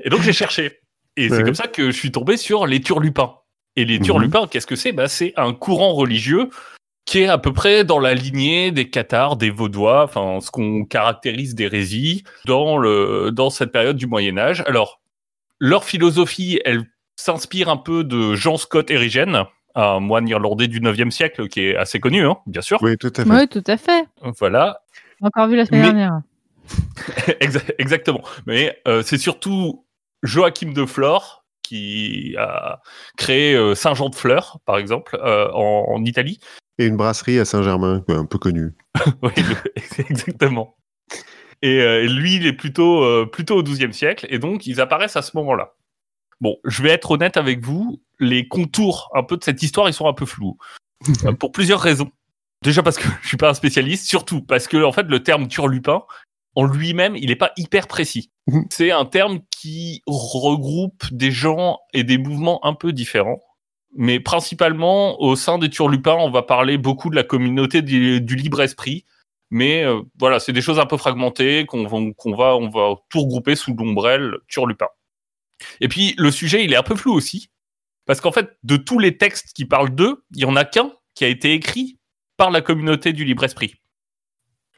Et 0.01 0.11
donc 0.11 0.23
j'ai 0.23 0.33
cherché. 0.33 0.81
Et 1.17 1.29
c'est 1.29 1.37
Ouais. 1.39 1.43
comme 1.45 1.55
ça 1.55 1.67
que 1.67 1.91
je 1.91 1.97
suis 1.97 2.13
tombé 2.13 2.37
sur 2.37 2.67
les 2.67 2.81
turlupins. 2.81 3.35
Et 3.77 3.85
les 3.85 4.01
turlupins, 4.01 4.47
qu'est-ce 4.49 4.67
que 4.67 4.77
c'est? 4.77 4.93
Bah, 4.93 5.09
C'est 5.09 5.33
un 5.37 5.53
courant 5.53 5.93
religieux 5.95 6.49
qui 7.05 7.21
est 7.21 7.29
à 7.29 7.39
peu 7.39 7.53
près 7.53 7.85
dans 7.85 7.99
la 8.01 8.13
lignée 8.15 8.71
des 8.73 8.91
cathares, 8.91 9.37
des 9.37 9.51
vaudois, 9.51 10.05
enfin 10.05 10.41
ce 10.41 10.51
qu'on 10.51 10.85
caractérise 10.85 11.55
d'hérésie 11.55 12.25
dans, 12.45 12.77
le, 12.77 13.31
dans 13.33 13.51
cette 13.51 13.73
période 13.73 13.97
du 13.97 14.07
Moyen 14.07 14.37
Âge. 14.37 14.63
Alors, 14.67 15.01
leur 15.59 15.85
philosophie, 15.85 16.61
elle 16.65 16.85
s'inspire 17.23 17.69
un 17.69 17.77
peu 17.77 18.05
de 18.05 18.35
Jean 18.35 18.57
Scott 18.57 18.91
Erigen, 18.91 19.45
un 19.75 20.01
moine 20.01 20.29
irlandais 20.29 20.69
du 20.69 20.81
9e 20.81 21.11
siècle 21.11 21.49
qui 21.49 21.61
est 21.67 21.77
assez 21.77 22.01
connu, 22.01 22.25
hein, 22.25 22.37
bien 22.47 22.63
sûr. 22.63 22.79
Oui, 22.83 22.97
tout 22.97 23.13
à 23.17 23.25
fait. 23.25 23.31
Oui, 23.31 23.49
tout 23.49 23.65
à 23.67 23.77
fait. 23.77 24.05
Voilà, 24.39 24.81
encore 25.21 25.49
vu 25.49 25.57
la 25.57 25.67
semaine 25.67 25.81
Mais- 25.83 25.87
dernière. 25.89 26.21
Exa- 27.41 27.75
Exactement. 27.79 28.23
Mais 28.47 28.79
euh, 28.87 29.03
c'est 29.03 29.19
surtout 29.19 29.85
Joachim 30.23 30.73
de 30.73 30.85
Flore 30.87 31.45
qui 31.63 32.35
a 32.39 32.81
créé 33.17 33.55
euh, 33.55 33.75
Saint-Jean 33.75 34.09
de 34.11 34.15
Fleur, 34.15 34.59
par 34.65 34.79
exemple, 34.79 35.19
euh, 35.23 35.51
en, 35.53 35.87
en 35.89 36.05
Italie. 36.05 36.41
Et 36.79 36.87
une 36.87 36.97
brasserie 36.97 37.39
à 37.39 37.45
Saint-Germain, 37.45 38.05
un 38.09 38.25
peu 38.27 38.39
connue. 38.39 38.75
Oui, 39.23 39.33
exactement. 40.11 40.77
Et 41.63 41.81
euh, 41.81 42.07
lui, 42.07 42.37
il 42.37 42.47
est 42.47 42.53
plutôt, 42.53 43.03
euh, 43.03 43.27
plutôt 43.27 43.57
au 43.57 43.63
XIIe 43.63 43.93
siècle, 43.93 44.27
et 44.31 44.39
donc 44.39 44.67
ils 44.67 44.81
apparaissent 44.81 45.17
à 45.17 45.23
ce 45.23 45.37
moment-là. 45.39 45.75
Bon, 46.41 46.57
je 46.65 46.83
vais 46.83 46.91
être 46.91 47.11
honnête 47.11 47.37
avec 47.37 47.65
vous, 47.65 48.01
les 48.21 48.47
contours 48.49 49.11
un 49.15 49.23
peu 49.23 49.37
de 49.37 49.45
cette 49.45 49.63
histoire, 49.63 49.89
ils 49.89 49.95
sont 49.95 50.07
un 50.07 50.13
peu 50.13 50.27
flous. 50.27 50.57
Euh, 51.25 51.33
pour 51.33 51.53
plusieurs 51.53 51.81
raisons. 51.81 52.11
Déjà 52.63 52.83
parce 52.83 52.97
que 52.97 53.09
je 53.23 53.29
suis 53.29 53.37
pas 53.37 53.51
un 53.51 53.55
spécialiste, 53.55 54.07
surtout 54.07 54.43
parce 54.43 54.67
que 54.69 54.83
en 54.83 54.93
fait 54.93 55.05
le 55.05 55.23
terme 55.23 55.49
turlupin 55.49 56.03
en 56.55 56.65
lui-même, 56.65 57.15
il 57.15 57.29
n'est 57.29 57.37
pas 57.37 57.53
hyper 57.57 57.87
précis. 57.87 58.31
Mhm. 58.49 58.67
C'est 58.71 58.91
un 58.91 59.05
terme 59.05 59.41
qui 59.51 60.03
regroupe 60.07 61.05
des 61.13 61.31
gens 61.31 61.79
et 61.93 62.03
des 62.03 62.19
mouvements 62.19 62.65
un 62.65 62.75
peu 62.75 62.93
différents. 62.93 63.41
Mais 63.95 64.21
principalement, 64.21 65.21
au 65.21 65.35
sein 65.35 65.59
des 65.59 65.71
turlupins, 65.71 66.17
on 66.19 66.31
va 66.31 66.43
parler 66.43 66.77
beaucoup 66.77 67.11
de 67.11 67.17
la 67.17 67.23
communauté 67.23 67.81
du, 67.81 68.21
du 68.21 68.37
libre 68.37 68.61
esprit. 68.61 69.05
Mais 69.51 69.83
euh, 69.85 70.03
voilà, 70.19 70.41
c'est 70.41 70.53
des 70.53 70.61
choses 70.61 70.79
un 70.79 70.87
peu 70.87 70.97
fragmentées 70.97 71.65
qu'on 71.65 71.87
va, 71.87 71.99
qu'on 72.17 72.35
va, 72.35 72.57
on 72.57 72.69
va 72.69 72.97
tout 73.09 73.21
regrouper 73.21 73.55
sous 73.55 73.75
l'ombrelle 73.75 74.35
turlupin. 74.47 74.89
Et 75.81 75.89
puis, 75.89 76.15
le 76.19 76.31
sujet, 76.31 76.65
il 76.65 76.73
est 76.73 76.77
un 76.77 76.83
peu 76.83 76.97
flou 76.97 77.13
aussi. 77.13 77.51
Parce 78.07 78.21
qu'en 78.21 78.33
fait, 78.33 78.57
de 78.63 78.77
tous 78.77 78.99
les 78.99 79.17
textes 79.19 79.53
qui 79.55 79.65
parlent 79.65 79.95
d'eux, 79.95 80.25
il 80.35 80.41
y 80.41 80.45
en 80.45 80.57
a 80.57 80.65
qu'un 80.65 80.93
qui 81.15 81.25
a 81.25 81.29
été 81.29 81.53
écrit 81.53 81.99
par 82.37 82.51
la 82.51 82.63
communauté 82.63 83.13
du 83.13 83.25
libre 83.25 83.45
esprit. 83.45 83.75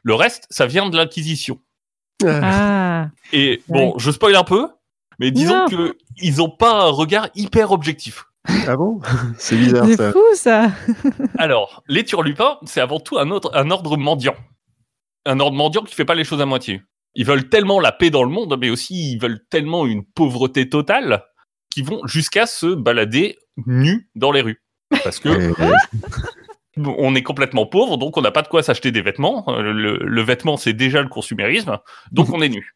Le 0.03 0.14
reste, 0.14 0.47
ça 0.51 0.66
vient 0.66 0.88
de 0.88 0.97
l'Inquisition. 0.97 1.61
Ah. 2.25 3.09
Et 3.33 3.62
bon, 3.69 3.99
je 3.99 4.11
spoil 4.11 4.35
un 4.35 4.45
peu, 4.45 4.69
mais 5.19 5.31
disons 5.31 5.59
Non. 5.61 5.69
que 5.69 5.99
ils 6.16 6.37
n'ont 6.37 6.51
pas 6.51 6.85
un 6.85 6.90
regard 6.90 7.29
hyper 7.35 7.73
objectif. 7.73 8.25
Ah 8.66 8.77
bon? 8.77 9.01
C'est 9.38 9.57
bizarre, 9.57 9.87
C'est 9.87 10.12
fou, 10.12 10.23
ça. 10.35 10.73
Alors, 11.38 11.83
les 11.88 12.05
turlupins, 12.05 12.59
c'est 12.64 12.81
avant 12.81 13.01
tout 13.01 13.19
un, 13.19 13.31
autre, 13.31 13.51
un 13.55 13.71
ordre 13.71 13.97
mendiant. 13.97 14.37
Un 15.27 15.41
ordre 15.41 15.57
mendiant 15.57 15.83
qui 15.83 15.95
fait 15.95 16.05
pas 16.07 16.14
les 16.14 16.24
choses 16.24 16.41
à 16.41 16.47
moitié. 16.47 16.83
Ils 17.14 17.26
veulent 17.26 17.48
tellement 17.48 17.80
la 17.80 17.92
paix 17.92 18.11
dans 18.11 18.22
le 18.22 18.30
monde, 18.30 18.56
mais 18.61 18.70
aussi 18.70 19.12
ils 19.12 19.18
veulent 19.18 19.40
tellement 19.50 19.86
une 19.86 20.04
pauvreté 20.04 20.68
totale 20.68 21.24
qu'ils 21.70 21.84
vont 21.84 22.06
jusqu'à 22.06 22.46
se 22.46 22.66
balader 22.74 23.36
nus 23.66 24.08
dans 24.14 24.32
les 24.32 24.40
rues. 24.42 24.62
Parce 25.04 25.18
que 25.20 25.28
on 26.76 27.14
est 27.14 27.22
complètement 27.22 27.66
pauvre, 27.66 27.96
donc 27.96 28.16
on 28.16 28.22
n'a 28.22 28.30
pas 28.30 28.42
de 28.42 28.48
quoi 28.48 28.62
s'acheter 28.62 28.92
des 28.92 29.02
vêtements. 29.02 29.44
Euh, 29.48 29.72
Le, 29.72 29.96
le 29.98 30.22
vêtement, 30.22 30.56
c'est 30.56 30.72
déjà 30.72 31.02
le 31.02 31.08
consumérisme, 31.08 31.78
donc 32.12 32.30
on 32.32 32.40
est 32.40 32.48
nu. 32.48 32.74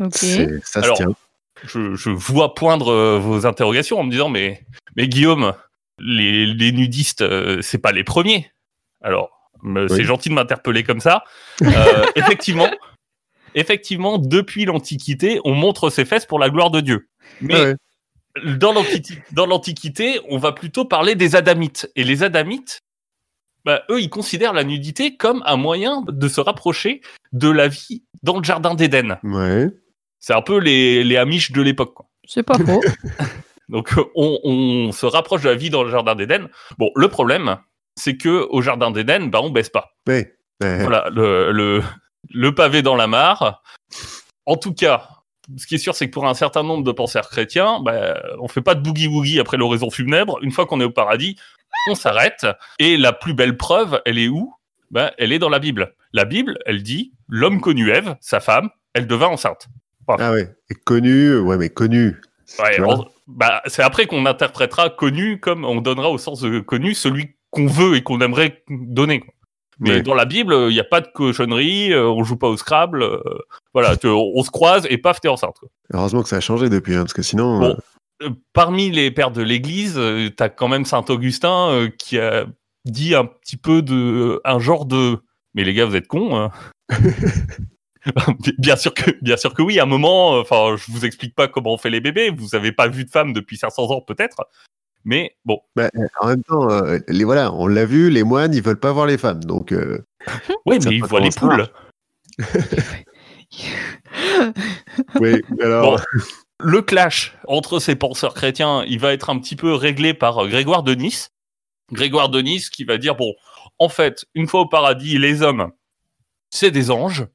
Ok. 0.00 0.10
c'est- 0.14 0.60
ça 0.64 0.80
se 0.80 0.84
Alors, 0.84 0.96
tient. 0.96 1.14
je, 1.64 1.94
je 1.94 2.10
vois 2.10 2.54
poindre 2.54 2.88
euh, 2.92 3.18
vos 3.18 3.46
interrogations 3.46 3.98
en 3.98 4.04
me 4.04 4.10
disant 4.10 4.28
mais 4.28 4.64
mais 4.96 5.08
Guillaume, 5.08 5.52
les, 5.98 6.46
les 6.46 6.72
nudistes, 6.72 7.22
euh, 7.22 7.60
c'est 7.62 7.78
pas 7.78 7.92
les 7.92 8.04
premiers. 8.04 8.50
Alors, 9.02 9.30
Oui. 9.62 9.82
c'est 9.88 10.04
gentil 10.04 10.28
de 10.28 10.34
m'interpeller 10.34 10.84
comme 10.84 11.00
ça. 11.00 11.24
Euh, 11.62 12.04
effectivement, 12.16 12.70
effectivement, 13.56 14.18
depuis 14.18 14.64
l'Antiquité, 14.66 15.40
on 15.44 15.54
montre 15.54 15.90
ses 15.90 16.04
fesses 16.04 16.26
pour 16.26 16.38
la 16.38 16.50
gloire 16.50 16.70
de 16.70 16.80
Dieu. 16.80 17.08
Mais 17.40 17.54
Ah 17.56 17.64
ouais. 17.64 17.74
dans 19.32 19.46
l'Antiquité, 19.46 20.20
on 20.28 20.38
va 20.38 20.52
plutôt 20.52 20.84
parler 20.84 21.16
des 21.16 21.34
Adamites. 21.34 21.90
Et 21.96 22.04
les 22.04 22.22
Adamites, 22.22 22.80
bah, 23.64 23.82
eux, 23.90 24.00
ils 24.00 24.10
considèrent 24.10 24.52
la 24.52 24.62
nudité 24.62 25.16
comme 25.16 25.42
un 25.44 25.56
moyen 25.56 26.04
de 26.06 26.28
se 26.28 26.40
rapprocher 26.40 27.00
de 27.32 27.50
la 27.50 27.66
vie 27.66 28.04
dans 28.22 28.38
le 28.38 28.44
jardin 28.44 28.74
d'Éden. 28.74 29.18
Ouais. 29.24 29.68
C'est 30.20 30.34
un 30.34 30.42
peu 30.42 30.58
les, 30.58 31.02
les 31.02 31.16
Amish 31.16 31.50
de 31.50 31.62
l'époque. 31.62 31.94
C'est 32.26 32.42
pas 32.44 32.58
faux. 32.58 32.82
Donc, 33.68 33.92
on, 34.14 34.38
on 34.44 34.92
se 34.92 35.06
rapproche 35.06 35.42
de 35.42 35.48
la 35.48 35.56
vie 35.56 35.70
dans 35.70 35.82
le 35.82 35.90
jardin 35.90 36.14
d'Éden. 36.14 36.48
Bon, 36.78 36.90
le 36.94 37.08
problème, 37.08 37.56
c'est 37.96 38.16
que 38.16 38.46
au 38.50 38.62
jardin 38.62 38.92
d'Éden, 38.92 39.28
bah, 39.30 39.40
on 39.42 39.50
baisse 39.50 39.70
pas. 39.70 39.96
Ouais. 40.06 40.32
Voilà, 40.60 41.10
le, 41.10 41.52
le, 41.52 41.82
le 42.32 42.54
pavé 42.54 42.82
dans 42.82 42.96
la 42.96 43.06
mare. 43.06 43.62
En 44.46 44.56
tout 44.56 44.72
cas, 44.74 45.08
ce 45.56 45.66
qui 45.66 45.76
est 45.76 45.78
sûr, 45.78 45.94
c'est 45.94 46.06
que 46.06 46.12
pour 46.12 46.26
un 46.26 46.34
certain 46.34 46.62
nombre 46.62 46.84
de 46.84 46.92
penseurs 46.92 47.28
chrétiens, 47.28 47.80
bah, 47.82 48.20
on 48.40 48.48
fait 48.48 48.62
pas 48.62 48.74
de 48.74 48.80
boogie-woogie 48.88 49.40
après 49.40 49.56
l'oraison 49.56 49.90
funèbre. 49.90 50.38
Une 50.42 50.50
fois 50.52 50.66
qu'on 50.66 50.80
est 50.80 50.84
au 50.84 50.90
paradis, 50.90 51.36
on 51.90 51.94
s'arrête. 51.94 52.46
Et 52.78 52.96
la 52.96 53.12
plus 53.12 53.34
belle 53.34 53.56
preuve, 53.56 54.00
elle 54.04 54.18
est 54.18 54.28
où? 54.28 54.52
Bah, 54.90 55.12
Elle 55.18 55.32
est 55.32 55.38
dans 55.38 55.48
la 55.48 55.58
Bible. 55.58 55.94
La 56.12 56.24
Bible, 56.24 56.58
elle 56.66 56.82
dit 56.82 57.12
l'homme 57.28 57.60
connut 57.60 57.90
Ève, 57.90 58.16
sa 58.20 58.40
femme, 58.40 58.70
elle 58.94 59.06
devint 59.06 59.26
enceinte. 59.26 59.68
Ah 60.08 60.30
ouais. 60.32 60.48
Et 60.70 60.74
connu, 60.74 61.36
ouais, 61.38 61.56
mais 61.56 61.68
connu. 61.68 62.20
Ouais, 62.60 62.78
bah, 63.26 63.60
c'est 63.66 63.82
après 63.82 64.06
qu'on 64.06 64.24
interprétera 64.24 64.88
connu 64.90 65.40
comme 65.40 65.64
on 65.64 65.80
donnera 65.80 66.10
au 66.10 66.18
sens 66.18 66.40
de 66.40 66.60
connu 66.60 66.94
celui 66.94 67.34
qu'on 67.50 67.66
veut 67.66 67.96
et 67.96 68.02
qu'on 68.02 68.20
aimerait 68.20 68.62
donner. 68.68 69.20
quoi. 69.20 69.34
Mais 69.78 69.90
Ouais. 69.90 70.02
dans 70.02 70.14
la 70.14 70.24
Bible, 70.24 70.54
il 70.68 70.72
n'y 70.74 70.80
a 70.80 70.84
pas 70.84 71.00
de 71.02 71.08
cochonnerie, 71.08 71.92
euh, 71.92 72.08
on 72.08 72.24
joue 72.24 72.36
pas 72.36 72.48
au 72.48 72.56
Scrabble, 72.56 73.02
euh, 73.02 73.20
voilà, 73.74 73.96
tu- 73.96 74.06
on, 74.06 74.32
on 74.34 74.42
se 74.42 74.50
croise 74.50 74.86
et 74.88 74.96
paf, 74.98 75.20
t'es 75.20 75.28
enceinte. 75.28 75.56
quoi. 75.60 75.68
Heureusement 75.92 76.22
que 76.22 76.28
ça 76.30 76.36
a 76.36 76.40
changé 76.40 76.68
depuis, 76.70 76.94
hein, 76.94 77.00
parce 77.02 77.12
que 77.12 77.22
sinon. 77.22 77.58
Bon. 77.60 77.66
euh, 77.66 77.74
Euh, 78.22 78.30
parmi 78.54 78.90
les 78.90 79.10
pères 79.10 79.30
de 79.30 79.42
l'Église, 79.42 79.98
euh, 79.98 80.30
t'as 80.34 80.48
quand 80.48 80.68
même 80.68 80.86
Saint 80.86 81.04
Augustin 81.10 81.68
euh, 81.72 81.90
qui 81.98 82.18
a 82.18 82.46
dit 82.86 83.14
un 83.14 83.26
petit 83.26 83.58
peu 83.58 83.82
de 83.82 84.40
un 84.44 84.58
genre 84.58 84.86
de. 84.86 85.18
Mais 85.54 85.64
les 85.64 85.74
gars, 85.74 85.84
vous 85.84 85.96
êtes 85.96 86.06
cons. 86.06 86.34
hein. 86.34 86.50
bien 88.58 88.76
sûr 88.76 88.94
que 88.94 89.10
bien 89.20 89.36
sûr 89.36 89.52
que 89.52 89.62
oui. 89.62 89.78
À 89.80 89.82
un 89.82 89.86
moment, 89.86 90.36
euh, 90.36 90.40
enfin, 90.40 90.76
je 90.76 90.90
vous 90.92 91.04
explique 91.04 91.34
pas 91.34 91.48
comment 91.48 91.74
on 91.74 91.78
fait 91.78 91.90
les 91.90 92.00
bébés. 92.00 92.30
Vous 92.30 92.54
avez 92.54 92.72
pas 92.72 92.88
vu 92.88 93.04
de 93.04 93.10
femme 93.10 93.32
depuis 93.32 93.56
500 93.56 93.90
ans 93.90 94.00
peut-être. 94.00 94.36
Mais 95.06 95.36
bon, 95.44 95.60
bah, 95.76 95.88
en 96.20 96.26
même 96.26 96.42
temps, 96.42 96.68
euh, 96.68 96.98
les, 97.06 97.22
voilà, 97.22 97.52
on 97.54 97.68
l'a 97.68 97.86
vu, 97.86 98.10
les 98.10 98.24
moines, 98.24 98.52
ils 98.52 98.62
veulent 98.62 98.80
pas 98.80 98.90
voir 98.90 99.06
les 99.06 99.16
femmes. 99.16 99.44
Donc, 99.44 99.70
euh, 99.70 100.04
oui, 100.66 100.78
mais 100.84 100.96
ils 100.96 101.04
voient 101.04 101.20
les 101.20 101.30
poules. 101.30 101.68
oui, 105.20 105.40
alors. 105.62 105.96
Bon. 105.96 106.20
Le 106.58 106.80
clash 106.82 107.36
entre 107.46 107.78
ces 107.78 107.94
penseurs 107.96 108.34
chrétiens, 108.34 108.82
il 108.88 108.98
va 108.98 109.12
être 109.12 109.30
un 109.30 109.38
petit 109.38 109.56
peu 109.56 109.74
réglé 109.74 110.12
par 110.12 110.44
euh, 110.44 110.48
Grégoire 110.48 110.82
de 110.82 110.94
Nice. 110.94 111.30
Grégoire 111.92 112.28
de 112.28 112.40
Nice 112.40 112.68
qui 112.68 112.82
va 112.82 112.98
dire 112.98 113.14
bon, 113.14 113.32
en 113.78 113.88
fait, 113.88 114.24
une 114.34 114.48
fois 114.48 114.62
au 114.62 114.66
paradis, 114.66 115.18
les 115.18 115.42
hommes, 115.42 115.70
c'est 116.50 116.72
des 116.72 116.90
anges. 116.90 117.26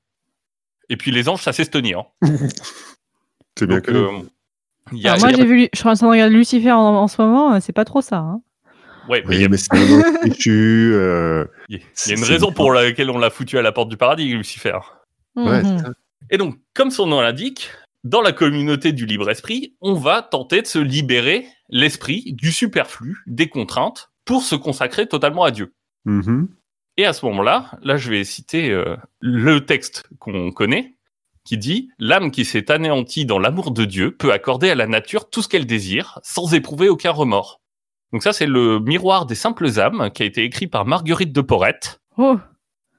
Et 0.90 0.98
puis 0.98 1.12
les 1.12 1.30
anges, 1.30 1.42
ça 1.42 1.54
sait 1.54 1.64
se 1.64 1.70
tenir. 1.70 2.04
c'est 3.58 3.68
bien 3.68 3.80
que. 3.80 4.10
Il 4.92 5.00
y 5.00 5.08
a- 5.08 5.14
Alors, 5.14 5.26
moi, 5.26 5.34
j'ai 5.36 5.46
vu, 5.46 5.68
je 5.74 5.80
suis 5.80 5.88
en 5.88 5.94
train 5.94 6.08
de 6.08 6.12
regarder 6.12 6.36
Lucifer 6.36 6.72
en, 6.72 6.80
en 6.80 7.08
ce 7.08 7.22
moment, 7.22 7.54
euh, 7.54 7.58
c'est 7.62 7.74
pas 7.74 7.86
trop 7.86 8.02
ça. 8.02 8.18
hein. 8.18 8.42
ouais, 9.10 9.24
mais 9.28 9.36
il 9.36 9.38
y 9.38 9.40
Oui, 9.40 9.46
a- 9.46 9.50
mais 9.50 9.58
c'est 9.58 10.34
fichu, 10.34 10.92
euh, 10.94 11.46
il 11.70 11.78
y 11.78 11.80
a, 11.80 11.82
il 12.06 12.10
y 12.10 12.14
a 12.14 12.18
une 12.18 12.24
raison 12.24 12.52
pour 12.52 12.72
laquelle 12.72 13.10
on 13.10 13.18
l'a 13.18 13.30
foutu 13.30 13.58
à 13.58 13.62
la 13.62 13.72
porte 13.72 13.90
du 13.90 13.98
paradis, 13.98 14.32
Lucifer. 14.34 14.78
Ouais, 15.36 15.64
Mhm. 15.64 15.94
Et 16.30 16.38
donc, 16.38 16.58
comme 16.74 16.92
son 16.92 17.08
nom 17.08 17.20
l'indique, 17.22 17.70
dans 18.04 18.22
la 18.22 18.32
communauté 18.32 18.94
du 18.94 19.06
libre 19.06 19.30
esprit, 19.30 19.76
on 19.82 19.94
va 19.96 20.22
tenter 20.22 20.62
de 20.62 20.68
se 20.68 20.80
libérer 20.80 21.46
l'esprit 21.70 22.34
du 22.34 22.52
superflu, 22.52 23.18
des 23.28 23.48
contraintes, 23.50 24.12
pour 24.26 24.44
se 24.44 24.56
consacrer 24.56 25.08
totalement 25.08 25.44
à 25.44 25.52
Dieu. 25.52 25.74
Mhm. 26.06 26.48
Et 26.98 27.06
à 27.06 27.14
ce 27.14 27.26
moment-là, 27.26 27.72
là, 27.84 27.98
je 27.98 28.10
vais 28.10 28.24
citer 28.24 28.70
euh, 28.72 28.96
le 29.20 29.60
texte 29.66 30.04
qu'on 30.20 30.52
connaît, 30.52 30.96
qui 31.46 31.58
dit 31.58 31.90
L'âme 32.00 32.32
qui 32.32 32.46
s'est 32.46 32.72
anéantie 32.72 33.26
dans 33.26 33.40
l'amour 33.40 33.72
de 33.72 33.86
Dieu 33.86 34.12
peut 34.16 34.32
accorder 34.32 34.70
à 34.70 34.76
la 34.76 34.88
nature 34.88 35.30
tout 35.30 35.42
ce 35.42 35.48
qu'elle 35.48 35.66
désire, 35.66 36.20
sans 36.24 36.54
éprouver 36.54 36.90
aucun 36.90 37.12
remords. 37.12 37.62
Donc 38.14 38.24
ça, 38.24 38.34
c'est 38.34 38.46
le 38.46 38.80
miroir 38.80 39.26
des 39.26 39.36
simples 39.36 39.80
âmes, 39.80 40.10
qui 40.14 40.24
a 40.24 40.26
été 40.26 40.44
écrit 40.44 40.68
par 40.68 40.86
Marguerite 40.86 41.32
de 41.32 41.42
Porrette. 41.42 42.02
Oh, 42.18 42.38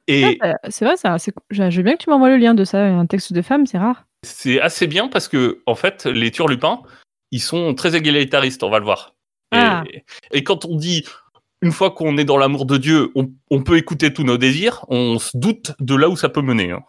Et 0.08 0.38
euh, 0.42 0.52
c'est 0.70 0.84
vrai, 0.86 0.96
ça. 0.96 1.16
Je 1.50 1.76
veux 1.76 1.82
bien 1.82 1.96
que 1.96 2.02
tu 2.02 2.10
m'envoies 2.10 2.30
le 2.30 2.38
lien 2.38 2.54
de 2.54 2.64
ça. 2.64 2.82
Un 2.84 3.06
texte 3.06 3.32
de 3.32 3.42
femme, 3.42 3.66
c'est 3.66 3.78
rare. 3.78 4.04
c'est 4.24 4.60
assez 4.60 4.86
bien 4.86 5.08
parce 5.08 5.28
que, 5.28 5.62
en 5.66 5.74
fait, 5.74 6.06
les 6.06 6.30
turlupins, 6.30 6.80
ils 7.30 7.40
sont 7.42 7.74
très 7.74 7.94
égalitaristes, 7.94 8.62
on 8.62 8.70
va 8.70 8.78
le 8.78 8.84
voir. 8.84 9.14
Et, 9.52 9.58
Ah. 9.58 9.84
et 10.32 10.42
quand 10.44 10.64
on 10.64 10.76
dit, 10.76 11.04
une 11.60 11.72
fois 11.72 11.90
qu'on 11.90 12.16
est 12.16 12.24
dans 12.24 12.38
l'amour 12.38 12.64
de 12.64 12.78
Dieu, 12.78 13.10
on, 13.14 13.30
on 13.50 13.62
peut 13.62 13.76
écouter 13.76 14.12
tous 14.14 14.24
nos 14.24 14.38
désirs, 14.38 14.84
on 14.88 15.18
se 15.18 15.36
doute 15.36 15.72
de 15.78 15.94
là 15.94 16.08
où 16.08 16.16
ça 16.16 16.30
peut 16.30 16.40
mener. 16.42 16.70
hein. 16.72 16.80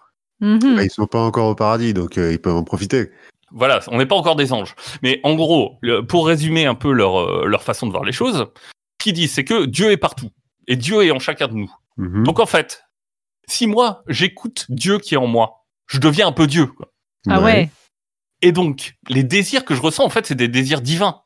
Mhm. 0.44 0.76
Bah, 0.76 0.84
ils 0.84 0.92
sont 0.92 1.08
pas 1.08 1.22
encore 1.22 1.48
au 1.50 1.56
paradis, 1.56 1.94
donc 1.94 2.18
euh, 2.18 2.32
ils 2.34 2.40
peuvent 2.40 2.56
en 2.56 2.64
profiter. 2.64 3.12
Voilà, 3.52 3.80
on 3.88 3.98
n'est 3.98 4.06
pas 4.06 4.16
encore 4.16 4.36
des 4.36 4.52
anges. 4.52 4.76
Mais 5.04 5.20
en 5.24 5.36
gros, 5.36 5.78
le- 5.82 6.06
pour 6.06 6.28
résumer 6.28 6.66
un 6.66 6.76
peu 6.76 6.92
leur, 6.92 7.18
euh, 7.20 7.46
leur 7.46 7.64
façon 7.64 7.86
de 7.88 7.92
voir 7.92 8.04
les 8.04 8.12
choses, 8.12 8.48
ce 8.58 9.04
qu'ils 9.04 9.14
disent, 9.14 9.32
c'est 9.32 9.46
que 9.46 9.66
Dieu 9.66 9.92
est 9.92 9.98
partout. 9.98 10.30
Et 10.68 10.76
Dieu 10.76 11.04
est 11.04 11.12
en 11.12 11.20
chacun 11.20 11.48
de 11.48 11.54
nous. 11.54 11.72
Mhm. 11.98 12.24
Donc 12.24 12.40
en 12.40 12.46
fait, 12.46 12.84
si 13.48 13.68
moi, 13.68 14.04
j'écoute 14.08 14.66
Dieu 14.70 14.98
qui 15.00 15.14
est 15.14 15.18
en 15.18 15.28
moi, 15.28 15.66
je 15.88 16.00
deviens 16.00 16.28
un 16.28 16.32
peu 16.32 16.48
Dieu. 16.48 16.66
quoi. 16.68 16.92
Ah 17.30 17.42
ouais. 17.42 17.70
Et 18.42 18.52
donc, 18.52 18.96
les 19.08 19.24
désirs 19.24 19.64
que 19.64 19.76
je 19.76 19.82
ressens, 19.82 20.04
en 20.04 20.10
fait, 20.10 20.26
c'est 20.26 20.36
des 20.36 20.50
désirs 20.50 20.82
divins. 20.82 21.22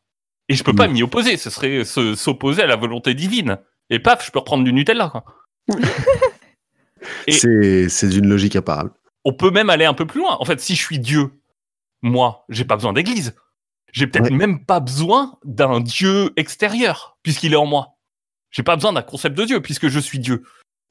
Et 0.49 0.53
je 0.53 0.63
peux 0.63 0.73
pas 0.73 0.87
Mm. 0.87 0.91
m'y 0.93 1.03
opposer. 1.03 1.37
Ce 1.37 1.49
serait 1.49 1.83
se- 1.85 2.13
s'opposer 2.15 2.61
à 2.61 2.67
la 2.67 2.75
volonté 2.75 3.13
divine. 3.15 3.57
Et 3.89 3.99
paf, 3.99 4.25
je 4.25 4.31
peux 4.31 4.39
reprendre 4.39 4.63
du 4.63 4.73
Nutella. 4.73 5.09
quoi. 5.09 5.23
Et- 7.27 7.31
C'est 7.31 7.89
c'est 7.89 8.09
d'une 8.09 8.27
logique 8.27 8.55
imparable. 8.55 8.91
On 9.29 9.33
peut 9.33 9.51
même 9.51 9.69
aller 9.69 9.83
un 9.83 9.93
peu 9.93 10.05
plus 10.05 10.21
loin. 10.21 10.37
En 10.39 10.45
fait, 10.45 10.61
si 10.61 10.73
je 10.73 10.81
suis 10.81 10.99
Dieu, 10.99 11.31
moi, 12.01 12.45
j'ai 12.47 12.63
pas 12.63 12.75
besoin 12.75 12.93
d'église. 12.93 13.35
J'ai 13.91 14.07
peut-être 14.07 14.31
Ouais. 14.31 14.37
même 14.37 14.63
pas 14.63 14.79
besoin 14.79 15.37
d'un 15.43 15.81
Dieu 15.81 16.31
extérieur, 16.37 17.17
puisqu'il 17.23 17.51
est 17.51 17.57
en 17.57 17.65
moi. 17.65 17.97
J'ai 18.51 18.63
pas 18.63 18.75
besoin 18.77 18.93
d'un 18.93 19.01
concept 19.01 19.37
de 19.37 19.43
Dieu, 19.43 19.61
puisque 19.61 19.89
je 19.89 19.99
suis 19.99 20.19
Dieu. 20.19 20.43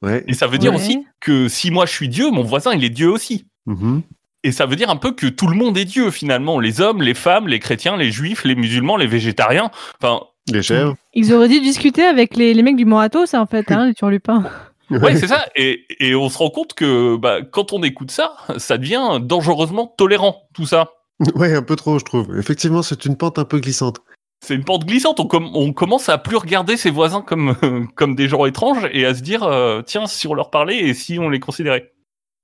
Ouais. 0.03 0.23
Et 0.27 0.33
ça 0.35 0.45
veut 0.45 0.59
dire 0.59 0.71
Ouais. 0.73 0.77
aussi 0.77 1.03
que 1.19 1.47
si 1.47 1.71
moi 1.71 1.87
je 1.87 1.91
suis 1.93 2.09
Dieu, 2.09 2.29
mon 2.29 2.43
voisin, 2.43 2.73
il 2.75 2.83
est 2.83 2.91
Dieu 2.91 3.09
aussi. 3.09 3.47
Mhm. 3.65 4.03
Et 4.43 4.51
ça 4.51 4.67
veut 4.67 4.75
dire 4.75 4.91
un 4.91 4.97
peu 4.97 5.13
que 5.13 5.25
tout 5.25 5.47
le 5.47 5.55
monde 5.55 5.75
est 5.77 5.85
Dieu 5.85 6.11
finalement, 6.11 6.59
les 6.59 6.79
hommes, 6.79 7.01
les 7.01 7.15
femmes, 7.15 7.47
les 7.47 7.57
chrétiens, 7.59 7.97
les 7.97 8.11
juifs, 8.11 8.43
les 8.45 8.53
musulmans, 8.55 8.97
les 8.97 9.07
végétariens. 9.07 9.71
Enfin, 10.01 10.21
Les 10.49 10.61
chèvres. 10.61 10.95
Ils 11.13 11.33
auraient 11.33 11.49
dû 11.49 11.59
discuter 11.59 12.03
avec 12.05 12.35
les, 12.37 12.53
les 12.53 12.61
mecs 12.61 12.77
du 12.77 12.85
Mont 12.85 12.99
Athos, 12.99 13.33
en 13.35 13.45
fait, 13.47 13.69
hein, 13.71 13.87
les 13.87 13.93
turlupins. 13.95 14.43
Ouais, 14.89 15.15
c'est 15.17 15.27
ça. 15.27 15.45
Et, 15.55 15.85
et 15.99 16.15
on 16.15 16.29
se 16.29 16.37
rend 16.37 16.49
compte 16.49 16.73
que 16.73 17.15
bah, 17.17 17.41
quand 17.41 17.73
on 17.73 17.83
écoute 17.83 18.11
ça, 18.11 18.35
ça 18.57 18.77
devient 18.77 19.19
dangereusement 19.21 19.93
tolérant 19.97 20.43
tout 20.53 20.65
ça. 20.65 20.91
Ouais, 21.35 21.53
un 21.55 21.63
peu 21.63 21.75
trop, 21.75 21.97
je 21.99 22.05
trouve. 22.05 22.37
Effectivement, 22.37 22.81
c'est 22.83 23.05
une 23.05 23.17
pente 23.17 23.39
un 23.39 23.45
peu 23.45 23.59
glissante. 23.59 23.99
C'est 24.45 24.53
une 24.53 24.63
pente 24.63 24.85
glissante. 24.85 25.19
On, 25.19 25.25
com- 25.25 25.49
on 25.55 25.73
commence 25.73 26.09
à 26.09 26.17
plus 26.19 26.35
regarder 26.37 26.77
ses 26.77 26.91
voisins 26.91 27.21
comme 27.21 27.55
comme 27.95 28.13
des 28.15 28.27
gens 28.27 28.45
étranges 28.45 28.87
et 28.91 29.05
à 29.05 29.15
se 29.15 29.21
dire 29.21 29.43
euh, 29.43 29.81
tiens 29.81 30.05
si 30.05 30.27
on 30.27 30.33
leur 30.35 30.51
parlait 30.51 30.77
et 30.77 30.93
si 30.93 31.17
on 31.17 31.29
les 31.29 31.39
considérait. 31.39 31.91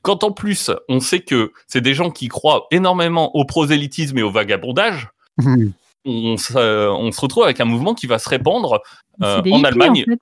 Quand 0.01 0.23
en 0.23 0.31
plus 0.31 0.71
on 0.89 0.99
sait 0.99 1.19
que 1.21 1.53
c'est 1.67 1.81
des 1.81 1.93
gens 1.93 2.09
qui 2.09 2.27
croient 2.29 2.65
énormément 2.71 3.35
au 3.35 3.45
prosélytisme 3.45 4.17
et 4.17 4.23
au 4.23 4.31
vagabondage, 4.31 5.07
on 6.05 6.35
se, 6.37 6.89
on 6.89 7.11
se 7.11 7.21
retrouve 7.21 7.43
avec 7.43 7.61
un 7.61 7.65
mouvement 7.65 7.93
qui 7.93 8.07
va 8.07 8.19
se 8.19 8.27
répandre 8.27 8.81
euh, 9.21 9.37
en 9.37 9.43
hippies, 9.43 9.65
Allemagne. 9.65 10.03
en 10.07 10.11
fait. 10.11 10.19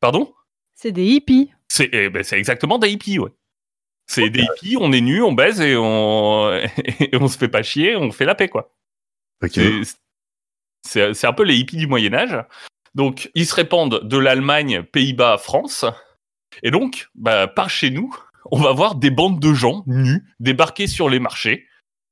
Pardon? 0.00 0.32
C'est 0.74 0.92
des 0.92 1.04
hippies. 1.04 1.50
C'est 1.68 1.88
eh 1.92 2.08
ben, 2.08 2.22
c'est 2.22 2.38
exactement 2.38 2.78
des 2.78 2.90
hippies, 2.90 3.18
ouais. 3.18 3.30
C'est 4.06 4.30
des 4.30 4.40
hippies, 4.42 4.76
on 4.80 4.90
est 4.92 5.02
nus, 5.02 5.22
on 5.22 5.32
baise 5.32 5.60
et 5.60 5.76
on 5.76 6.50
et 7.00 7.10
on 7.20 7.28
se 7.28 7.36
fait 7.38 7.48
pas 7.48 7.62
chier, 7.62 7.94
on 7.96 8.10
fait 8.10 8.24
la 8.24 8.34
paix 8.34 8.48
quoi. 8.48 8.74
Ok. 9.42 9.58
C'est- 10.86 11.24
un 11.24 11.32
peu 11.32 11.42
les 11.42 11.56
hippies 11.56 11.76
du 11.76 11.86
Moyen 11.86 12.14
Âge. 12.14 12.36
Donc 12.94 13.30
ils 13.34 13.46
se 13.46 13.54
répandent 13.54 14.00
de 14.02 14.16
l'Allemagne, 14.16 14.82
Pays-Bas, 14.82 15.36
France. 15.38 15.84
Et 16.62 16.70
donc, 16.70 17.08
bah, 17.14 17.46
par 17.46 17.68
chez 17.68 17.90
nous, 17.90 18.14
on 18.50 18.58
va 18.58 18.72
voir 18.72 18.94
des 18.94 19.10
bandes 19.10 19.38
de 19.38 19.52
gens 19.52 19.82
nus 19.86 20.24
débarquer 20.40 20.86
sur 20.86 21.10
les 21.10 21.18
marchés 21.20 21.66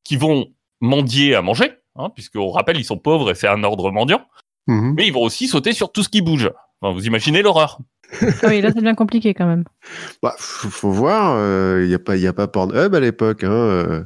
qui 0.05 0.17
vont 0.17 0.53
mendier 0.81 1.35
à 1.35 1.41
manger, 1.43 1.73
hein, 1.97 2.11
puisqu'on 2.11 2.51
rappelle, 2.51 2.77
ils 2.77 2.85
sont 2.85 2.99
pauvres 2.99 3.31
et 3.31 3.35
c'est 3.35 3.49
un 3.49 3.65
ordre 3.65 3.91
mendiant. 3.91 4.27
Mhm. 4.67 4.95
Mais 4.97 5.07
ils 5.07 5.13
vont 5.13 5.23
aussi 5.23 5.49
sauter 5.49 5.73
sur 5.73 5.91
tout 5.91 6.03
ce 6.03 6.09
qui 6.11 6.21
bouge. 6.21 6.51
Enfin, 6.81 6.95
vous 6.95 7.07
imaginez 7.07 7.43
l'horreur. 7.43 7.79
Ah 8.20 8.49
oui, 8.49 8.61
là, 8.61 8.68
ça 8.72 8.81
devient 8.81 8.95
compliqué 8.97 9.35
quand 9.35 9.47
même. 9.47 9.64
Bah, 10.22 10.35
faut, 10.39 10.68
faut 10.70 10.91
voir. 10.91 11.37
Il 11.81 11.89
n'y 11.89 11.95
a 11.95 11.99
pas, 11.99 12.16
y 12.16 12.27
a 12.27 12.33
pas 12.33 12.49
Pornhub 12.49 12.95
à 12.95 13.01
l'époque. 13.01 13.45
Hein, 13.45 13.51
euh. 13.51 14.05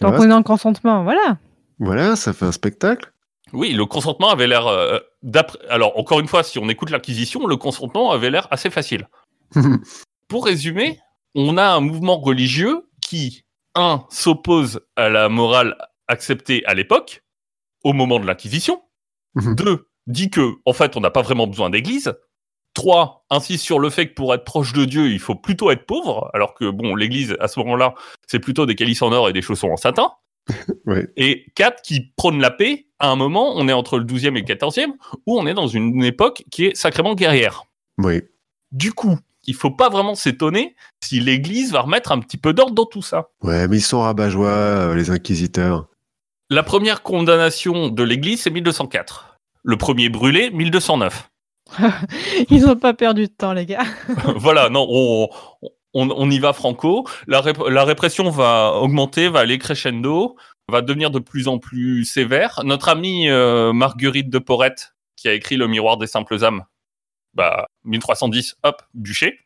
Est 0.00 0.04
en 0.32 0.42
consentement, 0.42 1.02
voilà. 1.04 1.38
Voilà, 1.78 2.16
ça 2.16 2.32
fait 2.32 2.44
un 2.46 2.52
spectacle. 2.52 3.12
Oui, 3.52 3.72
le 3.72 3.84
consentement 3.86 4.30
avait 4.30 4.46
l'air. 4.46 4.66
euh, 4.66 4.98
d'après- 5.22 5.58
Alors, 5.68 5.98
encore 5.98 6.20
une 6.20 6.28
fois, 6.28 6.42
si 6.42 6.58
on 6.58 6.68
écoute 6.68 6.90
l'Inquisition, 6.90 7.46
le 7.46 7.56
consentement 7.56 8.10
avait 8.12 8.30
l'air 8.30 8.48
assez 8.50 8.70
facile. 8.70 9.08
Pour 10.28 10.46
résumer, 10.46 10.98
on 11.34 11.58
a 11.58 11.64
un 11.64 11.80
mouvement 11.80 12.18
religieux 12.18 12.88
qui, 13.02 13.44
un, 13.74 14.04
s'oppose 14.10 14.80
à 14.96 15.08
la 15.10 15.28
morale 15.28 15.76
acceptée 16.08 16.64
à 16.66 16.74
l'époque, 16.74 17.22
au 17.84 17.92
moment 17.92 18.18
de 18.18 18.26
l'Inquisition. 18.26 18.82
Mhm. 19.34 19.54
Deux, 19.56 19.88
dit 20.06 20.30
que, 20.30 20.54
en 20.64 20.72
fait, 20.72 20.96
on 20.96 21.00
n'a 21.00 21.10
pas 21.10 21.22
vraiment 21.22 21.46
besoin 21.46 21.70
d'église. 21.70 22.14
Trois, 22.74 23.24
insiste 23.30 23.64
sur 23.64 23.78
le 23.78 23.90
fait 23.90 24.08
que 24.08 24.14
pour 24.14 24.32
être 24.34 24.44
proche 24.44 24.72
de 24.72 24.84
Dieu, 24.84 25.10
il 25.10 25.18
faut 25.18 25.34
plutôt 25.34 25.70
être 25.70 25.84
pauvre, 25.84 26.30
alors 26.32 26.54
que, 26.54 26.70
bon, 26.70 26.94
l'église, 26.94 27.36
à 27.40 27.48
ce 27.48 27.60
moment-là, 27.60 27.94
c'est 28.26 28.38
plutôt 28.38 28.66
des 28.66 28.74
calices 28.74 29.02
en 29.02 29.12
or 29.12 29.28
et 29.28 29.32
des 29.32 29.42
chaussons 29.42 29.70
en 29.70 29.76
satin. 29.76 30.12
Ouais. 30.86 31.08
Et 31.16 31.46
quatre, 31.54 31.82
qui 31.82 32.12
prône 32.16 32.40
la 32.40 32.50
paix. 32.50 32.86
À 32.98 33.08
un 33.08 33.16
moment, 33.16 33.52
on 33.54 33.68
est 33.68 33.72
entre 33.72 33.98
le 33.98 34.04
12e 34.04 34.36
et 34.36 34.40
le 34.40 34.54
14e, 34.54 34.90
où 35.26 35.38
on 35.38 35.46
est 35.46 35.54
dans 35.54 35.68
une 35.68 36.02
époque 36.02 36.44
qui 36.50 36.66
est 36.66 36.76
sacrément 36.76 37.14
guerrière. 37.14 37.64
Oui. 37.98 38.22
Du 38.72 38.92
coup, 38.92 39.16
il 39.44 39.54
faut 39.54 39.70
pas 39.70 39.88
vraiment 39.88 40.14
s'étonner 40.14 40.74
si 41.02 41.20
l'Église 41.20 41.72
va 41.72 41.82
remettre 41.82 42.12
un 42.12 42.20
petit 42.20 42.36
peu 42.36 42.52
d'ordre 42.52 42.74
dans 42.74 42.86
tout 42.86 43.02
ça. 43.02 43.30
Ouais, 43.42 43.68
mais 43.68 43.78
ils 43.78 43.82
sont 43.82 44.00
rabat-joie, 44.00 44.48
euh, 44.48 44.94
les 44.94 45.10
inquisiteurs. 45.10 45.88
La 46.50 46.62
première 46.62 47.02
condamnation 47.02 47.88
de 47.88 48.02
l'Église, 48.02 48.42
c'est 48.42 48.50
1204. 48.50 49.31
Le 49.64 49.76
premier 49.76 50.08
brûlé, 50.08 50.50
1209. 50.50 51.30
Ils 52.50 52.66
ont 52.66 52.76
pas 52.76 52.94
perdu 52.94 53.22
de 53.22 53.32
temps, 53.32 53.52
les 53.52 53.66
gars. 53.66 53.84
voilà, 54.36 54.68
non, 54.68 54.86
on, 54.90 55.28
on, 55.94 56.10
on 56.10 56.30
y 56.30 56.38
va 56.38 56.52
franco. 56.52 57.06
La, 57.26 57.40
rép- 57.40 57.68
la 57.68 57.84
répression 57.84 58.28
va 58.30 58.72
augmenter, 58.74 59.28
va 59.28 59.40
aller 59.40 59.58
crescendo, 59.58 60.36
va 60.68 60.82
devenir 60.82 61.10
de 61.10 61.18
plus 61.18 61.48
en 61.48 61.58
plus 61.58 62.04
sévère. 62.04 62.60
Notre 62.64 62.88
amie 62.88 63.28
euh, 63.28 63.72
Marguerite 63.72 64.28
de 64.30 64.38
Porrette, 64.38 64.94
qui 65.16 65.28
a 65.28 65.32
écrit 65.32 65.56
Le 65.56 65.68
miroir 65.68 65.96
des 65.96 66.06
simples 66.06 66.44
âmes, 66.44 66.64
bah, 67.34 67.66
1310, 67.84 68.56
hop, 68.64 68.82
bûcher. 68.94 69.38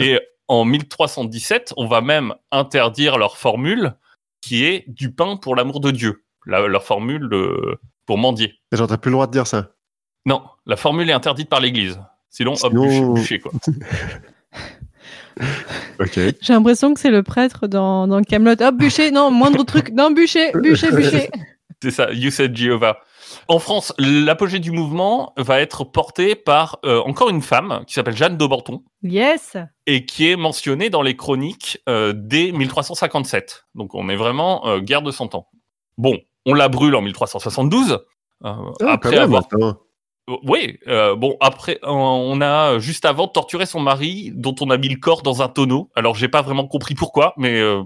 Et 0.00 0.18
en 0.48 0.64
1317, 0.64 1.74
on 1.76 1.86
va 1.86 2.00
même 2.00 2.34
interdire 2.50 3.18
leur 3.18 3.36
formule 3.36 3.94
qui 4.40 4.64
est 4.64 4.84
du 4.88 5.12
pain 5.12 5.36
pour 5.36 5.54
l'amour 5.54 5.80
de 5.80 5.90
Dieu. 5.90 6.24
La- 6.46 6.66
leur 6.66 6.82
formule 6.84 7.28
euh, 7.32 7.76
pour 8.08 8.16
mendier. 8.18 8.54
Genre, 8.72 8.88
t'as 8.88 8.96
plus 8.96 9.10
le 9.10 9.16
droit 9.16 9.26
de 9.26 9.32
dire 9.32 9.46
ça. 9.46 9.68
Non, 10.24 10.42
la 10.64 10.76
formule 10.76 11.10
est 11.10 11.12
interdite 11.12 11.50
par 11.50 11.60
l'Église. 11.60 12.00
Sinon, 12.30 12.52
hop, 12.52 12.72
Sinon- 12.72 13.12
bûcher, 13.12 13.38
bûcher, 13.38 13.38
quoi. 13.38 13.52
Ok. 16.00 16.14
J'ai 16.40 16.52
l'impression 16.52 16.94
que 16.94 17.00
c'est 17.00 17.10
le 17.10 17.22
prêtre 17.22 17.66
dans, 17.66 18.06
dans 18.08 18.22
Camelot. 18.22 18.60
Hop, 18.62 18.74
bûcher, 18.76 19.10
non, 19.10 19.30
moindre 19.30 19.62
truc, 19.64 19.90
non, 19.92 20.10
bûcher, 20.10 20.52
bûcher, 20.54 20.90
bûcher. 20.90 21.30
C'est 21.82 21.92
ça, 21.92 22.10
You 22.12 22.30
said 22.32 22.56
Jehovah. 22.56 22.98
En 23.46 23.58
France, 23.60 23.92
l'apogée 23.98 24.58
du 24.58 24.72
mouvement 24.72 25.32
va 25.36 25.60
être 25.60 25.84
porté 25.84 26.34
par 26.34 26.78
euh, 26.84 27.00
encore 27.02 27.28
une 27.30 27.42
femme 27.42 27.84
qui 27.86 27.94
s'appelle 27.94 28.16
Jeanne 28.16 28.36
d'Aubenton 28.36 28.82
Yes. 29.04 29.56
et 29.86 30.04
qui 30.06 30.28
est 30.28 30.34
mentionnée 30.36 30.90
dans 30.90 31.02
les 31.02 31.14
chroniques 31.14 31.78
euh, 31.88 32.12
dès 32.16 32.50
1357. 32.50 33.66
Donc 33.76 33.94
on 33.94 34.08
est 34.08 34.16
vraiment 34.16 34.66
euh, 34.66 34.80
guerre 34.80 35.02
de 35.02 35.12
cent 35.12 35.34
ans. 35.36 35.48
Bon, 35.98 36.18
on 36.48 36.54
la 36.54 36.68
brûle 36.68 36.94
en 36.96 37.02
1372. 37.02 37.92
euh, 37.92 37.98
Ah, 38.44 38.92
après 38.92 39.18
avoir. 39.18 39.44
Euh, 39.54 39.72
Oui, 40.44 40.78
euh, 40.88 41.14
bon, 41.16 41.36
après, 41.40 41.78
euh, 41.84 41.88
on 41.88 42.40
a 42.40 42.78
juste 42.78 43.04
avant 43.04 43.28
torturé 43.28 43.64
son 43.66 43.80
mari, 43.80 44.30
dont 44.34 44.54
on 44.60 44.70
a 44.70 44.76
mis 44.76 44.88
le 44.88 44.96
corps 44.98 45.22
dans 45.22 45.40
un 45.42 45.48
tonneau. 45.48 45.90
Alors, 45.96 46.14
j'ai 46.14 46.28
pas 46.28 46.42
vraiment 46.42 46.66
compris 46.66 46.94
pourquoi, 46.94 47.32
mais 47.38 47.60
euh, 47.60 47.82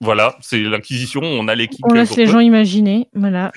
voilà, 0.00 0.36
c'est 0.40 0.60
l'Inquisition, 0.60 1.22
on 1.22 1.48
a 1.48 1.54
l'équipe. 1.54 1.84
On 1.88 1.94
laisse 1.94 2.16
les 2.16 2.26
gens 2.26 2.40
imaginer. 2.40 3.08
Voilà. 3.14 3.50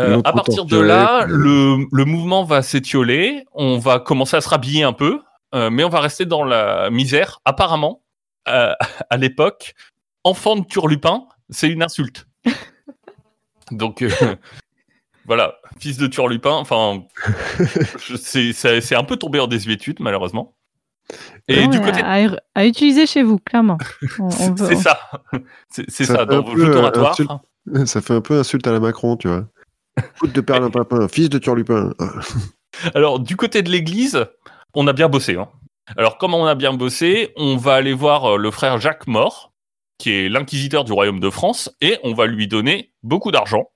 Euh, 0.00 0.20
à 0.24 0.32
partir 0.32 0.64
de 0.64 0.78
là, 0.78 1.26
le, 1.26 1.84
le 1.90 2.04
mouvement 2.04 2.44
va 2.44 2.62
s'étioler, 2.62 3.44
on 3.52 3.78
va 3.78 3.98
commencer 3.98 4.36
à 4.36 4.40
se 4.40 4.48
rhabiller 4.48 4.84
un 4.84 4.92
peu, 4.92 5.20
euh, 5.56 5.70
mais 5.70 5.82
on 5.82 5.88
va 5.88 5.98
rester 6.00 6.24
dans 6.24 6.44
la 6.44 6.88
misère. 6.90 7.40
Apparemment, 7.44 8.02
euh, 8.48 8.72
à 9.10 9.16
l'époque, 9.16 9.74
enfant 10.24 10.54
de 10.56 10.64
Turlupin, 10.64 11.24
c'est 11.50 11.68
une 11.68 11.82
insulte. 11.82 12.26
Donc, 13.70 14.02
euh, 14.02 14.10
voilà, 15.26 15.54
fils 15.78 15.98
de 15.98 16.06
Turlupin, 16.06 16.52
enfin, 16.52 17.02
c'est 18.18 18.94
un 18.94 19.04
peu 19.04 19.16
tombé 19.16 19.40
en 19.40 19.46
désuétude, 19.46 19.98
malheureusement. 20.00 20.54
Et 21.48 21.62
Non, 21.64 21.70
du 21.70 21.78
mais 21.80 21.86
côté. 21.86 22.02
à, 22.02 22.26
à 22.54 22.66
utiliser 22.66 23.06
chez 23.06 23.22
vous, 23.22 23.38
clairement. 23.38 23.78
C'est 24.56 24.76
ça, 24.76 24.98
c'est 25.70 25.90
Ça 25.90 26.04
ça, 26.04 26.18
fait 26.18 26.26
dans 26.26 26.36
un 26.38 26.40
vos 26.42 26.52
peu, 26.52 26.66
jeux 26.66 26.76
oratoires. 26.76 27.12
insulte. 27.12 27.30
Ça 27.86 28.00
fait 28.02 28.14
un 28.14 28.20
peu 28.20 28.38
insulte 28.38 28.66
à 28.66 28.72
la 28.72 28.80
Macron, 28.80 29.16
tu 29.16 29.28
vois. 29.28 29.46
Foot 30.16 30.32
de 30.32 30.40
perlimpinpin, 30.42 31.08
fils 31.08 31.28
de 31.30 31.38
Turlupin. 31.38 31.92
Alors, 32.94 33.20
du 33.20 33.36
côté 33.36 33.62
de 33.62 33.70
l'église, 33.70 34.26
on 34.74 34.86
a 34.86 34.92
bien 34.92 35.08
bossé. 35.08 35.36
Hein. 35.36 35.48
Alors, 35.96 36.18
comment 36.18 36.38
on 36.42 36.46
a 36.46 36.54
bien 36.54 36.74
bossé 36.74 37.32
On 37.36 37.56
va 37.56 37.74
aller 37.74 37.94
voir 37.94 38.24
euh, 38.34 38.36
le 38.36 38.50
frère 38.50 38.78
Jacques 38.78 39.06
Mort, 39.06 39.52
qui 39.98 40.10
est 40.10 40.28
l'inquisiteur 40.28 40.84
du 40.84 40.92
royaume 40.92 41.20
de 41.20 41.30
France, 41.30 41.70
et 41.80 41.98
on 42.04 42.14
va 42.14 42.26
lui 42.26 42.48
donner 42.48 42.92
beaucoup 43.02 43.30
d'argent. 43.30 43.70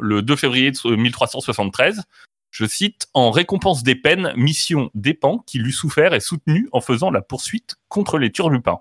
Le 0.00 0.22
2 0.22 0.36
février 0.36 0.70
de 0.70 0.96
1373, 0.96 2.02
je 2.50 2.64
cite, 2.64 3.08
en 3.14 3.30
récompense 3.30 3.82
des 3.82 3.94
peines, 3.94 4.32
mission 4.36 4.90
dépend 4.94 5.38
qui 5.38 5.58
l'eût 5.58 5.72
souffert 5.72 6.14
et 6.14 6.20
soutenu 6.20 6.68
en 6.72 6.80
faisant 6.80 7.10
la 7.10 7.20
poursuite 7.20 7.76
contre 7.88 8.18
les 8.18 8.32
turlupins. 8.32 8.80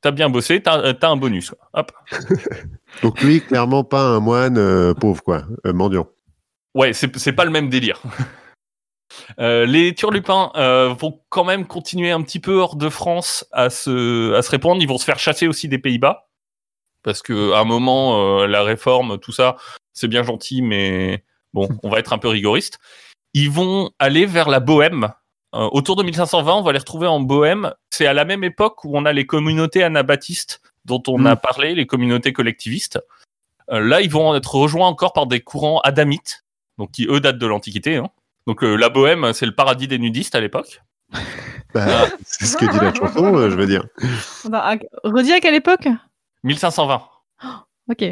T'as 0.00 0.12
bien 0.12 0.30
bossé, 0.30 0.62
t'as 0.62 0.78
euh, 0.78 0.94
un 1.02 1.16
bonus. 1.16 1.50
quoi. 1.50 1.58
Hop. 1.74 1.92
Donc 3.02 3.20
lui, 3.22 3.40
clairement 3.40 3.84
pas 3.84 4.02
un 4.02 4.20
moine 4.20 4.56
euh, 4.56 4.94
pauvre, 4.94 5.22
quoi, 5.22 5.44
euh, 5.66 5.72
mendiant. 5.72 6.06
Ouais, 6.74 6.92
c'est 6.92 7.32
pas 7.32 7.44
le 7.44 7.50
même 7.50 7.68
délire. 7.68 8.00
Euh, 9.38 9.66
les 9.66 9.94
turlupins 9.94 10.50
euh, 10.56 10.94
vont 10.98 11.20
quand 11.28 11.44
même 11.44 11.66
continuer 11.66 12.10
un 12.10 12.22
petit 12.22 12.40
peu 12.40 12.58
hors 12.58 12.76
de 12.76 12.88
France 12.88 13.46
à 13.52 13.70
se, 13.70 14.34
à 14.34 14.42
se 14.42 14.50
répandre. 14.50 14.82
Ils 14.82 14.88
vont 14.88 14.98
se 14.98 15.04
faire 15.04 15.18
chasser 15.18 15.46
aussi 15.46 15.68
des 15.68 15.78
Pays-Bas. 15.78 16.28
Parce 17.02 17.22
que 17.22 17.52
à 17.52 17.60
un 17.60 17.64
moment, 17.64 18.40
euh, 18.40 18.46
la 18.46 18.62
réforme, 18.62 19.18
tout 19.18 19.32
ça, 19.32 19.56
c'est 19.92 20.08
bien 20.08 20.22
gentil, 20.22 20.62
mais 20.62 21.22
bon, 21.52 21.68
on 21.82 21.90
va 21.90 21.98
être 21.98 22.12
un 22.12 22.18
peu 22.18 22.28
rigoriste. 22.28 22.78
Ils 23.34 23.50
vont 23.50 23.90
aller 23.98 24.26
vers 24.26 24.48
la 24.48 24.60
Bohème. 24.60 25.08
Autour 25.52 25.94
de 25.94 26.02
1520, 26.02 26.52
on 26.52 26.62
va 26.62 26.72
les 26.72 26.78
retrouver 26.78 27.06
en 27.06 27.20
Bohème. 27.20 27.72
C'est 27.90 28.08
à 28.08 28.12
la 28.12 28.24
même 28.24 28.42
époque 28.42 28.84
où 28.84 28.96
on 28.98 29.04
a 29.04 29.12
les 29.12 29.24
communautés 29.24 29.84
anabaptistes 29.84 30.60
dont 30.84 31.00
on 31.06 31.24
a 31.26 31.36
parlé, 31.36 31.76
les 31.76 31.86
communautés 31.86 32.32
collectivistes. 32.32 32.98
Là, 33.68 34.00
ils 34.00 34.10
vont 34.10 34.34
être 34.34 34.52
rejoints 34.56 34.88
encore 34.88 35.12
par 35.12 35.28
des 35.28 35.40
courants 35.40 35.78
adamites, 35.80 36.44
donc 36.76 36.90
qui 36.90 37.06
eux 37.08 37.20
datent 37.20 37.38
de 37.38 37.46
l'Antiquité. 37.46 37.96
hein. 37.96 38.10
Donc 38.46 38.62
euh, 38.62 38.76
la 38.76 38.88
Bohème, 38.88 39.32
c'est 39.32 39.46
le 39.46 39.54
paradis 39.54 39.88
des 39.88 39.98
nudistes 39.98 40.34
à 40.34 40.40
l'époque. 40.40 40.82
Bah, 41.74 42.06
c'est 42.24 42.46
ce 42.46 42.56
que 42.56 42.66
dit 42.70 42.78
la 42.78 42.94
chanson, 42.94 43.34
euh, 43.36 43.50
je 43.50 43.56
veux 43.56 43.66
dire. 43.66 43.84
Attends, 44.44 44.58
à- 44.58 44.76
redis 45.02 45.32
à 45.32 45.40
quelle 45.40 45.56
époque? 45.56 45.88
1520. 46.44 47.02
Ok. 47.90 48.04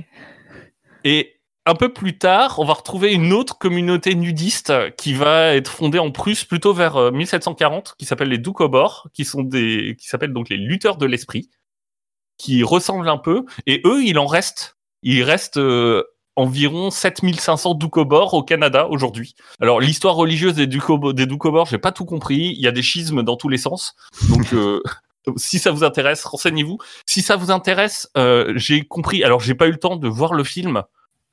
Et 1.04 1.36
un 1.64 1.74
peu 1.76 1.92
plus 1.92 2.18
tard, 2.18 2.58
on 2.58 2.64
va 2.64 2.72
retrouver 2.72 3.12
une 3.12 3.32
autre 3.32 3.58
communauté 3.58 4.16
nudiste 4.16 4.72
qui 4.96 5.14
va 5.14 5.54
être 5.54 5.70
fondée 5.70 6.00
en 6.00 6.10
Prusse 6.10 6.44
plutôt 6.44 6.74
vers 6.74 6.96
euh, 6.96 7.10
1740, 7.12 7.94
qui 7.98 8.04
s'appelle 8.04 8.30
les 8.30 8.38
Doukhobors, 8.38 9.08
qui 9.14 9.24
sont 9.24 9.42
des, 9.44 9.94
qui 9.96 10.08
s'appellent 10.08 10.32
donc 10.32 10.48
les 10.48 10.56
lutteurs 10.56 10.96
de 10.96 11.06
l'esprit, 11.06 11.48
qui 12.38 12.64
ressemblent 12.64 13.08
un 13.08 13.18
peu. 13.18 13.44
Et 13.66 13.80
eux, 13.84 14.02
il 14.02 14.18
en 14.18 14.26
reste, 14.26 14.76
il 15.04 15.22
reste 15.22 15.58
euh, 15.58 16.02
environ 16.36 16.90
7500 16.90 17.74
Doukhobors 17.74 18.34
au 18.34 18.42
Canada 18.42 18.88
aujourd'hui. 18.88 19.34
Alors 19.60 19.80
l'histoire 19.80 20.14
religieuse 20.14 20.54
des 20.54 20.66
Doukhobors, 20.66 21.14
des 21.14 21.26
Doukhobors, 21.26 21.66
j'ai 21.66 21.78
pas 21.78 21.92
tout 21.92 22.04
compris. 22.04 22.54
Il 22.56 22.60
y 22.62 22.66
a 22.66 22.72
des 22.72 22.82
schismes 22.82 23.22
dans 23.22 23.36
tous 23.36 23.48
les 23.48 23.58
sens. 23.58 23.94
Donc 24.28 24.52
euh, 24.54 24.82
si 25.36 25.58
ça 25.58 25.70
vous 25.70 25.84
intéresse, 25.84 26.24
renseignez-vous. 26.24 26.78
Si 27.06 27.22
ça 27.22 27.36
vous 27.36 27.50
intéresse, 27.50 28.08
euh, 28.16 28.52
j'ai 28.56 28.82
compris. 28.84 29.24
Alors 29.24 29.40
j'ai 29.40 29.54
pas 29.54 29.66
eu 29.66 29.72
le 29.72 29.78
temps 29.78 29.96
de 29.96 30.08
voir 30.08 30.34
le 30.34 30.44
film, 30.44 30.82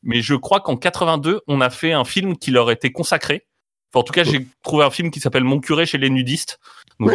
mais 0.04 0.22
je 0.22 0.36
crois 0.36 0.60
qu'en 0.60 0.78
82, 0.78 1.42
on 1.48 1.62
a 1.62 1.70
fait 1.70 1.94
un 1.94 2.06
film 2.06 2.38
qui 2.38 2.52
leur 2.52 2.72
était 2.72 2.92
consacré. 2.92 3.46
Enfin, 3.92 4.02
en 4.02 4.04
tout 4.04 4.14
cas, 4.14 4.24
j'ai 4.24 4.46
trouvé 4.64 4.86
un 4.86 4.92
film 4.92 5.10
qui 5.10 5.20
s'appelle 5.20 5.44
Mon 5.44 5.60
curé 5.60 5.86
chez 5.86 5.98
les 5.98 6.12
nudistes. 6.12 6.60
Donc, 7.00 7.12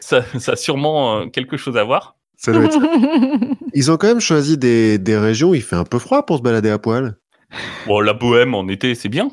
ça, 0.00 0.24
ça 0.38 0.52
a 0.52 0.56
sûrement 0.56 1.18
euh, 1.18 1.26
quelque 1.26 1.56
chose 1.56 1.76
à 1.76 1.84
voir. 1.84 2.16
Ça 2.42 2.52
doit 2.52 2.64
être 2.64 2.72
ça. 2.72 2.80
Ils 3.74 3.90
ont 3.90 3.96
quand 3.98 4.06
même 4.06 4.20
choisi 4.20 4.56
des, 4.56 4.96
des 4.98 5.18
régions 5.18 5.50
où 5.50 5.54
il 5.54 5.62
fait 5.62 5.76
un 5.76 5.84
peu 5.84 5.98
froid 5.98 6.24
pour 6.24 6.38
se 6.38 6.42
balader 6.42 6.70
à 6.70 6.78
poil. 6.78 7.16
Bon, 7.86 8.00
la 8.00 8.14
Bohème 8.14 8.54
en 8.54 8.66
été, 8.68 8.94
c'est 8.94 9.10
bien. 9.10 9.30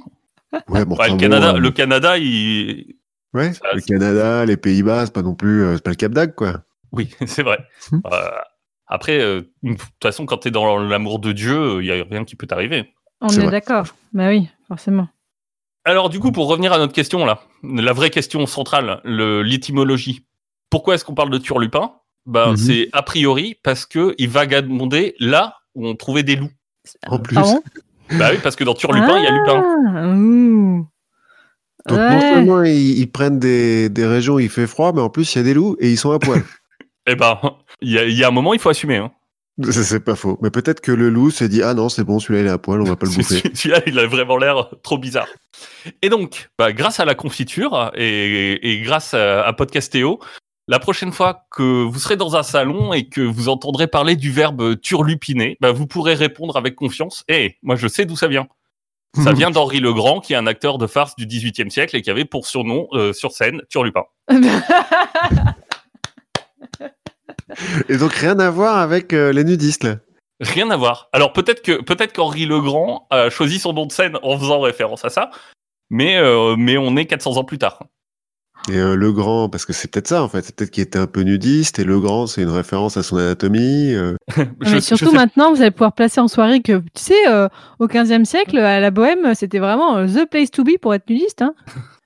Ouais, 0.52 0.84
bon, 0.86 0.96
Ouais, 0.96 0.96
enfin, 1.00 1.06
le 1.08 1.12
bon, 1.12 1.18
Canada, 1.18 1.54
euh, 1.56 1.60
le 1.60 1.72
Canada, 1.72 2.18
il, 2.18 2.96
ouais, 3.34 3.54
ça, 3.54 3.68
le 3.74 3.80
Canada, 3.82 4.44
les 4.46 4.58
Pays-Bas, 4.58 5.06
c'est 5.06 5.14
pas 5.14 5.22
non 5.22 5.36
plus, 5.36 5.64
euh, 5.64 5.76
c'est 5.76 5.84
pas 5.84 5.92
le 5.92 5.96
Cap 5.96 6.12
d'Agde, 6.12 6.36
quoi. 6.36 6.64
oui, 6.92 7.10
c'est 7.26 7.44
vrai. 7.44 7.60
Hmm. 7.92 8.00
Euh, 8.12 8.30
après, 8.88 9.20
euh, 9.22 9.42
de 9.64 9.72
toute 9.74 9.82
façon, 10.04 10.26
quand 10.26 10.38
t'es 10.40 10.52
dans 10.52 10.78
l'amour 10.78 11.20
de 11.20 11.32
Dieu, 11.32 11.82
il 11.82 11.86
y 11.88 11.92
a 11.92 12.04
rien 12.10 12.26
qui 12.26 12.36
peut 12.36 12.48
t'arriver. 12.48 12.90
On 13.22 13.30
C'est 13.30 13.40
est 13.40 13.44
vrai. 13.44 13.52
d'accord. 13.52 13.86
Bah 14.14 14.28
oui, 14.30 14.50
forcément. 14.68 15.08
Alors 15.86 16.10
du 16.10 16.20
coup, 16.20 16.32
pour 16.34 16.48
revenir 16.50 16.74
à 16.74 16.78
notre 16.80 16.94
question 16.94 17.26
là, 17.26 17.40
la 17.64 17.94
vraie 17.94 18.10
question 18.10 18.46
centrale, 18.46 19.00
le- 19.06 19.42
l'étymologie. 19.44 20.26
Pourquoi 20.70 20.96
est-ce 20.96 21.06
qu'on 21.06 21.14
parle 21.16 21.30
de 21.30 21.38
turlupin? 21.38 21.94
Ben 22.28 22.52
Mhm. 22.52 22.58
c'est 22.58 22.90
a 22.94 23.02
priori 23.02 23.56
parce 23.64 23.86
que 23.88 24.14
il 24.20 24.30
vagabondait 24.30 25.16
là 25.20 25.56
où 25.76 25.88
on 25.88 25.96
trouvait 25.96 26.24
des 26.24 26.36
loups. 26.36 26.52
En 27.08 27.18
plus. 27.20 27.36
Pardon? 27.36 27.64
Bah 28.12 28.30
oui, 28.32 28.38
parce 28.44 28.56
que 28.56 28.64
dans 28.64 28.74
Turlupin, 28.74 29.18
il 29.18 29.24
y 29.24 29.28
a 29.28 29.32
Lupin. 29.32 29.64
Ah, 29.96 30.08
ouh. 30.10 30.88
Donc 31.88 31.98
non 32.00 32.20
seulement 32.22 32.64
ils, 32.64 33.00
ils 33.00 33.10
prennent 33.12 33.40
des, 33.40 33.88
des 33.90 34.06
régions 34.06 34.36
où 34.36 34.40
il 34.40 34.50
fait 34.50 34.68
froid, 34.68 34.92
mais 34.94 35.02
en 35.02 35.10
plus 35.10 35.34
il 35.34 35.38
y 35.38 35.42
a 35.42 35.44
des 35.44 35.54
loups 35.54 35.76
et 35.80 35.90
ils 35.90 35.98
sont 35.98 36.12
à 36.12 36.20
poil. 36.20 36.44
Eh 37.10 37.16
ben, 37.16 37.40
il 37.82 37.90
y, 37.94 37.98
a- 37.98 38.04
il 38.06 38.14
y 38.18 38.26
a 38.26 38.28
un 38.28 38.32
moment, 38.32 38.54
il 38.54 38.60
faut 38.60 38.68
assumer. 38.68 38.98
Hein. 38.98 39.12
C'est 39.72 40.02
pas 40.04 40.16
faux. 40.16 40.38
Mais 40.42 40.50
peut-être 40.52 40.82
que 40.82 40.92
le 40.92 41.10
loup 41.10 41.32
s'est 41.32 41.48
dit 41.48 41.64
ah 41.64 41.74
non 41.74 41.88
c'est 41.88 42.04
bon 42.04 42.20
celui-là 42.20 42.42
il 42.42 42.48
est 42.48 42.52
à 42.52 42.58
poil, 42.58 42.82
on 42.82 42.84
va 42.84 42.98
pas 42.98 43.06
le 43.08 43.12
bouffer. 43.16 43.40
Celui- 43.40 43.52
Celui-là, 43.56 43.82
il 43.88 43.98
a 43.98 44.06
vraiment 44.08 44.36
l'air 44.38 44.68
trop 44.84 44.98
bizarre. 44.98 45.30
Et 46.02 46.10
donc, 46.10 46.50
bah, 46.60 46.74
grâce 46.74 47.00
à 47.00 47.06
la 47.06 47.16
confiture 47.16 47.92
et, 47.96 48.72
et 48.74 48.82
grâce 48.82 49.14
à, 49.14 49.42
à 49.48 49.54
Podcastéo, 49.54 50.20
la 50.68 50.80
prochaine 50.80 51.12
fois 51.12 51.46
que 51.52 51.84
vous 51.84 52.00
serez 52.00 52.18
dans 52.18 52.36
un 52.36 52.44
salon 52.44 52.92
et 52.94 53.08
que 53.08 53.22
vous 53.22 53.48
entendrez 53.48 53.88
parler 53.88 54.16
du 54.16 54.32
verbe 54.32 54.80
turlupiner, 54.82 55.58
bah, 55.62 55.72
vous 55.72 55.88
pourrez 55.88 56.14
répondre 56.14 56.58
avec 56.58 56.76
confiance. 56.76 57.24
Eh, 57.30 57.56
moi, 57.64 57.76
je 57.76 57.88
sais 57.88 58.06
d'où 58.06 58.18
ça 58.18 58.28
vient. 58.28 58.48
Ça 59.24 59.32
vient 59.34 59.50
d'Henri 59.50 59.80
Legrand, 59.80 60.20
qui 60.20 60.34
est 60.34 60.38
un 60.38 60.48
acteur 60.48 60.78
de 60.78 60.86
farce 60.88 61.16
du 61.16 61.26
XVIIIe 61.26 61.72
siècle 61.72 61.96
et 61.96 62.02
qui 62.02 62.10
avait 62.10 62.26
pour 62.26 62.48
surnom 62.48 62.88
euh, 62.94 63.14
sur 63.14 63.32
scène 63.32 63.62
Turlupin. 63.70 64.04
Et 67.90 67.98
donc 67.98 68.14
rien 68.14 68.38
à 68.40 68.50
voir 68.52 68.78
avec 68.78 69.14
euh, 69.14 69.32
les 69.32 69.44
nudistes 69.44 69.84
là. 69.84 69.96
Rien 70.40 70.70
à 70.70 70.78
voir. 70.78 71.10
Alors 71.14 71.34
peut-être 71.34 71.64
que 71.64 71.82
peut-être 71.82 72.14
qu'Henri 72.14 72.46
Legrand 72.46 73.08
a 73.10 73.30
choisi 73.30 73.58
son 73.58 73.74
nom 73.74 73.86
de 73.88 73.92
scène 73.92 74.18
en 74.22 74.38
faisant 74.38 74.60
référence 74.60 75.04
à 75.06 75.10
ça, 75.10 75.32
mais 75.90 76.18
euh, 76.18 76.56
mais 76.58 76.78
on 76.78 76.96
est 76.98 77.06
400 77.06 77.38
ans 77.38 77.44
plus 77.44 77.58
tard. 77.58 77.80
Et 78.70 78.78
euh, 78.78 78.96
le 78.96 79.12
grand, 79.14 79.48
parce 79.50 79.66
que 79.66 79.72
c'est 79.74 79.90
peut-être 79.90 80.08
ça 80.10 80.22
en 80.24 80.28
fait, 80.28 80.42
c'est 80.44 80.54
peut-être 80.56 80.72
qu'il 80.72 80.84
était 80.84 81.00
un 81.00 81.08
peu 81.08 81.22
nudiste 81.22 81.80
et 81.80 81.86
le 81.86 82.00
grand 82.02 82.28
c'est 82.28 82.42
une 82.42 82.50
référence 82.50 82.98
à 82.98 83.04
son 83.04 83.16
anatomie. 83.18 83.94
euh. 83.94 84.16
Je- 84.38 84.74
Mais 84.76 84.82
surtout 84.82 85.10
sais- 85.12 85.16
maintenant, 85.16 85.54
vous 85.54 85.62
allez 85.62 85.72
pouvoir 85.72 85.94
placer 85.94 86.20
en 86.20 86.28
soirée 86.28 86.62
que, 86.62 86.80
tu 86.80 86.84
sais, 86.96 87.28
euh, 87.30 87.48
au 87.80 87.88
15e 87.88 88.26
siècle, 88.26 88.58
à 88.58 88.80
la 88.82 88.92
Bohème, 88.92 89.34
c'était 89.36 89.60
vraiment 89.60 90.06
the 90.06 90.30
place 90.30 90.52
to 90.52 90.64
be 90.66 90.78
pour 90.82 90.94
être 90.94 91.10
nudiste. 91.10 91.42
Hein. 91.42 91.54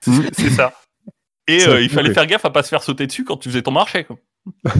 C'est 0.32 0.50
ça. 0.50 0.72
Et 1.48 1.58
Ça, 1.60 1.70
euh, 1.70 1.80
il 1.82 1.88
fallait 1.90 2.14
faire 2.14 2.26
gaffe 2.26 2.44
à 2.44 2.50
pas 2.50 2.62
se 2.62 2.68
faire 2.68 2.82
sauter 2.84 3.06
dessus 3.08 3.24
quand 3.24 3.36
tu 3.36 3.48
faisais 3.48 3.62
ton 3.62 3.72
marché. 3.72 4.04
quoi. 4.04 4.16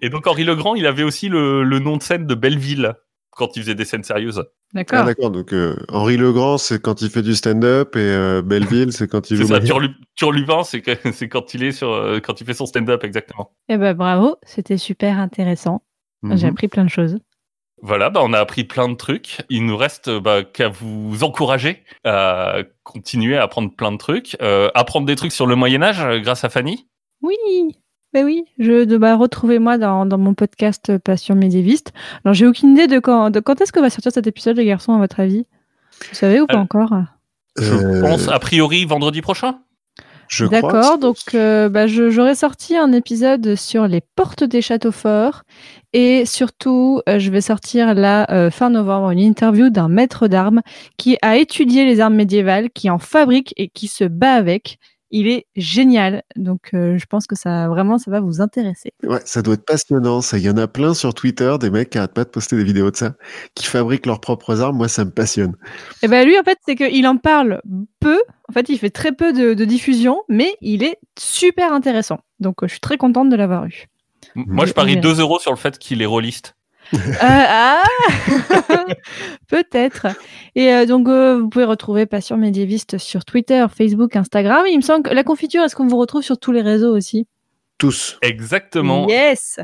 Et 0.00 0.08
donc 0.08 0.26
Henri 0.26 0.44
Legrand, 0.44 0.74
il 0.74 0.86
avait 0.86 1.02
aussi 1.04 1.28
le, 1.28 1.62
le 1.64 1.78
nom 1.78 1.96
de 1.96 2.02
scène 2.02 2.26
de 2.26 2.34
Belleville 2.34 2.94
quand 3.32 3.56
il 3.56 3.62
faisait 3.62 3.74
des 3.74 3.84
scènes 3.84 4.04
sérieuses. 4.04 4.38
Ah 4.44 4.48
D'accord. 4.74 5.04
d'accord, 5.04 5.30
donc 5.30 5.52
euh, 5.52 5.76
Henri 5.88 6.16
Legrand 6.16 6.56
c'est 6.58 6.80
quand 6.80 7.02
il 7.02 7.10
fait 7.10 7.20
du 7.22 7.34
stand-up 7.34 7.94
et 7.96 7.98
euh, 8.00 8.40
Belleville 8.42 8.92
c'est 8.92 9.06
quand 9.08 9.30
il 9.30 9.36
C'est 9.36 9.42
joue. 9.42 9.48
ça. 9.48 9.54
Marie. 9.54 9.66
Turlu- 9.68 9.94
Turlupin, 10.14 10.64
c'est 10.64 10.80
que- 10.80 10.92
c'est 11.12 11.28
quand 11.28 11.52
il 11.54 11.62
est 11.64 11.72
sur 11.72 11.90
euh, 11.92 12.20
quand 12.20 12.40
il 12.40 12.46
fait 12.46 12.54
son 12.54 12.66
stand-up 12.66 13.04
exactement. 13.04 13.52
Eh 13.68 13.76
ben 13.76 13.94
bravo, 13.94 14.36
c'était 14.44 14.78
super 14.78 15.18
intéressant. 15.18 15.82
J'ai 16.22 16.46
Mhm. 16.46 16.52
appris 16.52 16.68
plein 16.68 16.84
de 16.84 16.90
choses. 16.90 17.18
Voilà, 17.84 18.10
bah, 18.10 18.20
on 18.22 18.32
a 18.32 18.38
appris 18.38 18.62
plein 18.62 18.88
de 18.88 18.94
trucs. 18.94 19.38
Il 19.50 19.66
nous 19.66 19.76
reste 19.76 20.08
bah, 20.08 20.44
qu'à 20.44 20.68
vous 20.68 21.24
encourager 21.24 21.82
à 22.04 22.58
continuer 22.84 23.36
à 23.36 23.42
apprendre 23.42 23.74
plein 23.74 23.90
de 23.90 23.96
trucs, 23.96 24.36
euh, 24.40 24.68
apprendre 24.76 25.04
des 25.04 25.16
trucs 25.16 25.32
sur 25.32 25.46
le 25.48 25.56
Moyen 25.56 25.82
Âge 25.82 26.22
grâce 26.22 26.44
à 26.44 26.48
Fanny? 26.48 26.86
Oui, 27.22 27.34
ben 28.12 28.24
oui, 28.24 28.44
je 28.58 28.84
de 28.84 28.96
bah, 28.96 29.16
retrouvez-moi 29.16 29.78
dans, 29.78 30.04
dans 30.06 30.18
mon 30.18 30.34
podcast 30.34 30.90
euh, 30.90 30.98
Passion 30.98 31.34
médiéviste. 31.34 31.92
Alors 32.24 32.34
j'ai 32.34 32.46
aucune 32.46 32.72
idée 32.72 32.86
de 32.86 32.98
quand 32.98 33.30
de 33.30 33.40
quand 33.40 33.60
est-ce 33.60 33.72
que 33.72 33.80
va 33.80 33.90
sortir 33.90 34.12
cet 34.12 34.26
épisode 34.26 34.56
les 34.56 34.64
garçons 34.66 34.92
à 34.94 34.98
votre 34.98 35.20
avis? 35.20 35.46
Vous 36.10 36.14
savez 36.14 36.40
ou 36.40 36.46
pas 36.46 36.56
Euh, 36.56 36.58
encore? 36.58 36.94
Je 37.58 37.72
Euh, 37.74 38.00
pense 38.00 38.28
a 38.28 38.38
priori 38.38 38.84
vendredi 38.84 39.20
prochain. 39.22 39.58
D'accord, 40.48 40.96
donc 40.98 41.18
euh, 41.34 41.68
bah, 41.68 41.86
je- 41.86 42.08
j'aurais 42.08 42.34
sorti 42.34 42.74
un 42.74 42.92
épisode 42.92 43.54
sur 43.54 43.86
les 43.86 44.00
portes 44.16 44.44
des 44.44 44.62
châteaux 44.62 44.92
forts 44.92 45.42
et 45.92 46.24
surtout 46.24 47.02
euh, 47.06 47.18
je 47.18 47.30
vais 47.30 47.42
sortir 47.42 47.92
là 47.94 48.26
euh, 48.30 48.50
fin 48.50 48.70
novembre 48.70 49.10
une 49.10 49.18
interview 49.18 49.68
d'un 49.68 49.88
maître 49.88 50.28
d'armes 50.28 50.62
qui 50.96 51.18
a 51.20 51.36
étudié 51.36 51.84
les 51.84 52.00
armes 52.00 52.14
médiévales, 52.14 52.70
qui 52.70 52.88
en 52.88 52.98
fabrique 52.98 53.52
et 53.58 53.68
qui 53.68 53.88
se 53.88 54.04
bat 54.04 54.32
avec. 54.32 54.78
Il 55.12 55.28
est 55.28 55.46
génial, 55.54 56.22
donc 56.36 56.70
euh, 56.74 56.98
je 56.98 57.06
pense 57.06 57.26
que 57.26 57.36
ça 57.36 57.68
vraiment 57.68 57.98
ça 57.98 58.10
va 58.10 58.20
vous 58.20 58.40
intéresser. 58.40 58.92
Ouais, 59.04 59.20
ça 59.24 59.42
doit 59.42 59.54
être 59.54 59.64
passionnant. 59.64 60.20
Ça, 60.22 60.38
il 60.38 60.44
y 60.44 60.50
en 60.50 60.56
a 60.56 60.66
plein 60.66 60.94
sur 60.94 61.14
Twitter, 61.14 61.54
des 61.60 61.70
mecs 61.70 61.90
qui 61.90 61.98
arrêtent 61.98 62.14
pas 62.14 62.24
de 62.24 62.30
poster 62.30 62.56
des 62.56 62.64
vidéos 62.64 62.90
de 62.90 62.96
ça, 62.96 63.14
qui 63.54 63.66
fabriquent 63.66 64.06
leurs 64.06 64.20
propres 64.20 64.60
armes. 64.60 64.76
Moi, 64.76 64.88
ça 64.88 65.04
me 65.04 65.10
passionne. 65.10 65.54
Et 66.02 66.08
ben 66.08 66.26
lui 66.26 66.38
en 66.38 66.42
fait 66.42 66.58
c'est 66.66 66.74
qu'il 66.74 67.06
en 67.06 67.18
parle 67.18 67.60
peu, 68.00 68.20
en 68.48 68.52
fait 68.52 68.68
il 68.68 68.78
fait 68.78 68.90
très 68.90 69.12
peu 69.12 69.32
de, 69.32 69.54
de 69.54 69.64
diffusion, 69.64 70.22
mais 70.28 70.56
il 70.60 70.82
est 70.82 70.98
super 71.18 71.72
intéressant. 71.72 72.18
Donc 72.40 72.62
euh, 72.62 72.66
je 72.66 72.72
suis 72.72 72.80
très 72.80 72.96
contente 72.96 73.28
de 73.28 73.36
l'avoir 73.36 73.66
eu. 73.66 73.86
Moi, 74.34 74.66
je 74.66 74.72
parie 74.72 74.94
verra. 74.94 75.14
2 75.14 75.20
euros 75.20 75.38
sur 75.38 75.50
le 75.50 75.56
fait 75.56 75.78
qu'il 75.78 76.02
est 76.02 76.06
rôliste. 76.06 76.54
Euh, 76.94 76.98
ah 77.22 77.82
Peut-être. 79.48 80.06
Et 80.54 80.72
euh, 80.72 80.86
donc, 80.86 81.08
euh, 81.08 81.38
vous 81.40 81.48
pouvez 81.48 81.64
retrouver 81.64 82.06
Passion 82.06 82.36
médiéviste 82.36 82.98
sur 82.98 83.24
Twitter, 83.24 83.64
Facebook, 83.74 84.16
Instagram. 84.16 84.64
Il 84.68 84.76
me 84.76 84.82
semble 84.82 85.08
que 85.08 85.14
la 85.14 85.24
confiture, 85.24 85.62
est-ce 85.62 85.76
qu'on 85.76 85.86
vous 85.86 85.98
retrouve 85.98 86.22
sur 86.22 86.38
tous 86.38 86.52
les 86.52 86.62
réseaux 86.62 86.94
aussi? 86.94 87.26
Tous. 87.78 88.18
Exactement. 88.22 89.06
Yes 89.08 89.58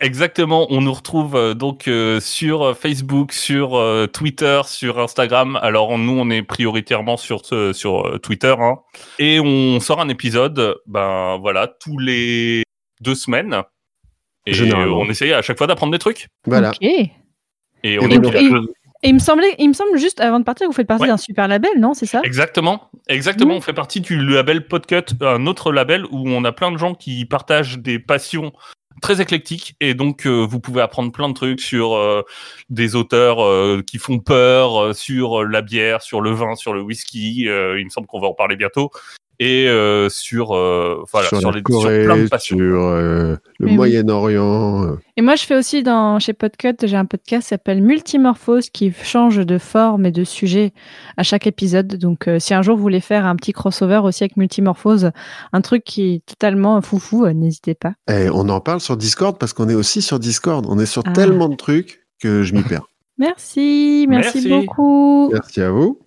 Exactement, 0.00 0.68
on 0.70 0.80
nous 0.80 0.92
retrouve 0.92 1.34
euh, 1.34 1.54
donc 1.54 1.88
euh, 1.88 2.20
sur 2.20 2.76
Facebook, 2.78 3.32
sur 3.32 3.76
euh, 3.76 4.06
Twitter, 4.06 4.60
sur 4.66 5.00
Instagram. 5.00 5.58
Alors 5.60 5.90
on- 5.90 5.98
nous, 5.98 6.12
on 6.16 6.30
est 6.30 6.42
prioritairement 6.42 7.16
sur 7.16 7.42
sur 7.74 8.06
euh, 8.06 8.18
Twitter, 8.18 8.54
hein. 8.60 8.76
et 9.18 9.40
on 9.40 9.80
sort 9.80 10.00
un 10.00 10.08
épisode, 10.08 10.76
ben 10.86 11.36
voilà, 11.40 11.66
tous 11.66 11.98
les 11.98 12.62
deux 13.00 13.16
semaines. 13.16 13.62
Et 14.46 14.52
Généralement. 14.52 14.98
on 14.98 15.08
essaye 15.08 15.32
à 15.32 15.42
chaque 15.42 15.58
fois 15.58 15.66
d'apprendre 15.66 15.92
des 15.92 15.98
trucs. 15.98 16.28
Voilà. 16.46 16.72
Et 16.80 17.10
on 17.84 18.08
Et 18.08 18.14
est 18.14 18.42
et- 18.42 18.50
il 19.04 19.14
me 19.14 19.18
semblait, 19.18 19.56
il 19.58 19.68
me 19.68 19.72
semble 19.72 19.98
juste 19.98 20.20
avant 20.20 20.38
de 20.38 20.44
partir, 20.44 20.66
que 20.66 20.70
vous 20.72 20.76
faites 20.76 20.86
partie 20.86 21.02
Ouais. 21.02 21.08
d'un 21.08 21.16
super 21.16 21.48
label, 21.48 21.72
non 21.78 21.92
C'est 21.92 22.06
ça? 22.06 22.20
Exactement, 22.22 22.88
exactement. 23.08 23.54
On 23.56 23.60
fait 23.60 23.72
partie 23.72 24.00
du 24.00 24.16
label 24.16 24.68
Podcut, 24.68 25.02
un 25.22 25.46
autre 25.46 25.72
label 25.72 26.04
où 26.12 26.28
on 26.28 26.44
a 26.44 26.52
plein 26.52 26.70
de 26.70 26.76
gens 26.76 26.94
qui 26.94 27.24
partagent 27.24 27.78
des 27.78 27.98
passions 27.98 28.52
très 29.00 29.20
éclectiques 29.20 29.74
et 29.80 29.94
donc 29.94 30.26
euh, 30.26 30.46
vous 30.48 30.60
pouvez 30.60 30.80
apprendre 30.82 31.10
plein 31.10 31.28
de 31.28 31.34
trucs 31.34 31.60
sur 31.60 31.94
euh, 31.96 32.22
des 32.70 32.94
auteurs 32.94 33.42
euh, 33.44 33.82
qui 33.84 33.98
font 33.98 34.20
peur, 34.20 34.80
euh, 34.80 34.92
sur 34.92 35.40
euh, 35.40 35.44
la 35.44 35.62
bière, 35.62 36.02
sur 36.02 36.20
le 36.20 36.30
vin, 36.30 36.54
sur 36.54 36.72
le 36.72 36.82
whisky. 36.82 37.48
euh, 37.48 37.80
il 37.80 37.84
me 37.86 37.90
semble 37.90 38.06
qu'on 38.06 38.20
va 38.20 38.28
en 38.28 38.34
parler 38.34 38.54
bientôt 38.54 38.90
et 39.44 39.68
euh, 39.68 40.08
sur 40.08 40.52
euh, 40.56 41.02
voilà 41.12 41.28
sur, 41.28 41.40
sur, 41.40 41.50
les, 41.52 41.62
Corée, 41.62 41.98
sur 41.98 42.04
plein 42.04 42.16
de 42.16 42.20
sur 42.22 42.30
passions. 42.30 42.58
euh, 42.60 43.36
le 43.58 43.66
Mais. 43.66 43.72
Moyen-Orient. 43.76 44.96
Et 45.16 45.22
moi, 45.22 45.34
je 45.36 45.44
fais 45.44 45.56
aussi 45.56 45.82
dans 45.82 46.18
chez 46.18 46.32
Podcut, 46.32 46.74
j'ai 46.84 46.96
un 46.96 47.04
podcast 47.04 47.42
qui 47.44 47.48
s'appelle 47.48 47.82
Multimorphose 47.82 48.70
qui 48.70 48.92
change 49.02 49.38
de 49.44 49.58
forme 49.58 50.06
et 50.06 50.10
de 50.12 50.24
sujet 50.24 50.72
à 51.16 51.22
chaque 51.22 51.46
épisode. 51.46 51.96
Donc, 51.96 52.28
euh, 52.28 52.38
si 52.38 52.54
un 52.54 52.62
jour 52.62 52.76
vous 52.76 52.82
voulez 52.82 53.00
faire 53.00 53.26
un 53.26 53.36
petit 53.36 53.52
crossover 53.52 54.00
aussi 54.04 54.22
avec 54.24 54.36
Multimorphose, 54.36 55.10
un 55.52 55.60
truc 55.60 55.84
qui 55.84 56.14
est 56.14 56.26
totalement 56.26 56.80
foufou, 56.80 57.24
euh, 57.24 57.32
n'hésitez 57.32 57.74
pas. 57.74 57.94
Et 58.10 58.28
on 58.30 58.48
en 58.48 58.60
parle 58.60 58.80
sur 58.80 58.96
Discord 58.96 59.38
parce 59.38 59.52
qu'on 59.52 59.68
est 59.68 59.74
aussi 59.74 60.02
sur 60.02 60.18
Discord. 60.18 60.66
On 60.68 60.78
est 60.78 60.86
sur 60.86 61.02
Ah. 61.06 61.12
tellement 61.12 61.48
de 61.48 61.56
trucs 61.56 62.00
que 62.20 62.42
je 62.42 62.54
m'y 62.54 62.62
perds. 62.62 62.86
Merci, 63.18 64.06
merci, 64.08 64.38
Merci. 64.38 64.48
beaucoup. 64.48 65.30
Merci 65.32 65.60
à 65.60 65.70
vous. 65.70 66.02